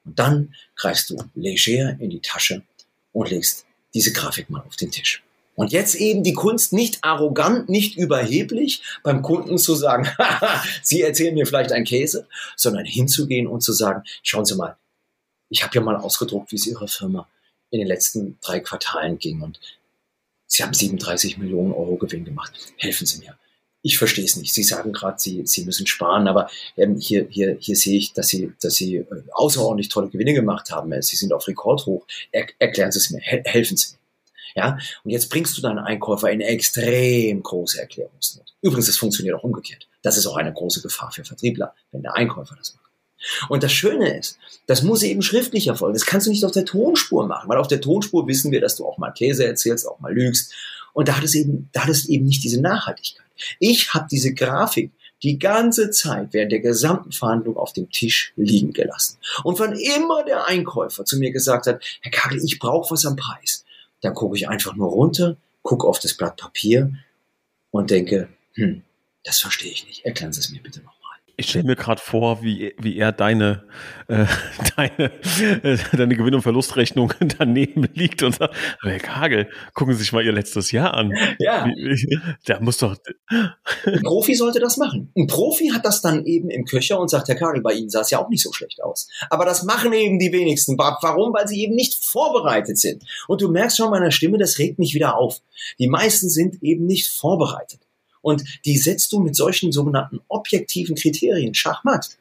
Und 0.03 0.19
dann 0.19 0.53
greifst 0.75 1.09
du 1.09 1.17
leger 1.33 1.97
in 1.99 2.11
die 2.11 2.21
Tasche 2.21 2.61
und 3.11 3.31
legst 3.31 3.65
diese 3.95 4.13
Grafik 4.13 4.51
mal 4.51 4.61
auf 4.61 4.75
den 4.75 4.91
Tisch. 4.91 5.24
Und 5.55 5.71
jetzt 5.71 5.95
eben 5.95 6.23
die 6.23 6.33
Kunst, 6.33 6.73
nicht 6.73 6.99
arrogant, 7.03 7.69
nicht 7.69 7.97
überheblich 7.97 8.83
beim 9.03 9.21
Kunden 9.21 9.57
zu 9.57 9.75
sagen, 9.75 10.07
Sie 10.83 11.01
erzählen 11.01 11.33
mir 11.33 11.45
vielleicht 11.45 11.71
einen 11.71 11.85
Käse, 11.85 12.27
sondern 12.55 12.85
hinzugehen 12.85 13.47
und 13.47 13.61
zu 13.61 13.73
sagen, 13.73 14.03
schauen 14.21 14.45
Sie 14.45 14.55
mal, 14.55 14.77
ich 15.49 15.63
habe 15.63 15.73
ja 15.75 15.81
mal 15.81 15.95
ausgedruckt, 15.95 16.51
wie 16.51 16.57
es 16.57 16.67
Ihrer 16.67 16.87
Firma 16.87 17.27
in 17.69 17.79
den 17.79 17.87
letzten 17.87 18.37
drei 18.41 18.59
Quartalen 18.59 19.17
ging 19.17 19.41
und 19.41 19.59
Sie 20.47 20.61
haben 20.61 20.73
37 20.73 21.37
Millionen 21.37 21.73
Euro 21.73 21.95
Gewinn 21.95 22.25
gemacht. 22.25 22.53
Helfen 22.77 23.07
Sie 23.07 23.19
mir 23.19 23.35
ich 23.85 23.99
verstehe 23.99 24.25
es 24.25 24.35
nicht. 24.35 24.51
Sie 24.51 24.63
sagen 24.63 24.93
gerade, 24.93 25.19
Sie, 25.19 25.43
Sie 25.45 25.63
müssen 25.63 25.85
sparen, 25.85 26.27
aber 26.27 26.49
ähm, 26.75 26.97
hier, 26.99 27.27
hier, 27.29 27.55
hier 27.59 27.75
sehe 27.75 27.99
ich, 27.99 28.13
dass 28.13 28.29
Sie, 28.29 28.51
dass 28.59 28.73
Sie 28.73 28.95
äh, 28.95 29.05
außerordentlich 29.31 29.89
tolle 29.89 30.09
Gewinne 30.09 30.33
gemacht 30.33 30.71
haben. 30.71 30.99
Sie 31.03 31.15
sind 31.15 31.31
auf 31.31 31.47
Rekordhoch. 31.47 32.03
Er, 32.31 32.47
erklären 32.57 32.91
Sie 32.91 32.97
es 32.97 33.11
mir, 33.11 33.19
helfen 33.19 33.77
Sie 33.77 33.91
mir. 33.91 33.99
Ja, 34.55 34.77
und 35.03 35.11
jetzt 35.11 35.29
bringst 35.29 35.57
du 35.57 35.61
deinen 35.61 35.79
Einkäufer 35.79 36.31
in 36.31 36.39
extrem 36.39 37.43
große 37.43 37.79
Erklärungsnot. 37.79 38.55
Übrigens, 38.61 38.87
es 38.87 38.97
funktioniert 38.97 39.35
auch 39.35 39.43
umgekehrt. 39.43 39.87
Das 40.01 40.17
ist 40.17 40.25
auch 40.27 40.37
eine 40.37 40.53
große 40.53 40.81
Gefahr 40.81 41.11
für 41.11 41.25
Vertriebler, 41.25 41.73
wenn 41.91 42.03
der 42.03 42.15
Einkäufer 42.15 42.55
das 42.57 42.73
macht. 42.73 42.85
Und 43.49 43.63
das 43.63 43.73
Schöne 43.73 44.17
ist, 44.17 44.37
das 44.67 44.83
muss 44.83 45.03
eben 45.03 45.21
schriftlich 45.21 45.67
erfolgen. 45.67 45.93
Das 45.93 46.05
kannst 46.05 46.27
du 46.27 46.31
nicht 46.31 46.45
auf 46.45 46.51
der 46.51 46.65
Tonspur 46.65 47.27
machen, 47.27 47.49
weil 47.49 47.57
auf 47.57 47.67
der 47.67 47.81
Tonspur 47.81 48.27
wissen 48.27 48.51
wir, 48.51 48.61
dass 48.61 48.77
du 48.77 48.85
auch 48.85 48.97
mal 48.97 49.11
Käse 49.11 49.45
erzählst, 49.45 49.87
auch 49.87 49.99
mal 49.99 50.13
lügst. 50.13 50.53
Und 50.93 51.07
da 51.09 51.17
hat 51.17 51.23
es 51.23 51.35
eben, 51.35 51.69
da 51.73 51.81
hat 51.81 51.89
es 51.89 52.07
eben 52.07 52.25
nicht 52.25 52.43
diese 52.43 52.61
Nachhaltigkeit. 52.61 53.25
Ich 53.59 53.93
habe 53.93 54.07
diese 54.09 54.33
Grafik 54.33 54.91
die 55.23 55.39
ganze 55.39 55.89
Zeit 55.89 56.29
während 56.31 56.51
der 56.51 56.59
gesamten 56.59 57.11
Verhandlung 57.11 57.57
auf 57.57 57.73
dem 57.73 57.89
Tisch 57.89 58.33
liegen 58.35 58.73
gelassen. 58.73 59.17
Und 59.43 59.59
wann 59.59 59.73
immer 59.73 60.23
der 60.23 60.45
Einkäufer 60.45 61.03
zu 61.03 61.17
mir 61.17 61.31
gesagt 61.31 61.67
hat, 61.67 61.83
Herr 62.01 62.11
Kagel, 62.11 62.43
ich 62.43 62.59
brauche 62.59 62.91
was 62.91 63.05
am 63.05 63.15
Preis, 63.15 63.64
dann 64.01 64.13
gucke 64.13 64.37
ich 64.37 64.49
einfach 64.49 64.75
nur 64.75 64.89
runter, 64.89 65.37
gucke 65.61 65.87
auf 65.87 65.99
das 65.99 66.15
Blatt 66.15 66.37
Papier 66.37 66.93
und 67.71 67.89
denke, 67.91 68.29
hm, 68.53 68.83
das 69.23 69.39
verstehe 69.39 69.71
ich 69.71 69.87
nicht. 69.87 70.05
Erklären 70.05 70.33
Sie 70.33 70.39
es 70.39 70.51
mir 70.51 70.61
bitte 70.61 70.81
noch. 70.81 70.94
Ich 71.37 71.49
stelle 71.49 71.65
mir 71.65 71.75
gerade 71.75 72.01
vor, 72.01 72.41
wie, 72.41 72.73
wie 72.79 72.97
er 72.97 73.11
deine, 73.11 73.63
äh, 74.07 74.25
deine, 74.77 75.11
äh, 75.63 75.77
deine 75.91 76.15
Gewinn- 76.15 76.35
und 76.35 76.41
Verlustrechnung 76.41 77.13
daneben 77.37 77.89
liegt 77.93 78.23
und 78.23 78.35
sagt, 78.35 78.55
Herr 78.81 78.99
Kagel, 78.99 79.49
gucken 79.73 79.93
Sie 79.93 79.99
sich 80.01 80.13
mal 80.13 80.23
Ihr 80.23 80.31
letztes 80.31 80.71
Jahr 80.71 80.93
an. 80.93 81.13
Ja. 81.39 81.67
Der 82.47 82.61
muss 82.61 82.77
doch. 82.77 82.95
Ein 83.27 84.01
Profi 84.03 84.35
sollte 84.35 84.59
das 84.59 84.77
machen. 84.77 85.11
Ein 85.17 85.27
Profi 85.27 85.69
hat 85.69 85.85
das 85.85 86.01
dann 86.01 86.25
eben 86.25 86.49
im 86.49 86.65
Köcher 86.65 86.99
und 86.99 87.09
sagt, 87.09 87.27
Herr 87.27 87.35
Kagel, 87.35 87.61
bei 87.61 87.73
Ihnen 87.73 87.89
sah 87.89 88.01
es 88.01 88.11
ja 88.11 88.19
auch 88.19 88.29
nicht 88.29 88.43
so 88.43 88.53
schlecht 88.53 88.81
aus. 88.81 89.09
Aber 89.29 89.45
das 89.45 89.63
machen 89.63 89.91
eben 89.93 90.19
die 90.19 90.31
wenigsten. 90.31 90.77
Warum? 90.77 91.33
Weil 91.33 91.47
sie 91.47 91.61
eben 91.61 91.75
nicht 91.75 91.95
vorbereitet 91.95 92.77
sind. 92.77 93.03
Und 93.27 93.41
du 93.41 93.49
merkst 93.49 93.77
schon 93.77 93.89
meiner 93.89 94.11
Stimme, 94.11 94.37
das 94.37 94.59
regt 94.59 94.79
mich 94.79 94.93
wieder 94.93 95.17
auf. 95.17 95.41
Die 95.79 95.87
meisten 95.87 96.29
sind 96.29 96.61
eben 96.63 96.85
nicht 96.85 97.07
vorbereitet. 97.07 97.79
Und 98.25 98.43
die 98.65 98.79
setzt 98.79 99.11
du 99.11 99.19
mit 99.19 99.35
solchen 99.35 99.71
sogenannten 99.71 100.19
objektiven 100.29 100.95
Kriterien, 100.95 101.53
Schachmatt. 101.53 102.17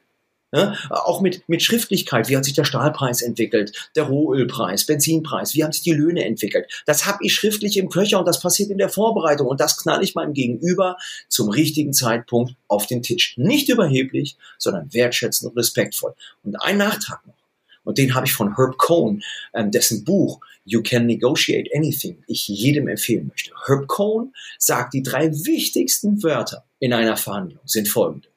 Ja, 0.53 0.75
auch 0.89 1.19
mit, 1.19 1.49
mit 1.49 1.63
Schriftlichkeit, 1.63 2.29
wie 2.29 2.37
hat 2.37 2.45
sich 2.45 2.53
der 2.53 2.63
Stahlpreis 2.63 3.23
entwickelt, 3.23 3.89
der 3.95 4.03
Rohölpreis, 4.03 4.85
Benzinpreis, 4.85 5.55
wie 5.55 5.63
haben 5.63 5.71
sich 5.71 5.81
die 5.81 5.93
Löhne 5.93 6.23
entwickelt. 6.23 6.71
Das 6.85 7.07
habe 7.07 7.17
ich 7.21 7.33
schriftlich 7.33 7.75
im 7.77 7.89
Köcher 7.89 8.19
und 8.19 8.27
das 8.27 8.39
passiert 8.39 8.69
in 8.69 8.77
der 8.77 8.87
Vorbereitung 8.89 9.47
und 9.47 9.59
das 9.59 9.81
knall 9.81 10.03
ich 10.03 10.13
meinem 10.13 10.33
Gegenüber 10.33 10.95
zum 11.27 11.49
richtigen 11.49 11.91
Zeitpunkt 11.91 12.53
auf 12.67 12.85
den 12.85 13.01
Tisch. 13.01 13.33
Nicht 13.37 13.67
überheblich, 13.67 14.37
sondern 14.59 14.93
wertschätzend 14.93 15.51
und 15.51 15.57
respektvoll. 15.57 16.13
Und 16.43 16.55
ein 16.61 16.77
Nachtrag 16.77 17.25
noch. 17.25 17.44
Und 17.85 17.97
den 17.97 18.13
habe 18.13 18.25
ich 18.25 18.33
von 18.33 18.57
Herb 18.57 18.77
Cohn, 18.77 19.23
ähm, 19.53 19.71
dessen 19.71 20.03
Buch 20.03 20.41
You 20.65 20.81
Can 20.83 21.05
Negotiate 21.05 21.69
Anything 21.73 22.23
ich 22.27 22.47
jedem 22.47 22.87
empfehlen 22.87 23.27
möchte. 23.27 23.51
Herb 23.65 23.87
Cohn 23.87 24.33
sagt, 24.59 24.93
die 24.93 25.03
drei 25.03 25.31
wichtigsten 25.31 26.21
Wörter 26.23 26.65
in 26.79 26.91
einer 26.91 27.15
Verhandlung 27.15 27.61
sind 27.65 27.87
folgende. 27.87 28.27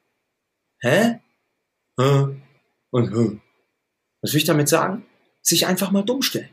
Hä? 0.79 1.19
Hä? 1.99 2.27
Und 2.91 3.13
hä? 3.13 3.41
Was 4.21 4.33
will 4.33 4.39
ich 4.39 4.45
damit 4.45 4.69
sagen? 4.69 5.05
Sich 5.41 5.65
einfach 5.67 5.91
mal 5.91 6.03
dumm 6.03 6.21
stellen. 6.21 6.49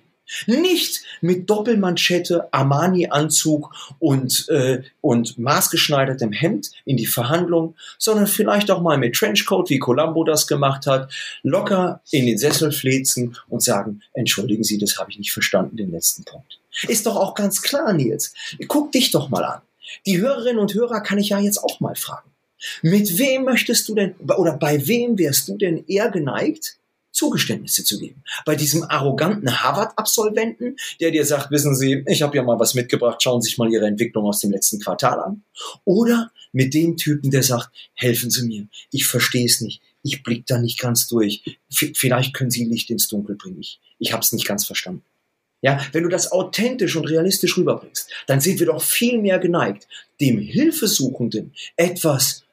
Nicht 0.47 1.03
mit 1.21 1.49
Doppelmanschette, 1.49 2.53
Armani-Anzug 2.53 3.73
und, 3.99 4.49
äh, 4.49 4.83
und 5.01 5.39
maßgeschneidertem 5.39 6.33
Hemd 6.33 6.71
in 6.85 6.97
die 6.97 7.07
Verhandlung, 7.07 7.75
sondern 7.99 8.27
vielleicht 8.27 8.71
auch 8.71 8.83
mal 8.83 8.99
mit 8.99 9.15
Trenchcoat, 9.15 9.71
wie 9.71 9.79
Columbo 9.79 10.25
das 10.25 10.47
gemacht 10.47 10.87
hat, 10.87 11.13
locker 11.43 12.01
in 12.11 12.27
den 12.27 12.39
Sessel 12.39 12.73
flezen 12.73 13.37
und 13.49 13.63
sagen, 13.63 14.03
entschuldigen 14.13 14.65
Sie, 14.65 14.79
das 14.79 14.99
habe 14.99 15.11
ich 15.11 15.19
nicht 15.19 15.33
verstanden, 15.33 15.77
den 15.77 15.91
letzten 15.91 16.25
Punkt. 16.25 16.59
Ist 16.89 17.07
doch 17.07 17.17
auch 17.17 17.35
ganz 17.35 17.63
klar, 17.63 17.93
Nils. 17.93 18.35
Guck 18.69 18.93
dich 18.93 19.11
doch 19.11 19.29
mal 19.29 19.45
an. 19.45 19.63
Die 20.05 20.21
Hörerinnen 20.21 20.59
und 20.59 20.75
Hörer 20.75 21.01
kann 21.01 21.19
ich 21.19 21.31
ja 21.31 21.39
jetzt 21.39 21.59
auch 21.59 21.81
mal 21.81 21.95
fragen. 21.95 22.31
Mit 22.83 23.19
wem 23.19 23.45
möchtest 23.45 23.89
du 23.89 23.95
denn, 23.95 24.15
oder 24.19 24.57
bei 24.57 24.87
wem 24.87 25.19
wärst 25.19 25.49
du 25.49 25.57
denn 25.57 25.85
eher 25.87 26.11
geneigt, 26.11 26.79
Zugeständnisse 27.17 27.83
zu 27.83 27.99
geben. 27.99 28.23
Bei 28.45 28.55
diesem 28.55 28.83
arroganten 28.85 29.63
Harvard-Absolventen, 29.63 30.77
der 31.01 31.11
dir 31.11 31.25
sagt, 31.25 31.51
wissen 31.51 31.75
Sie, 31.75 32.05
ich 32.07 32.21
habe 32.21 32.37
ja 32.37 32.43
mal 32.43 32.61
was 32.61 32.75
mitgebracht, 32.75 33.23
schauen 33.23 33.41
Sie 33.41 33.49
sich 33.49 33.59
mal 33.59 33.73
Ihre 33.73 33.87
Entwicklung 33.87 34.27
aus 34.27 34.41
dem 34.41 34.51
letzten 34.53 34.81
Quartal 34.81 35.19
an. 35.21 35.43
Oder 35.85 36.31
mit 36.53 36.75
dem 36.75 36.97
Typen, 36.97 37.31
der 37.31 37.43
sagt, 37.43 37.71
helfen 37.95 38.31
Sie 38.31 38.47
mir, 38.47 38.69
ich 38.93 39.07
verstehe 39.07 39.47
es 39.47 39.63
nicht, 39.63 39.81
ich 40.03 40.23
blick 40.23 40.47
da 40.47 40.59
nicht 40.59 40.79
ganz 40.79 41.09
durch, 41.09 41.43
v 41.71 41.87
vielleicht 41.95 42.35
können 42.35 42.51
Sie 42.51 42.65
Licht 42.67 42.91
ins 42.91 43.09
Dunkel 43.09 43.37
bringen, 43.37 43.61
ich, 43.61 43.81
ich 43.99 44.13
habe 44.13 44.23
es 44.23 44.33
nicht 44.33 44.47
ganz 44.47 44.67
verstanden. 44.67 45.03
Ja, 45.63 45.81
wenn 45.93 46.03
du 46.03 46.11
das 46.11 46.33
authentisch 46.33 46.97
und 46.97 47.07
realistisch 47.07 47.57
rüberbringst, 47.57 48.11
dann 48.27 48.41
sind 48.41 48.59
wir 48.61 48.67
doch 48.67 48.83
viel 48.83 49.21
mehr 49.21 49.39
geneigt, 49.39 49.89
dem 50.21 50.39
Hilfesuchenden 50.39 51.55
etwas 51.77 52.46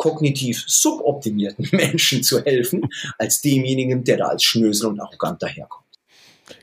kognitiv 0.00 0.64
suboptimierten 0.66 1.68
Menschen 1.72 2.22
zu 2.22 2.42
helfen, 2.42 2.88
als 3.18 3.42
demjenigen, 3.42 4.02
der 4.02 4.16
da 4.16 4.24
als 4.28 4.42
Schnösel 4.42 4.88
und 4.88 4.98
arrogant 4.98 5.42
daherkommt. 5.42 5.84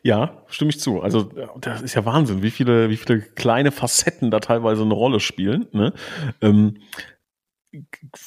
Ja, 0.02 0.43
stimme 0.47 0.71
ich 0.71 0.80
zu. 0.80 1.02
Also 1.02 1.30
das 1.62 1.82
ist 1.84 1.93
ja 1.93 2.04
Wahnsinn, 2.04 2.41
wie 2.41 2.50
viele, 2.52 2.89
wie 2.89 2.97
viele 2.97 3.21
kleine 3.21 3.71
Facetten 3.71 4.32
da 4.32 4.39
teilweise 4.39 4.82
eine 4.82 4.95
Rolle 4.95 5.19
spielen. 5.19 5.67
Ne? 5.71 5.93
Ähm, 6.41 6.82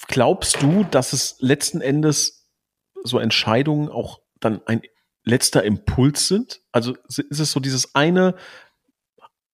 glaubst 0.06 0.62
du, 0.62 0.84
dass 0.84 1.12
es 1.12 1.36
letzten 1.40 1.80
Endes 1.80 2.48
so 3.02 3.18
Entscheidungen 3.18 3.88
auch 3.88 4.20
dann 4.38 4.62
ein 4.66 4.82
letzter 5.24 5.64
Impuls 5.64 6.28
sind? 6.28 6.60
Also 6.70 6.94
ist 7.08 7.40
es 7.40 7.50
so 7.50 7.58
dieses 7.58 7.94
eine, 7.96 8.36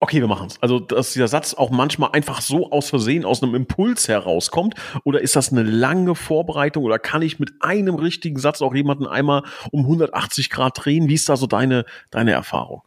okay, 0.01 0.21
wir 0.21 0.29
machen 0.29 0.49
es. 0.49 0.63
Also, 0.63 0.79
dass 0.79 1.13
dieser 1.13 1.29
Satz 1.29 1.55
auch 1.55 1.71
manchmal 1.71 2.11
einfach 2.13 2.41
so 2.41 2.71
aus 2.71 2.91
Versehen 2.91 3.25
aus 3.25 3.43
einem 3.43 3.55
Impuls 3.55 4.09
herauskommt? 4.09 4.75
Oder 5.05 5.21
ist 5.21 5.37
das 5.37 5.53
eine 5.53 5.63
lange 5.63 6.15
Vorbereitung? 6.15 6.85
Oder 6.85 6.99
kann 6.99 7.23
ich 7.23 7.39
mit 7.39 7.53
einem 7.61 7.95
richtigen 7.95 8.39
Satz 8.39 8.63
auch 8.63 8.75
jemanden 8.75 9.07
einmal 9.07 9.43
um 9.71 9.83
180 9.83 10.51
Grad 10.51 10.85
drehen? 10.85 11.09
Wie 11.09 11.15
ist 11.15 11.29
da 11.29 11.37
so 11.37 11.47
deine, 11.47 11.85
deine 12.11 12.33
Erfahrung? 12.33 12.83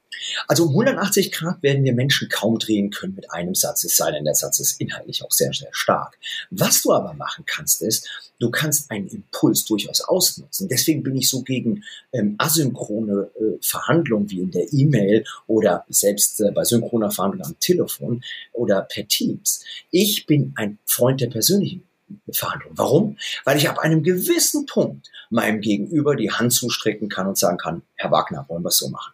Also 0.47 0.65
um 0.65 0.69
180 0.69 1.31
Grad 1.31 1.61
werden 1.61 1.83
wir 1.83 1.93
Menschen 1.93 2.29
kaum 2.29 2.59
drehen 2.59 2.89
können 2.89 3.15
mit 3.15 3.31
einem 3.31 3.55
Satz, 3.55 3.83
es 3.83 3.95
sei 3.95 4.11
denn, 4.11 4.25
der 4.25 4.35
Satz 4.35 4.59
ist 4.59 4.79
inhaltlich 4.79 5.23
auch 5.23 5.31
sehr, 5.31 5.53
sehr 5.53 5.69
stark. 5.71 6.17
Was 6.49 6.81
du 6.81 6.93
aber 6.93 7.13
machen 7.13 7.45
kannst, 7.45 7.81
ist, 7.81 8.09
du 8.39 8.49
kannst 8.49 8.89
einen 8.91 9.07
Impuls 9.07 9.65
durchaus 9.65 10.01
ausnutzen. 10.01 10.67
Deswegen 10.67 11.03
bin 11.03 11.15
ich 11.15 11.29
so 11.29 11.41
gegen 11.41 11.83
ähm, 12.11 12.35
asynchrone 12.37 13.29
äh, 13.35 13.57
Verhandlungen 13.61 14.29
wie 14.29 14.39
in 14.39 14.51
der 14.51 14.71
E-Mail 14.73 15.25
oder 15.47 15.85
selbst 15.89 16.41
äh, 16.41 16.51
bei 16.51 16.63
synchroner 16.63 17.11
Verhandlung 17.11 17.45
am 17.45 17.59
Telefon 17.59 18.23
oder 18.53 18.81
per 18.81 19.07
Teams. 19.07 19.63
Ich 19.91 20.25
bin 20.25 20.53
ein 20.55 20.79
Freund 20.85 21.21
der 21.21 21.27
persönlichen 21.27 21.83
Verhandlung. 22.31 22.73
Warum? 22.75 23.17
Weil 23.45 23.57
ich 23.57 23.69
ab 23.69 23.79
einem 23.79 24.03
gewissen 24.03 24.65
Punkt 24.65 25.11
meinem 25.29 25.61
Gegenüber 25.61 26.15
die 26.15 26.31
Hand 26.31 26.53
zustrecken 26.53 27.09
kann 27.09 27.27
und 27.27 27.37
sagen 27.37 27.57
kann, 27.57 27.83
Herr 27.95 28.11
Wagner, 28.11 28.45
wollen 28.47 28.63
wir 28.63 28.69
es 28.69 28.77
so 28.77 28.89
machen? 28.89 29.13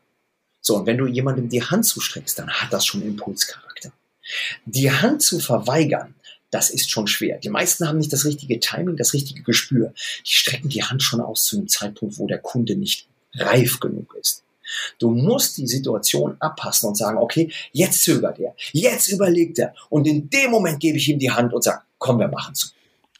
So, 0.66 0.78
und 0.78 0.88
wenn 0.88 0.98
du 0.98 1.06
jemandem 1.06 1.48
die 1.48 1.62
Hand 1.62 1.86
zustreckst, 1.86 2.40
dann 2.40 2.50
hat 2.50 2.74
das 2.74 2.88
schon 2.88 3.04
Impulscharakter. 3.04 3.92
Die 4.66 4.90
Hand 4.90 5.22
zu 5.22 5.40
verweigern, 5.40 6.16
das 6.50 6.72
ist 6.72 6.90
schon 6.90 7.06
schwer. 7.06 7.38
Die 7.38 7.50
meisten 7.50 7.88
haben 7.88 8.00
nicht 8.00 8.12
das 8.12 8.26
richtige 8.26 8.60
Timing, 8.60 8.98
das 8.98 9.14
richtige 9.14 9.44
Gespür. 9.44 9.94
Die 10.26 10.34
strecken 10.34 10.70
die 10.70 10.82
Hand 10.82 11.04
schon 11.04 11.22
aus 11.22 11.46
zu 11.46 11.58
einem 11.58 11.68
Zeitpunkt, 11.68 12.18
wo 12.18 12.26
der 12.26 12.40
Kunde 12.40 12.76
nicht 12.76 13.08
reif 13.36 13.80
genug 13.80 14.16
ist. 14.20 14.42
Du 14.98 15.12
musst 15.12 15.56
die 15.60 15.68
Situation 15.68 16.36
abpassen 16.40 16.90
und 16.90 16.96
sagen, 16.96 17.20
okay, 17.20 17.52
jetzt 17.72 18.02
zögert 18.02 18.40
er, 18.40 18.56
jetzt 18.72 19.10
überlegt 19.10 19.60
er 19.60 19.76
und 19.92 20.08
in 20.08 20.32
dem 20.32 20.50
Moment 20.50 20.80
gebe 20.80 20.98
ich 20.98 21.08
ihm 21.08 21.20
die 21.20 21.30
Hand 21.30 21.54
und 21.54 21.64
sage, 21.64 21.84
komm, 22.00 22.18
wir 22.18 22.28
machen 22.28 22.56
zu. 22.56 22.70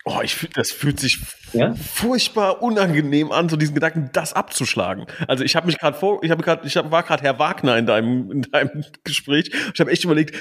Oh, 0.08 0.20
ich 0.22 0.48
das 0.54 0.72
fühlt 0.72 1.00
sich 1.00 1.20
ja? 1.52 1.74
furchtbar 1.74 2.62
unangenehm 2.62 3.32
an, 3.32 3.50
so 3.50 3.58
diesen 3.58 3.74
Gedanken, 3.74 4.12
das 4.14 4.34
abzuschlagen. 4.34 5.08
Also 5.28 5.44
ich 5.44 5.56
habe 5.56 5.66
mich 5.66 5.80
gerade 5.80 5.98
vor, 5.98 6.24
ich 6.24 6.30
habe 6.30 6.44
gerade, 6.44 6.68
ich 6.68 6.78
hab, 6.78 6.92
war 6.92 7.02
gerade 7.02 7.24
Herr 7.24 7.40
Wagner 7.40 7.76
in 7.76 7.88
deinem 7.88 8.32
in 8.32 8.42
deinem 8.44 8.86
Gespräch. 9.04 9.50
Ich 9.74 9.80
habe 9.80 9.92
echt 9.92 10.04
überlegt, 10.04 10.36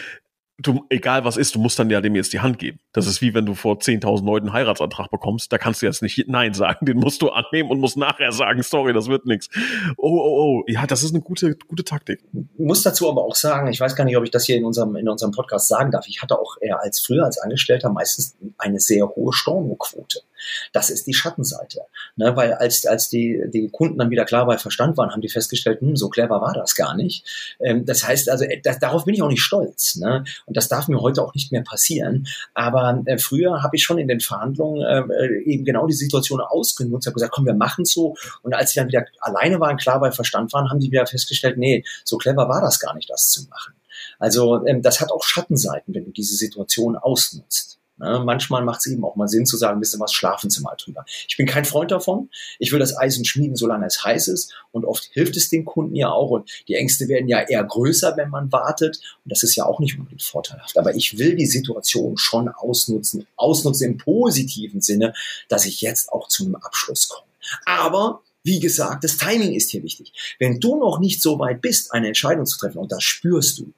du, 0.58 0.84
egal 0.88 1.24
was 1.24 1.36
ist, 1.36 1.54
du 1.54 1.58
musst 1.58 1.78
dann 1.78 1.90
ja 1.90 2.00
dem 2.00 2.14
jetzt 2.14 2.32
die 2.32 2.40
Hand 2.40 2.58
geben. 2.58 2.78
Das 2.92 3.06
ist 3.06 3.20
wie 3.20 3.34
wenn 3.34 3.46
du 3.46 3.54
vor 3.54 3.76
10.000 3.76 4.24
Leuten 4.24 4.46
einen 4.46 4.54
Heiratsantrag 4.54 5.10
bekommst, 5.10 5.52
da 5.52 5.58
kannst 5.58 5.82
du 5.82 5.86
jetzt 5.86 6.02
nicht 6.02 6.28
Nein 6.28 6.54
sagen, 6.54 6.86
den 6.86 6.98
musst 6.98 7.22
du 7.22 7.30
annehmen 7.30 7.70
und 7.70 7.80
musst 7.80 7.96
nachher 7.96 8.32
sagen, 8.32 8.62
sorry, 8.62 8.92
das 8.92 9.08
wird 9.08 9.26
nichts. 9.26 9.48
Oh, 9.96 10.08
oh, 10.08 10.60
oh, 10.60 10.64
ja, 10.66 10.86
das 10.86 11.02
ist 11.02 11.12
eine 11.12 11.22
gute, 11.22 11.56
gute 11.66 11.84
Taktik. 11.84 12.20
Muss 12.56 12.82
dazu 12.82 13.08
aber 13.08 13.22
auch 13.22 13.34
sagen, 13.34 13.68
ich 13.68 13.80
weiß 13.80 13.96
gar 13.96 14.04
nicht, 14.04 14.16
ob 14.16 14.24
ich 14.24 14.30
das 14.30 14.44
hier 14.46 14.56
in 14.56 14.64
unserem, 14.64 14.96
in 14.96 15.08
unserem 15.08 15.32
Podcast 15.32 15.68
sagen 15.68 15.90
darf. 15.90 16.06
Ich 16.08 16.22
hatte 16.22 16.38
auch 16.38 16.56
eher 16.60 16.80
als 16.80 17.00
früher 17.00 17.24
als 17.24 17.38
Angestellter 17.38 17.90
meistens 17.90 18.36
eine 18.58 18.78
sehr 18.80 19.08
hohe 19.08 19.32
Stornoquote. 19.32 20.20
Das 20.72 20.90
ist 20.90 21.06
die 21.06 21.14
Schattenseite. 21.14 21.80
Ne, 22.16 22.36
weil 22.36 22.54
als, 22.54 22.86
als 22.86 23.08
die, 23.08 23.42
die 23.48 23.68
Kunden 23.70 23.98
dann 23.98 24.10
wieder 24.10 24.24
klar 24.24 24.46
bei 24.46 24.58
Verstand 24.58 24.96
waren, 24.96 25.10
haben 25.10 25.20
die 25.20 25.28
festgestellt, 25.28 25.80
hm, 25.80 25.96
so 25.96 26.08
clever 26.08 26.40
war 26.40 26.54
das 26.54 26.74
gar 26.74 26.94
nicht. 26.94 27.26
Ähm, 27.60 27.84
das 27.84 28.06
heißt 28.06 28.28
also, 28.28 28.44
äh, 28.44 28.60
das, 28.62 28.78
darauf 28.78 29.04
bin 29.04 29.14
ich 29.14 29.22
auch 29.22 29.28
nicht 29.28 29.42
stolz. 29.42 29.96
Ne? 29.96 30.24
Und 30.46 30.56
das 30.56 30.68
darf 30.68 30.88
mir 30.88 31.00
heute 31.00 31.22
auch 31.22 31.34
nicht 31.34 31.52
mehr 31.52 31.62
passieren. 31.62 32.26
Aber 32.54 33.02
äh, 33.06 33.18
früher 33.18 33.62
habe 33.62 33.76
ich 33.76 33.82
schon 33.82 33.98
in 33.98 34.08
den 34.08 34.20
Verhandlungen 34.20 34.82
äh, 34.82 35.42
eben 35.44 35.64
genau 35.64 35.86
die 35.86 35.94
Situation 35.94 36.40
ausgenutzt, 36.40 37.06
habe 37.06 37.14
gesagt, 37.14 37.32
komm, 37.32 37.46
wir 37.46 37.54
machen 37.54 37.84
so. 37.84 38.14
Und 38.42 38.54
als 38.54 38.70
sie 38.70 38.80
dann 38.80 38.88
wieder 38.88 39.04
alleine 39.20 39.60
waren, 39.60 39.76
klar 39.76 40.00
bei 40.00 40.12
Verstand 40.12 40.52
waren, 40.52 40.70
haben 40.70 40.80
die 40.80 40.90
wieder 40.90 41.06
festgestellt, 41.06 41.56
nee, 41.58 41.84
so 42.04 42.16
clever 42.18 42.48
war 42.48 42.60
das 42.60 42.78
gar 42.78 42.94
nicht, 42.94 43.10
das 43.10 43.30
zu 43.30 43.44
machen. 43.48 43.74
Also 44.18 44.64
ähm, 44.66 44.82
das 44.82 45.00
hat 45.00 45.10
auch 45.10 45.24
Schattenseiten, 45.24 45.94
wenn 45.94 46.04
du 46.04 46.10
diese 46.10 46.36
Situation 46.36 46.96
ausnutzt. 46.96 47.78
Ne, 47.96 48.22
manchmal 48.24 48.64
macht 48.64 48.80
es 48.80 48.86
eben 48.86 49.04
auch 49.04 49.14
mal 49.14 49.28
Sinn 49.28 49.46
zu 49.46 49.56
sagen, 49.56 49.80
wisst 49.80 49.94
ihr 49.94 50.00
was, 50.00 50.12
schlafen 50.12 50.50
Sie 50.50 50.60
mal 50.62 50.74
drüber. 50.76 51.04
Ich 51.28 51.36
bin 51.36 51.46
kein 51.46 51.64
Freund 51.64 51.92
davon. 51.92 52.28
Ich 52.58 52.72
will 52.72 52.80
das 52.80 52.98
Eisen 52.98 53.24
schmieden, 53.24 53.54
solange 53.54 53.86
es 53.86 54.02
heiß 54.02 54.26
ist. 54.28 54.52
Und 54.72 54.84
oft 54.84 55.04
hilft 55.12 55.36
es 55.36 55.48
den 55.48 55.64
Kunden 55.64 55.94
ja 55.94 56.10
auch. 56.10 56.30
Und 56.30 56.50
die 56.66 56.74
Ängste 56.74 57.06
werden 57.06 57.28
ja 57.28 57.40
eher 57.40 57.62
größer, 57.62 58.16
wenn 58.16 58.30
man 58.30 58.50
wartet. 58.50 58.98
Und 59.24 59.30
das 59.30 59.44
ist 59.44 59.54
ja 59.54 59.64
auch 59.64 59.78
nicht 59.78 59.96
unbedingt 59.96 60.24
vorteilhaft. 60.24 60.76
Aber 60.76 60.96
ich 60.96 61.18
will 61.18 61.36
die 61.36 61.46
Situation 61.46 62.16
schon 62.16 62.48
ausnutzen. 62.48 63.28
Ausnutzen 63.36 63.92
im 63.92 63.98
positiven 63.98 64.80
Sinne, 64.80 65.14
dass 65.48 65.64
ich 65.64 65.80
jetzt 65.80 66.10
auch 66.12 66.26
zu 66.26 66.44
einem 66.44 66.56
Abschluss 66.56 67.08
komme. 67.08 67.28
Aber 67.64 68.22
wie 68.44 68.60
gesagt, 68.60 69.04
das 69.04 69.16
Timing 69.16 69.54
ist 69.54 69.70
hier 69.70 69.82
wichtig. 69.82 70.12
Wenn 70.38 70.60
du 70.60 70.76
noch 70.76 71.00
nicht 71.00 71.22
so 71.22 71.38
weit 71.38 71.62
bist, 71.62 71.92
eine 71.92 72.08
Entscheidung 72.08 72.44
zu 72.44 72.58
treffen, 72.58 72.78
und 72.78 72.92
das 72.92 73.02
spürst 73.02 73.58
du, 73.58 73.72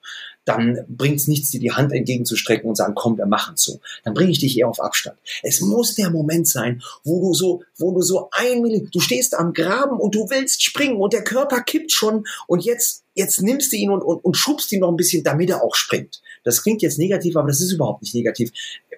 dann 0.44 0.84
bringt 0.88 1.20
es 1.20 1.28
nichts, 1.28 1.50
dir 1.50 1.60
die 1.60 1.72
Hand 1.72 1.92
entgegenzustrecken 1.92 2.68
und 2.68 2.74
sagen, 2.74 2.94
komm, 2.96 3.16
wir 3.16 3.26
machen 3.26 3.56
so. 3.56 3.80
Dann 4.04 4.14
bringe 4.14 4.32
ich 4.32 4.40
dich 4.40 4.58
eher 4.58 4.68
auf 4.68 4.80
Abstand. 4.80 5.18
Es 5.42 5.60
muss 5.60 5.94
der 5.94 6.10
Moment 6.10 6.48
sein, 6.48 6.82
wo 7.04 7.20
du 7.20 7.34
so, 7.34 7.62
wo 7.78 7.92
du 7.92 8.02
so 8.02 8.28
ein 8.32 8.60
Millimeter, 8.60 8.90
du 8.90 9.00
stehst 9.00 9.36
am 9.36 9.52
Graben 9.52 9.98
und 9.98 10.14
du 10.14 10.28
willst 10.30 10.62
springen 10.62 10.96
und 10.96 11.12
der 11.12 11.24
Körper 11.24 11.60
kippt 11.62 11.92
schon 11.92 12.24
und 12.48 12.64
jetzt, 12.64 13.04
jetzt 13.14 13.42
nimmst 13.42 13.72
du 13.72 13.76
ihn 13.76 13.90
und, 13.90 14.02
und, 14.02 14.24
und 14.24 14.36
schubst 14.36 14.72
ihn 14.72 14.80
noch 14.80 14.88
ein 14.90 14.96
bisschen, 14.96 15.22
damit 15.22 15.50
er 15.50 15.62
auch 15.62 15.76
springt. 15.76 16.22
Das 16.44 16.62
klingt 16.62 16.82
jetzt 16.82 16.98
negativ, 16.98 17.36
aber 17.36 17.48
das 17.48 17.60
ist 17.60 17.72
überhaupt 17.72 18.02
nicht 18.02 18.14
negativ. 18.14 18.50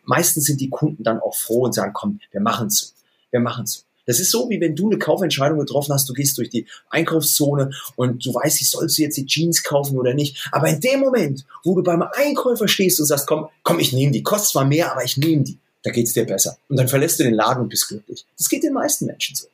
Meistens 0.05 0.45
sind 0.45 0.61
die 0.61 0.71
Kunden 0.71 1.03
dann 1.03 1.21
auch 1.21 1.35
froh 1.35 1.65
und 1.65 1.75
sagen, 1.75 1.93
komm, 1.95 2.21
wir 2.31 2.41
machen 2.41 2.71
so. 2.71 2.87
Wir 3.31 3.41
machen 3.41 3.67
so. 3.67 3.81
Das 4.09 4.21
ist 4.21 4.31
so, 4.31 4.49
wie 4.49 4.59
wenn 4.59 4.75
du 4.75 4.89
eine 4.89 4.99
Kaufentscheidung 4.99 5.59
getroffen 5.59 5.93
hast, 5.93 6.09
du 6.09 6.15
gehst 6.15 6.39
durch 6.39 6.49
die 6.49 6.67
Einkaufszone 6.89 7.73
und 7.95 8.25
du 8.25 8.33
weißt, 8.33 8.63
ich 8.63 8.71
sollst 8.71 8.97
du 8.97 9.03
jetzt 9.03 9.19
die 9.19 9.27
Jeans 9.27 9.63
kaufen 9.63 9.99
oder 9.99 10.15
nicht. 10.15 10.49
Aber 10.51 10.67
in 10.67 10.81
dem 10.81 11.01
Moment, 11.01 11.45
wo 11.63 11.75
du 11.75 11.83
beim 11.83 12.03
Einkäufer 12.03 12.69
stehst 12.69 12.99
und 13.01 13.07
sagst, 13.07 13.27
komm, 13.27 13.49
komm, 13.63 13.79
ich 13.81 13.93
nehme 13.93 14.11
die, 14.11 14.23
kostet 14.23 14.53
zwar 14.53 14.65
mehr, 14.65 14.91
aber 14.91 15.05
ich 15.05 15.19
nehme 15.19 15.43
die, 15.43 15.59
da 15.83 15.91
geht's 15.91 16.15
dir 16.15 16.25
besser. 16.25 16.57
Und 16.71 16.79
dann 16.79 16.89
verlässt 16.89 17.21
du 17.21 17.25
den 17.25 17.35
Laden 17.35 17.65
und 17.65 17.69
bist 17.69 17.87
glücklich. 17.89 18.25
Das 18.39 18.49
geht 18.49 18.63
den 18.63 18.73
meisten 18.73 19.05
Menschen 19.05 19.37
so. 19.37 19.47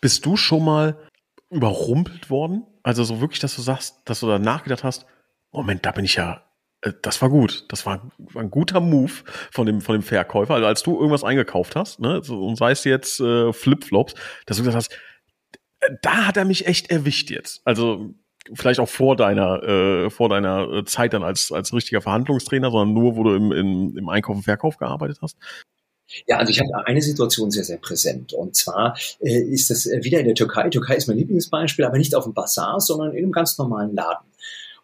Bist 0.00 0.24
du 0.24 0.38
schon 0.38 0.64
mal 0.64 0.96
überrumpelt 1.50 2.30
worden? 2.30 2.64
Also 2.82 3.04
so 3.04 3.20
wirklich, 3.20 3.40
dass 3.40 3.54
du 3.54 3.60
sagst, 3.60 3.96
dass 4.06 4.20
du 4.20 4.28
da 4.28 4.38
nachgedacht 4.38 4.82
hast, 4.82 5.04
Moment, 5.52 5.84
da 5.84 5.92
bin 5.92 6.06
ich 6.06 6.14
ja 6.14 6.42
das 7.02 7.20
war 7.22 7.30
gut. 7.30 7.64
Das 7.68 7.86
war, 7.86 8.10
ein 8.34 8.50
guter 8.50 8.80
Move 8.80 9.12
von 9.50 9.66
dem, 9.66 9.80
von 9.80 9.94
dem 9.94 10.02
Verkäufer. 10.02 10.54
Also 10.54 10.66
als 10.66 10.82
du 10.82 10.96
irgendwas 10.96 11.24
eingekauft 11.24 11.76
hast, 11.76 12.00
ne, 12.00 12.20
und 12.20 12.56
sei 12.56 12.72
es 12.72 12.84
jetzt 12.84 13.20
äh, 13.20 13.52
Flipflops, 13.52 14.14
dass 14.46 14.56
du 14.56 14.62
gesagt 14.62 14.76
hast, 14.76 14.92
äh, 15.80 15.94
da 16.02 16.26
hat 16.26 16.36
er 16.36 16.44
mich 16.44 16.66
echt 16.66 16.90
erwischt 16.90 17.30
jetzt. 17.30 17.62
Also 17.64 18.14
vielleicht 18.54 18.80
auch 18.80 18.88
vor 18.88 19.16
deiner, 19.16 19.62
äh, 19.62 20.10
vor 20.10 20.28
deiner 20.28 20.70
äh, 20.72 20.84
Zeit 20.84 21.12
dann 21.12 21.24
als, 21.24 21.50
als 21.50 21.72
richtiger 21.72 22.00
Verhandlungstrainer, 22.00 22.70
sondern 22.70 22.94
nur, 22.94 23.16
wo 23.16 23.24
du 23.24 23.34
im, 23.34 23.52
im, 23.52 23.98
im 23.98 24.08
Einkauf 24.08 24.36
und 24.36 24.42
Verkauf 24.42 24.76
gearbeitet 24.76 25.18
hast. 25.22 25.36
Ja, 26.28 26.36
also 26.36 26.50
ich 26.50 26.60
habe 26.60 26.86
eine 26.86 27.02
Situation 27.02 27.50
sehr, 27.50 27.64
sehr 27.64 27.78
präsent. 27.78 28.32
Und 28.32 28.54
zwar 28.54 28.96
äh, 29.20 29.40
ist 29.40 29.70
das 29.70 29.86
wieder 29.86 30.20
in 30.20 30.26
der 30.26 30.36
Türkei. 30.36 30.68
Türkei 30.68 30.94
ist 30.94 31.08
mein 31.08 31.16
Lieblingsbeispiel, 31.16 31.84
aber 31.84 31.98
nicht 31.98 32.14
auf 32.14 32.24
dem 32.24 32.34
Bazar, 32.34 32.80
sondern 32.80 33.12
in 33.12 33.24
einem 33.24 33.32
ganz 33.32 33.58
normalen 33.58 33.94
Laden. 33.94 34.26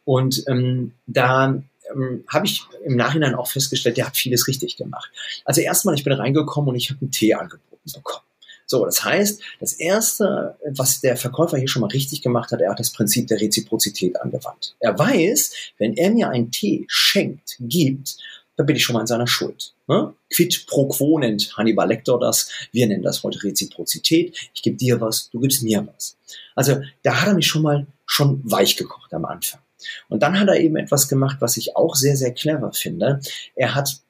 Und 0.05 0.43
ähm, 0.49 0.95
da 1.07 1.63
ähm, 1.95 2.25
habe 2.29 2.47
ich 2.47 2.63
im 2.85 2.97
Nachhinein 2.97 3.35
auch 3.35 3.49
festgestellt, 3.49 3.97
der 3.97 4.07
hat 4.07 4.17
vieles 4.17 4.49
richtig 4.49 4.77
gemacht. 4.77 5.11
Also 5.45 5.61
erstmal, 5.61 5.95
ich 5.95 6.05
bin 6.05 6.13
reingekommen 6.13 6.71
und 6.71 6.77
ich 6.77 6.91
habe 6.91 7.01
einen 7.01 7.11
Tee 7.11 7.35
angeboten 7.35 7.93
bekommen. 7.95 8.25
So, 8.67 8.85
das 8.87 9.05
heißt, 9.05 9.43
das 9.61 9.75
erste, 9.75 10.57
was 10.71 11.01
der 11.01 11.17
Verkäufer 11.17 11.59
hier 11.59 11.69
schon 11.69 11.83
mal 11.83 11.89
richtig 11.89 12.23
gemacht 12.23 12.53
hat, 12.53 12.61
er 12.61 12.71
hat 12.71 12.81
das 12.81 12.91
Prinzip 12.93 13.27
der 13.27 13.41
Reziprozität 13.41 14.19
angewandt. 14.21 14.77
Er 14.81 14.99
weiß, 14.99 15.53
wenn 15.79 15.95
er 15.95 16.11
mir 16.11 16.31
einen 16.31 16.51
Tee 16.51 16.87
schenkt, 16.89 17.57
gibt, 17.61 18.17
dann 18.57 18.67
bin 18.67 18.77
ich 18.77 18.85
schon 18.85 18.95
mal 18.95 19.01
in 19.01 19.07
seiner 19.07 19.27
Schuld. 19.27 19.75
Ne? 19.89 20.15
Quid 20.33 20.67
pro 20.67 20.89
quo 20.89 21.19
nennt 21.19 21.57
Hannibal 21.57 21.89
Lecter 21.89 22.19
das. 22.19 22.49
Wir 22.71 22.87
nennen 22.87 23.03
das 23.03 23.23
heute 23.23 23.43
Reziprozität. 23.43 24.37
Ich 24.55 24.63
gebe 24.63 24.77
dir 24.77 25.01
was, 25.01 25.31
du 25.31 25.41
gibst 25.41 25.63
mir 25.63 25.87
was. 25.95 26.17
Also 26.55 26.81
da 27.03 27.21
hat 27.21 27.29
er 27.29 27.35
mich 27.35 27.47
schon 27.47 27.63
mal 27.63 27.87
schon 28.07 28.41
weich 28.45 28.77
gekocht 28.77 29.13
am 29.15 29.25
Anfang. 29.25 29.61
Und 30.09 30.23
dann 30.23 30.39
hat 30.39 30.49
er 30.49 30.61
eben 30.61 30.77
etwas 30.77 31.09
gemacht, 31.09 31.39
was 31.41 31.57
ich 31.57 31.77
auch 31.77 31.95
sehr, 31.95 32.17
sehr 32.17 32.33
clever 32.33 32.73
finde. 32.73 33.21
Er 33.55 33.75
hat 33.75 34.01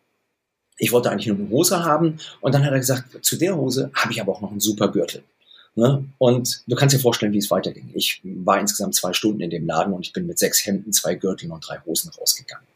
ich 0.78 0.90
wollte 0.90 1.10
eigentlich 1.10 1.28
nur 1.28 1.36
eine 1.36 1.50
Hose 1.50 1.84
haben 1.84 2.18
und 2.40 2.54
dann 2.54 2.64
hat 2.64 2.72
er 2.72 2.78
gesagt, 2.78 3.24
zu 3.24 3.36
der 3.36 3.56
Hose 3.56 3.92
habe 3.94 4.12
ich 4.12 4.20
aber 4.20 4.32
auch 4.32 4.40
noch 4.40 4.50
einen 4.50 4.58
super 4.58 4.90
Gürtel. 4.90 5.22
Ne? 5.74 6.04
Und 6.18 6.62
du 6.66 6.74
kannst 6.74 6.94
dir 6.94 6.98
vorstellen, 6.98 7.32
wie 7.32 7.38
es 7.38 7.50
weiterging. 7.50 7.90
Ich 7.94 8.20
war 8.24 8.58
insgesamt 8.58 8.94
zwei 8.94 9.12
Stunden 9.12 9.40
in 9.40 9.50
dem 9.50 9.66
Laden 9.66 9.92
und 9.92 10.04
ich 10.04 10.12
bin 10.12 10.26
mit 10.26 10.38
sechs 10.38 10.66
Hemden, 10.66 10.92
zwei 10.92 11.14
Gürteln 11.14 11.52
und 11.52 11.66
drei 11.66 11.78
Hosen 11.86 12.10
rausgegangen. 12.10 12.66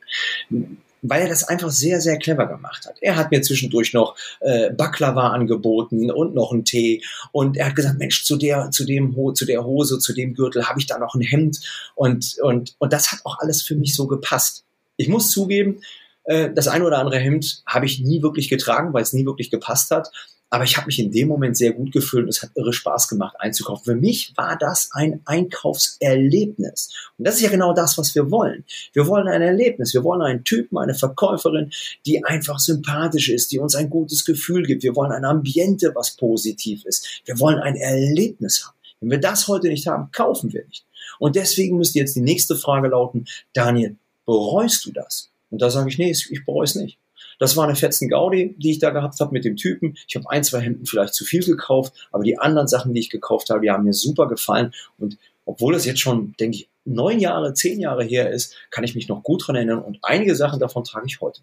Weil 1.09 1.23
er 1.23 1.29
das 1.29 1.45
einfach 1.45 1.71
sehr, 1.71 2.01
sehr 2.01 2.19
clever 2.19 2.47
gemacht 2.47 2.87
hat. 2.87 2.97
Er 3.01 3.17
hat 3.17 3.31
mir 3.31 3.43
zwischendurch 3.43 3.93
noch 3.93 4.17
äh, 4.41 4.71
Baklava 4.71 5.29
angeboten 5.29 6.11
und 6.11 6.35
noch 6.35 6.53
einen 6.53 6.65
Tee 6.65 7.03
und 7.33 7.57
er 7.57 7.67
hat 7.67 7.77
gesagt, 7.77 7.99
Mensch, 7.99 8.25
zu 8.25 8.37
der, 8.37 8.71
zu 8.71 8.85
dem, 8.85 9.17
zu 9.35 9.45
der 9.45 9.65
Hose, 9.65 9.99
zu 9.99 10.13
dem 10.13 10.35
Gürtel 10.35 10.69
habe 10.69 10.79
ich 10.81 10.87
da 10.87 10.99
noch 10.99 11.15
ein 11.15 11.23
Hemd 11.23 11.61
und, 11.95 12.37
und, 12.43 12.75
und 12.79 12.93
das 12.93 13.13
hat 13.13 13.21
auch 13.25 13.39
alles 13.39 13.63
für 13.63 13.77
mich 13.77 13.95
so 13.95 14.07
gepasst. 14.07 14.65
Ich 14.97 15.09
muss 15.09 15.31
zugeben, 15.31 15.81
äh, 16.25 16.51
das 16.53 16.69
eine 16.69 16.85
oder 16.85 16.99
andere 16.99 17.19
Hemd 17.19 17.63
habe 17.67 17.87
ich 17.87 18.01
nie 18.01 18.23
wirklich 18.23 18.49
getragen, 18.49 18.93
weil 18.93 19.03
es 19.03 19.13
nie 19.13 19.27
wirklich 19.27 19.51
gepasst 19.51 19.91
hat. 19.91 20.11
Aber 20.49 20.65
ich 20.65 20.77
habe 20.77 20.87
mich 20.87 20.99
in 21.01 21.11
dem 21.11 21.27
Moment 21.29 21.57
sehr 21.57 21.73
gut 21.73 21.93
gefühlt 21.93 22.25
und 22.25 22.29
es 22.29 22.43
hat 22.43 22.51
irre 22.55 22.73
Spaß 22.73 23.09
gemacht 23.09 23.35
einzukaufen. 23.39 23.85
Für 23.85 23.97
mich 23.97 24.33
war 24.37 24.57
das 24.57 24.91
ein 24.93 25.21
Einkaufserlebnis. 25.25 26.93
Und 27.19 27.27
das 27.27 27.37
ist 27.37 27.41
ja 27.41 27.51
genau 27.51 27.73
das, 27.73 27.99
was 27.99 28.15
wir 28.15 28.31
wollen. 28.31 28.65
Wir 28.93 29.09
wollen 29.09 29.27
ein 29.27 29.43
Erlebnis. 29.43 29.93
Wir 29.93 30.05
wollen 30.05 30.23
einen 30.23 30.45
Typen, 30.45 30.79
eine 30.79 30.95
Verkäuferin, 30.95 31.73
die 32.07 32.25
einfach 32.25 32.61
sympathisch 32.61 33.29
ist, 33.29 33.51
die 33.51 33.59
uns 33.59 33.75
ein 33.75 33.91
gutes 33.91 34.25
Gefühl 34.25 34.65
gibt. 34.65 34.85
Wir 34.85 34.95
wollen 34.95 35.11
ein 35.11 35.25
Ambiente, 35.25 35.93
was 35.95 36.13
positiv 36.13 36.85
ist. 36.85 37.23
Wir 37.25 37.41
wollen 37.41 37.59
ein 37.59 37.75
Erlebnis 37.75 38.65
haben. 38.65 38.77
Wenn 39.01 39.11
wir 39.11 39.21
das 39.21 39.49
heute 39.49 39.69
nicht 39.69 39.87
haben, 39.89 40.11
kaufen 40.13 40.53
wir 40.53 40.65
nicht. 40.65 40.85
Und 41.19 41.37
deswegen 41.37 41.77
müsste 41.77 41.99
jetzt 41.99 42.17
die 42.17 42.21
nächste 42.21 42.57
Frage 42.57 42.89
lauten, 42.89 43.27
Daniel, 43.53 43.97
bereust 44.25 44.87
du 44.87 44.93
das? 44.93 45.31
Und 45.51 45.63
da 45.63 45.71
sage 45.71 45.89
ich, 45.89 45.99
nee, 45.99 46.11
ich 46.11 46.45
bereue 46.45 46.65
es 46.65 46.75
nicht. 46.75 46.99
Das 47.39 47.57
war 47.57 47.65
eine 47.65 47.77
fetzen 47.77 48.09
Gaudi, 48.09 48.55
die 48.59 48.71
ich 48.73 48.79
da 48.79 48.91
gehabt 48.91 49.21
habe 49.21 49.33
mit 49.33 49.45
dem 49.45 49.57
Typen. 49.57 49.97
Ich 50.09 50.17
habe 50.17 50.29
ein, 50.31 50.45
zwei 50.45 50.61
Hemden 50.61 50.87
vielleicht 50.87 51.15
zu 51.15 51.25
viel 51.25 51.45
gekauft, 51.45 52.09
aber 52.13 52.25
die 52.25 52.39
anderen 52.39 52.69
Sachen, 52.69 52.95
die 52.95 53.01
ich 53.01 53.11
gekauft 53.11 53.51
habe, 53.51 53.61
die 53.61 53.71
haben 53.71 53.85
mir 53.85 53.93
super 53.93 54.29
gefallen. 54.29 54.73
Und 54.99 55.19
obwohl 55.45 55.73
das 55.73 55.85
jetzt 55.85 56.01
schon, 56.01 56.35
denke 56.41 56.57
ich, 56.57 56.69
neun 56.85 57.21
Jahre, 57.21 57.55
zehn 57.55 57.81
Jahre 57.81 58.05
her 58.05 58.31
ist, 58.31 58.57
kann 58.71 58.85
ich 58.85 58.95
mich 58.95 59.09
noch 59.09 59.23
gut 59.23 59.47
dran 59.47 59.57
erinnern 59.57 59.81
und 59.81 59.99
einige 60.03 60.35
Sachen 60.35 60.61
davon 60.61 60.85
trage 60.85 61.07
ich 61.07 61.21
heute. 61.21 61.43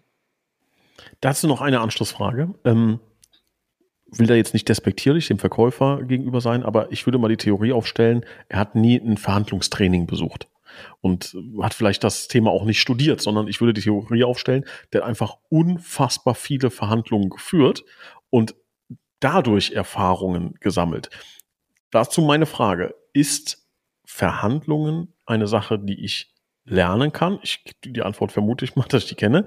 Dazu 1.20 1.46
noch 1.46 1.60
eine 1.60 1.80
Anschlussfrage. 1.80 2.54
Ähm, 2.64 3.00
will 4.06 4.26
da 4.26 4.34
jetzt 4.34 4.54
nicht 4.54 4.68
despektierlich 4.68 5.28
dem 5.28 5.38
Verkäufer 5.38 6.02
gegenüber 6.02 6.40
sein, 6.40 6.62
aber 6.62 6.92
ich 6.92 7.06
würde 7.06 7.18
mal 7.18 7.28
die 7.28 7.36
Theorie 7.36 7.72
aufstellen, 7.72 8.24
er 8.48 8.60
hat 8.60 8.74
nie 8.74 8.96
ein 8.96 9.16
Verhandlungstraining 9.16 10.06
besucht 10.06 10.48
und 11.00 11.36
hat 11.62 11.74
vielleicht 11.74 12.04
das 12.04 12.28
Thema 12.28 12.50
auch 12.50 12.64
nicht 12.64 12.80
studiert, 12.80 13.20
sondern 13.20 13.48
ich 13.48 13.60
würde 13.60 13.72
die 13.72 13.82
Theorie 13.82 14.24
aufstellen, 14.24 14.64
der 14.92 15.02
hat 15.02 15.08
einfach 15.08 15.36
unfassbar 15.48 16.34
viele 16.34 16.70
Verhandlungen 16.70 17.30
geführt 17.30 17.84
und 18.30 18.54
dadurch 19.20 19.72
Erfahrungen 19.72 20.54
gesammelt. 20.60 21.10
Dazu 21.90 22.22
meine 22.22 22.46
Frage, 22.46 22.94
ist 23.12 23.66
Verhandlungen 24.04 25.14
eine 25.26 25.46
Sache, 25.46 25.78
die 25.78 26.04
ich 26.04 26.34
lernen 26.64 27.12
kann? 27.12 27.38
Ich, 27.42 27.64
die 27.84 28.02
Antwort 28.02 28.32
vermute 28.32 28.64
ich 28.64 28.76
mal, 28.76 28.84
dass 28.88 29.04
ich 29.04 29.08
die 29.08 29.14
kenne. 29.14 29.46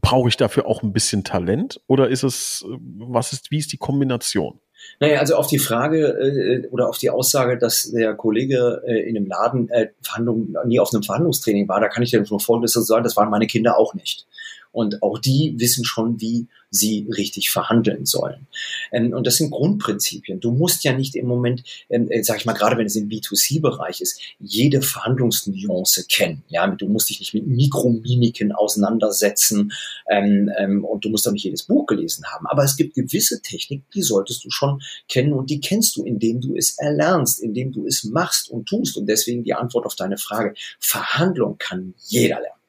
Brauche 0.00 0.28
ich 0.28 0.36
dafür 0.36 0.66
auch 0.66 0.82
ein 0.82 0.92
bisschen 0.92 1.24
Talent 1.24 1.80
oder 1.86 2.08
ist 2.08 2.22
es, 2.22 2.64
was 2.68 3.32
ist, 3.32 3.50
wie 3.50 3.58
ist 3.58 3.72
die 3.72 3.78
Kombination? 3.78 4.60
Naja, 5.00 5.20
also 5.20 5.36
auf 5.36 5.46
die 5.46 5.58
Frage 5.58 6.08
äh, 6.08 6.68
oder 6.68 6.88
auf 6.88 6.98
die 6.98 7.10
Aussage, 7.10 7.58
dass 7.58 7.90
der 7.90 8.14
Kollege 8.14 8.82
äh, 8.86 9.08
in 9.08 9.16
einem 9.16 9.26
Laden 9.26 9.68
äh, 9.68 9.88
Verhandlungen, 10.02 10.56
nie 10.66 10.80
auf 10.80 10.92
einem 10.92 11.02
Verhandlungstraining 11.02 11.68
war, 11.68 11.80
da 11.80 11.88
kann 11.88 12.02
ich 12.02 12.10
dir 12.10 12.24
nur 12.28 12.40
Folgendes 12.40 12.72
sagen, 12.72 13.04
das 13.04 13.16
waren 13.16 13.30
meine 13.30 13.46
Kinder 13.46 13.78
auch 13.78 13.94
nicht. 13.94 14.26
Und 14.72 15.02
auch 15.02 15.18
die 15.18 15.54
wissen 15.58 15.84
schon, 15.84 16.20
wie 16.20 16.48
sie 16.76 17.08
richtig 17.10 17.50
verhandeln 17.50 18.06
sollen. 18.06 18.46
Ähm, 18.92 19.12
und 19.12 19.26
das 19.26 19.36
sind 19.36 19.50
Grundprinzipien. 19.50 20.40
Du 20.40 20.52
musst 20.52 20.84
ja 20.84 20.92
nicht 20.92 21.16
im 21.16 21.26
Moment, 21.26 21.64
ähm, 21.90 22.10
äh, 22.10 22.22
sag 22.22 22.38
ich 22.38 22.46
mal, 22.46 22.52
gerade 22.52 22.76
wenn 22.76 22.86
es 22.86 22.96
im 22.96 23.08
B2C-Bereich 23.08 24.00
ist, 24.00 24.20
jede 24.38 24.82
Verhandlungsnuance 24.82 26.06
kennen. 26.08 26.42
Ja, 26.48 26.66
du 26.66 26.86
musst 26.88 27.10
dich 27.10 27.20
nicht 27.20 27.34
mit 27.34 27.46
Mikromimiken 27.46 28.52
auseinandersetzen 28.52 29.72
ähm, 30.10 30.84
und 30.84 31.04
du 31.04 31.08
musst 31.08 31.26
auch 31.26 31.32
nicht 31.32 31.44
jedes 31.44 31.64
Buch 31.64 31.86
gelesen 31.86 32.24
haben. 32.26 32.46
Aber 32.46 32.62
es 32.64 32.76
gibt 32.76 32.94
gewisse 32.94 33.42
Techniken, 33.42 33.84
die 33.94 34.02
solltest 34.02 34.44
du 34.44 34.50
schon 34.50 34.82
kennen 35.08 35.32
und 35.32 35.50
die 35.50 35.60
kennst 35.60 35.96
du, 35.96 36.04
indem 36.04 36.40
du 36.40 36.54
es 36.54 36.78
erlernst, 36.78 37.40
indem 37.40 37.72
du 37.72 37.86
es 37.86 38.04
machst 38.04 38.50
und 38.50 38.66
tust. 38.66 38.96
Und 38.96 39.06
deswegen 39.06 39.44
die 39.44 39.54
Antwort 39.54 39.86
auf 39.86 39.96
deine 39.96 40.18
Frage. 40.18 40.54
Verhandlung 40.78 41.56
kann 41.58 41.94
jeder 42.06 42.40
lernen. 42.40 42.60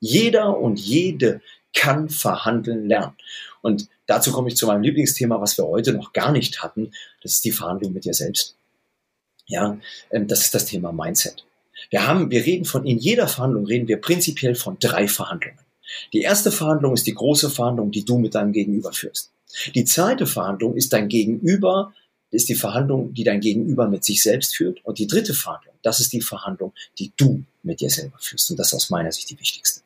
Jeder 0.00 0.58
und 0.58 0.80
jede 0.80 1.40
kann 1.74 2.08
verhandeln 2.08 2.88
lernen. 2.88 3.14
Und 3.62 3.88
dazu 4.06 4.32
komme 4.32 4.48
ich 4.48 4.56
zu 4.56 4.66
meinem 4.66 4.82
Lieblingsthema, 4.82 5.40
was 5.40 5.56
wir 5.56 5.66
heute 5.66 5.94
noch 5.94 6.12
gar 6.12 6.32
nicht 6.32 6.62
hatten. 6.62 6.90
Das 7.22 7.32
ist 7.32 7.44
die 7.44 7.52
Verhandlung 7.52 7.92
mit 7.92 8.04
dir 8.04 8.14
selbst. 8.14 8.56
Ja, 9.46 9.78
ähm, 10.10 10.28
das 10.28 10.42
ist 10.42 10.54
das 10.54 10.66
Thema 10.66 10.92
Mindset. 10.92 11.44
Wir 11.90 12.06
haben, 12.06 12.30
wir 12.30 12.44
reden 12.44 12.64
von, 12.64 12.84
in 12.86 12.98
jeder 12.98 13.28
Verhandlung 13.28 13.66
reden 13.66 13.88
wir 13.88 14.00
prinzipiell 14.00 14.54
von 14.54 14.76
drei 14.78 15.08
Verhandlungen. 15.08 15.58
Die 16.12 16.22
erste 16.22 16.52
Verhandlung 16.52 16.94
ist 16.94 17.06
die 17.06 17.14
große 17.14 17.50
Verhandlung, 17.50 17.90
die 17.90 18.04
du 18.04 18.18
mit 18.18 18.34
deinem 18.34 18.52
Gegenüber 18.52 18.92
führst. 18.92 19.30
Die 19.74 19.84
zweite 19.84 20.26
Verhandlung 20.26 20.76
ist 20.76 20.92
dein 20.92 21.08
Gegenüber, 21.08 21.92
ist 22.30 22.48
die 22.48 22.54
Verhandlung, 22.54 23.12
die 23.12 23.24
dein 23.24 23.40
Gegenüber 23.40 23.88
mit 23.88 24.04
sich 24.04 24.22
selbst 24.22 24.56
führt. 24.56 24.82
Und 24.84 24.98
die 24.98 25.06
dritte 25.06 25.34
Verhandlung, 25.34 25.74
das 25.82 26.00
ist 26.00 26.12
die 26.12 26.22
Verhandlung, 26.22 26.72
die 26.98 27.12
du 27.16 27.44
mit 27.62 27.80
dir 27.80 27.90
selber 27.90 28.16
führst. 28.18 28.50
Und 28.50 28.58
das 28.58 28.68
ist 28.68 28.74
aus 28.74 28.90
meiner 28.90 29.12
Sicht 29.12 29.28
die 29.28 29.38
wichtigste. 29.38 29.82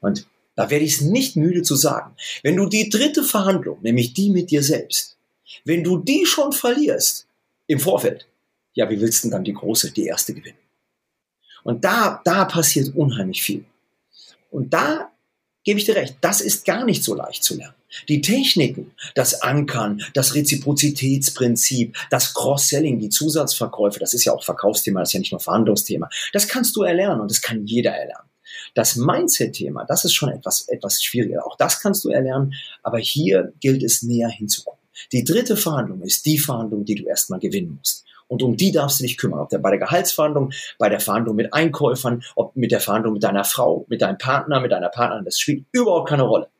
Und 0.00 0.26
da 0.56 0.70
werde 0.70 0.84
ich 0.84 0.94
es 0.94 1.00
nicht 1.02 1.36
müde 1.36 1.62
zu 1.62 1.76
sagen. 1.76 2.16
Wenn 2.42 2.56
du 2.56 2.66
die 2.66 2.88
dritte 2.88 3.22
Verhandlung, 3.22 3.78
nämlich 3.82 4.14
die 4.14 4.30
mit 4.30 4.50
dir 4.50 4.62
selbst, 4.62 5.16
wenn 5.64 5.84
du 5.84 5.98
die 5.98 6.26
schon 6.26 6.52
verlierst 6.52 7.26
im 7.66 7.78
Vorfeld, 7.78 8.26
ja, 8.74 8.90
wie 8.90 9.00
willst 9.00 9.22
du 9.22 9.28
denn 9.28 9.32
dann 9.32 9.44
die 9.44 9.52
große, 9.52 9.92
die 9.92 10.06
erste 10.06 10.34
gewinnen? 10.34 10.58
Und 11.62 11.84
da, 11.84 12.20
da 12.24 12.44
passiert 12.44 12.94
unheimlich 12.94 13.42
viel. 13.42 13.64
Und 14.50 14.72
da 14.72 15.10
gebe 15.64 15.80
ich 15.80 15.84
dir 15.84 15.96
recht, 15.96 16.16
das 16.20 16.40
ist 16.40 16.64
gar 16.64 16.84
nicht 16.84 17.02
so 17.02 17.14
leicht 17.14 17.42
zu 17.42 17.56
lernen. 17.56 17.74
Die 18.08 18.20
Techniken, 18.20 18.92
das 19.14 19.42
Ankern, 19.42 20.02
das 20.14 20.34
Reziprozitätsprinzip, 20.34 21.96
das 22.10 22.34
Cross-Selling, 22.34 22.98
die 22.98 23.08
Zusatzverkäufe, 23.08 23.98
das 23.98 24.14
ist 24.14 24.24
ja 24.24 24.32
auch 24.32 24.44
Verkaufsthema, 24.44 25.00
das 25.00 25.10
ist 25.10 25.14
ja 25.14 25.20
nicht 25.20 25.32
nur 25.32 25.40
Verhandlungsthema. 25.40 26.08
Das 26.32 26.46
kannst 26.46 26.76
du 26.76 26.82
erlernen 26.82 27.20
und 27.20 27.30
das 27.30 27.40
kann 27.40 27.66
jeder 27.66 27.92
erlernen. 27.92 28.25
Das 28.76 28.94
Mindset-Thema, 28.96 29.86
das 29.86 30.04
ist 30.04 30.12
schon 30.12 30.28
etwas, 30.28 30.68
etwas 30.68 31.02
schwieriger. 31.02 31.46
Auch 31.46 31.56
das 31.56 31.80
kannst 31.80 32.04
du 32.04 32.10
erlernen, 32.10 32.52
aber 32.82 32.98
hier 32.98 33.54
gilt 33.60 33.82
es 33.82 34.02
näher 34.02 34.28
hinzugucken. 34.28 34.86
Die 35.12 35.24
dritte 35.24 35.56
Verhandlung 35.56 36.02
ist 36.02 36.26
die 36.26 36.38
Verhandlung, 36.38 36.84
die 36.84 36.96
du 36.96 37.04
erstmal 37.04 37.40
gewinnen 37.40 37.76
musst. 37.78 38.04
Und 38.28 38.42
um 38.42 38.54
die 38.54 38.72
darfst 38.72 39.00
du 39.00 39.04
dich 39.04 39.16
kümmern. 39.16 39.40
Ob 39.40 39.48
der 39.48 39.60
bei 39.60 39.70
der 39.70 39.78
Gehaltsverhandlung, 39.78 40.52
bei 40.78 40.90
der 40.90 41.00
Verhandlung 41.00 41.36
mit 41.36 41.54
Einkäufern, 41.54 42.22
ob 42.34 42.54
mit 42.54 42.70
der 42.70 42.80
Verhandlung 42.80 43.14
mit 43.14 43.24
deiner 43.24 43.44
Frau, 43.44 43.86
mit 43.88 44.02
deinem 44.02 44.18
Partner, 44.18 44.60
mit 44.60 44.72
deiner 44.72 44.90
Partnerin, 44.90 45.24
das 45.24 45.38
spielt 45.38 45.64
überhaupt 45.72 46.10
keine 46.10 46.24
Rolle. 46.24 46.50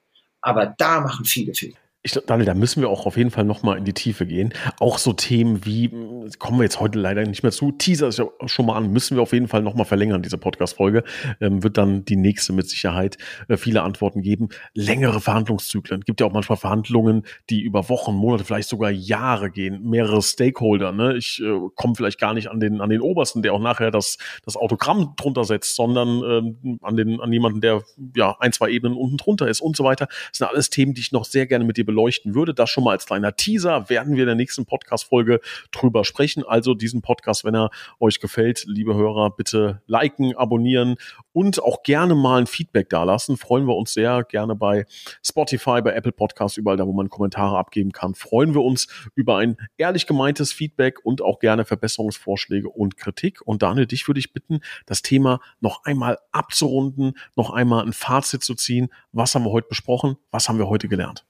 Aber 0.40 0.74
da 0.78 1.00
machen 1.00 1.26
viele 1.26 1.52
Fehler 1.52 1.76
ich, 2.06 2.12
Daniel, 2.26 2.46
da 2.46 2.54
müssen 2.54 2.80
wir 2.80 2.88
auch 2.88 3.04
auf 3.04 3.16
jeden 3.16 3.30
Fall 3.30 3.44
nochmal 3.44 3.76
in 3.78 3.84
die 3.84 3.92
Tiefe 3.92 4.26
gehen. 4.26 4.54
Auch 4.80 4.98
so 4.98 5.12
Themen 5.12 5.64
wie, 5.64 5.90
kommen 6.38 6.58
wir 6.58 6.62
jetzt 6.62 6.80
heute 6.80 6.98
leider 6.98 7.22
nicht 7.24 7.42
mehr 7.42 7.52
zu, 7.52 7.72
Teaser 7.72 8.08
ist 8.08 8.18
ja 8.18 8.26
schon 8.46 8.66
mal 8.66 8.76
an, 8.76 8.92
müssen 8.92 9.16
wir 9.16 9.22
auf 9.22 9.32
jeden 9.32 9.48
Fall 9.48 9.62
nochmal 9.62 9.86
verlängern, 9.86 10.22
diese 10.22 10.38
Podcast-Folge. 10.38 11.04
Ähm, 11.40 11.62
wird 11.62 11.76
dann 11.76 12.04
die 12.04 12.16
nächste 12.16 12.52
mit 12.52 12.68
Sicherheit 12.68 13.18
äh, 13.48 13.56
viele 13.56 13.82
Antworten 13.82 14.22
geben. 14.22 14.48
Längere 14.74 15.20
Verhandlungszyklen. 15.20 16.02
Gibt 16.02 16.20
ja 16.20 16.26
auch 16.26 16.32
manchmal 16.32 16.56
Verhandlungen, 16.56 17.24
die 17.50 17.62
über 17.62 17.88
Wochen, 17.88 18.14
Monate, 18.14 18.44
vielleicht 18.44 18.68
sogar 18.68 18.90
Jahre 18.90 19.50
gehen. 19.50 19.82
Mehrere 19.82 20.22
Stakeholder. 20.22 20.92
Ne? 20.92 21.16
Ich 21.16 21.42
äh, 21.42 21.58
komme 21.74 21.94
vielleicht 21.96 22.20
gar 22.20 22.34
nicht 22.34 22.48
an 22.48 22.60
den, 22.60 22.80
an 22.80 22.90
den 22.90 23.00
Obersten, 23.00 23.42
der 23.42 23.52
auch 23.52 23.60
nachher 23.60 23.90
das, 23.90 24.16
das 24.44 24.56
Autogramm 24.56 25.14
drunter 25.16 25.44
setzt, 25.44 25.74
sondern 25.74 26.22
ähm, 26.22 26.78
an, 26.82 26.96
den, 26.96 27.20
an 27.20 27.32
jemanden, 27.32 27.60
der 27.60 27.82
ja 28.14 28.36
ein, 28.38 28.52
zwei 28.52 28.70
Ebenen 28.70 28.96
unten 28.96 29.16
drunter 29.16 29.48
ist 29.48 29.60
und 29.60 29.76
so 29.76 29.82
weiter. 29.82 30.06
Das 30.06 30.38
sind 30.38 30.46
alles 30.46 30.70
Themen, 30.70 30.94
die 30.94 31.00
ich 31.00 31.10
noch 31.10 31.24
sehr 31.24 31.46
gerne 31.46 31.64
mit 31.64 31.76
dir 31.76 31.84
beleuchten 31.96 32.34
würde. 32.34 32.52
Das 32.52 32.68
schon 32.68 32.84
mal 32.84 32.90
als 32.90 33.06
kleiner 33.06 33.34
Teaser 33.34 33.88
werden 33.88 34.14
wir 34.14 34.24
in 34.24 34.26
der 34.26 34.34
nächsten 34.34 34.66
Podcast-Folge 34.66 35.40
drüber 35.72 36.04
sprechen. 36.04 36.44
Also 36.46 36.74
diesen 36.74 37.00
Podcast, 37.00 37.44
wenn 37.44 37.54
er 37.54 37.70
euch 38.00 38.20
gefällt, 38.20 38.64
liebe 38.66 38.94
Hörer, 38.94 39.30
bitte 39.30 39.80
liken, 39.86 40.36
abonnieren 40.36 40.96
und 41.32 41.62
auch 41.62 41.82
gerne 41.82 42.14
mal 42.14 42.40
ein 42.40 42.46
Feedback 42.46 42.90
dalassen. 42.90 43.38
Freuen 43.38 43.66
wir 43.66 43.74
uns 43.74 43.94
sehr 43.94 44.24
gerne 44.24 44.54
bei 44.54 44.84
Spotify, 45.22 45.80
bei 45.80 45.94
Apple 45.94 46.12
Podcasts, 46.12 46.58
überall 46.58 46.76
da, 46.76 46.86
wo 46.86 46.92
man 46.92 47.08
Kommentare 47.08 47.56
abgeben 47.56 47.92
kann. 47.92 48.14
Freuen 48.14 48.54
wir 48.54 48.62
uns 48.62 48.88
über 49.14 49.38
ein 49.38 49.56
ehrlich 49.78 50.06
gemeintes 50.06 50.52
Feedback 50.52 51.00
und 51.02 51.22
auch 51.22 51.38
gerne 51.38 51.64
Verbesserungsvorschläge 51.64 52.68
und 52.68 52.98
Kritik. 52.98 53.40
Und 53.46 53.62
Daniel, 53.62 53.86
dich 53.86 54.06
würde 54.06 54.20
ich 54.20 54.34
bitten, 54.34 54.60
das 54.84 55.00
Thema 55.00 55.40
noch 55.60 55.84
einmal 55.84 56.18
abzurunden, 56.32 57.14
noch 57.36 57.50
einmal 57.50 57.86
ein 57.86 57.94
Fazit 57.94 58.42
zu 58.42 58.54
ziehen. 58.54 58.88
Was 59.12 59.34
haben 59.34 59.44
wir 59.44 59.52
heute 59.52 59.68
besprochen? 59.68 60.16
Was 60.30 60.48
haben 60.48 60.58
wir 60.58 60.68
heute 60.68 60.88
gelernt? 60.88 61.24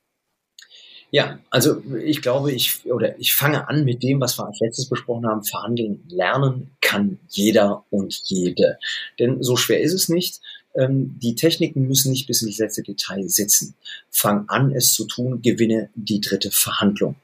Ja, 1.11 1.39
also 1.51 1.83
ich 2.05 2.21
glaube, 2.21 2.53
ich 2.53 2.85
oder 2.87 3.19
ich 3.19 3.35
fange 3.35 3.69
an 3.69 3.85
mit 3.85 4.03
dem, 4.03 4.21
was 4.21 4.39
wir 4.39 4.47
als 4.47 4.61
letztes 4.61 4.89
besprochen 4.89 5.27
haben. 5.27 5.45
Verhandeln 5.45 6.03
lernen 6.09 6.71
kann 6.81 7.19
jeder 7.29 7.85
und 7.91 8.21
jede. 8.25 8.79
Denn 9.19 9.43
so 9.43 9.57
schwer 9.57 9.81
ist 9.81 9.93
es 9.93 10.09
nicht. 10.09 10.41
Ähm, 10.75 11.19
die 11.23 11.35
Techniken 11.35 11.87
müssen 11.87 12.11
nicht 12.11 12.27
bis 12.27 12.43
ins 12.43 12.59
letzte 12.59 12.83
Detail 12.83 13.29
sitzen. 13.29 13.75
Fang 14.11 14.49
an, 14.49 14.73
es 14.73 14.95
zu 14.95 15.07
tun, 15.07 15.43
gewinne 15.43 15.91
die 15.95 16.21
dritte 16.21 16.51
Verhandlung. 16.51 17.17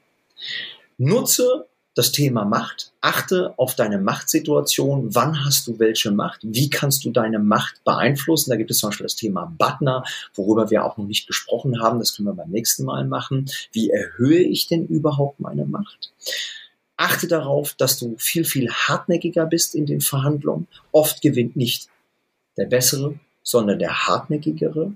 Nutze 0.97 1.67
das 1.95 2.11
Thema 2.11 2.43
Macht. 2.45 2.91
Achte 3.01 3.53
auf 3.57 3.75
deine 3.75 3.99
Machtsituation. 3.99 5.13
Wann 5.13 5.45
hast 5.45 5.67
du 5.67 5.77
welche 5.79 6.11
Macht? 6.11 6.39
Wie 6.43 6.69
kannst 6.69 7.05
du 7.05 7.11
deine 7.11 7.39
Macht 7.39 7.83
beeinflussen? 7.83 8.49
Da 8.49 8.55
gibt 8.55 8.71
es 8.71 8.79
zum 8.79 8.89
Beispiel 8.89 9.05
das 9.05 9.15
Thema 9.15 9.53
Butner, 9.57 10.03
worüber 10.33 10.69
wir 10.71 10.85
auch 10.85 10.97
noch 10.97 11.05
nicht 11.05 11.27
gesprochen 11.27 11.81
haben. 11.81 11.99
Das 11.99 12.15
können 12.15 12.27
wir 12.27 12.33
beim 12.33 12.49
nächsten 12.49 12.83
Mal 12.85 13.05
machen. 13.05 13.49
Wie 13.71 13.89
erhöhe 13.89 14.41
ich 14.41 14.67
denn 14.67 14.87
überhaupt 14.87 15.39
meine 15.39 15.65
Macht? 15.65 16.11
Achte 16.97 17.27
darauf, 17.27 17.73
dass 17.73 17.99
du 17.99 18.15
viel, 18.17 18.45
viel 18.45 18.71
hartnäckiger 18.71 19.45
bist 19.45 19.75
in 19.75 19.85
den 19.85 20.01
Verhandlungen. 20.01 20.67
Oft 20.91 21.21
gewinnt 21.21 21.55
nicht 21.55 21.89
der 22.57 22.65
Bessere, 22.65 23.19
sondern 23.43 23.79
der 23.79 24.07
Hartnäckigere. 24.07 24.93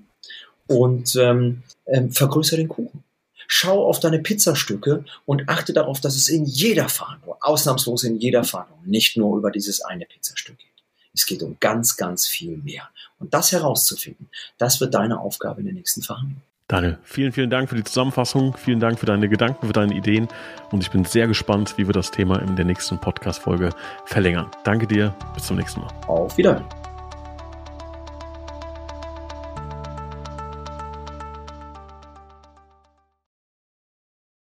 Und 0.66 1.16
ähm, 1.16 1.62
ähm, 1.86 2.10
vergrößere 2.10 2.58
den 2.58 2.68
Kuchen. 2.68 3.04
Schau 3.50 3.86
auf 3.86 3.98
deine 3.98 4.18
Pizzastücke 4.18 5.04
und 5.24 5.48
achte 5.48 5.72
darauf, 5.72 6.00
dass 6.00 6.14
es 6.14 6.28
in 6.28 6.44
jeder 6.44 6.88
Verhandlung, 6.88 7.34
ausnahmslos 7.40 8.04
in 8.04 8.20
jeder 8.20 8.44
Verhandlung, 8.44 8.80
nicht 8.84 9.16
nur 9.16 9.38
über 9.38 9.50
dieses 9.50 9.80
eine 9.80 10.04
Pizzastück 10.04 10.58
geht. 10.58 10.68
Es 11.14 11.24
geht 11.26 11.42
um 11.42 11.56
ganz, 11.58 11.96
ganz 11.96 12.26
viel 12.26 12.58
mehr. 12.58 12.90
Und 13.18 13.32
das 13.34 13.50
herauszufinden, 13.50 14.28
das 14.58 14.80
wird 14.80 14.94
deine 14.94 15.18
Aufgabe 15.18 15.60
in 15.60 15.66
der 15.66 15.74
nächsten 15.74 16.02
Verhandlung. 16.02 16.42
Daniel, 16.68 16.98
vielen, 17.02 17.32
vielen 17.32 17.48
Dank 17.48 17.70
für 17.70 17.76
die 17.76 17.84
Zusammenfassung. 17.84 18.54
Vielen 18.58 18.78
Dank 18.78 18.98
für 19.00 19.06
deine 19.06 19.30
Gedanken, 19.30 19.66
für 19.66 19.72
deine 19.72 19.94
Ideen. 19.94 20.28
Und 20.70 20.82
ich 20.82 20.90
bin 20.90 21.06
sehr 21.06 21.26
gespannt, 21.26 21.78
wie 21.78 21.86
wir 21.86 21.94
das 21.94 22.10
Thema 22.10 22.42
in 22.42 22.56
der 22.56 22.66
nächsten 22.66 23.00
Podcast-Folge 23.00 23.70
verlängern. 24.04 24.50
Danke 24.64 24.86
dir. 24.86 25.14
Bis 25.34 25.46
zum 25.46 25.56
nächsten 25.56 25.80
Mal. 25.80 25.88
Auf 26.06 26.36
Wiedersehen. 26.36 26.77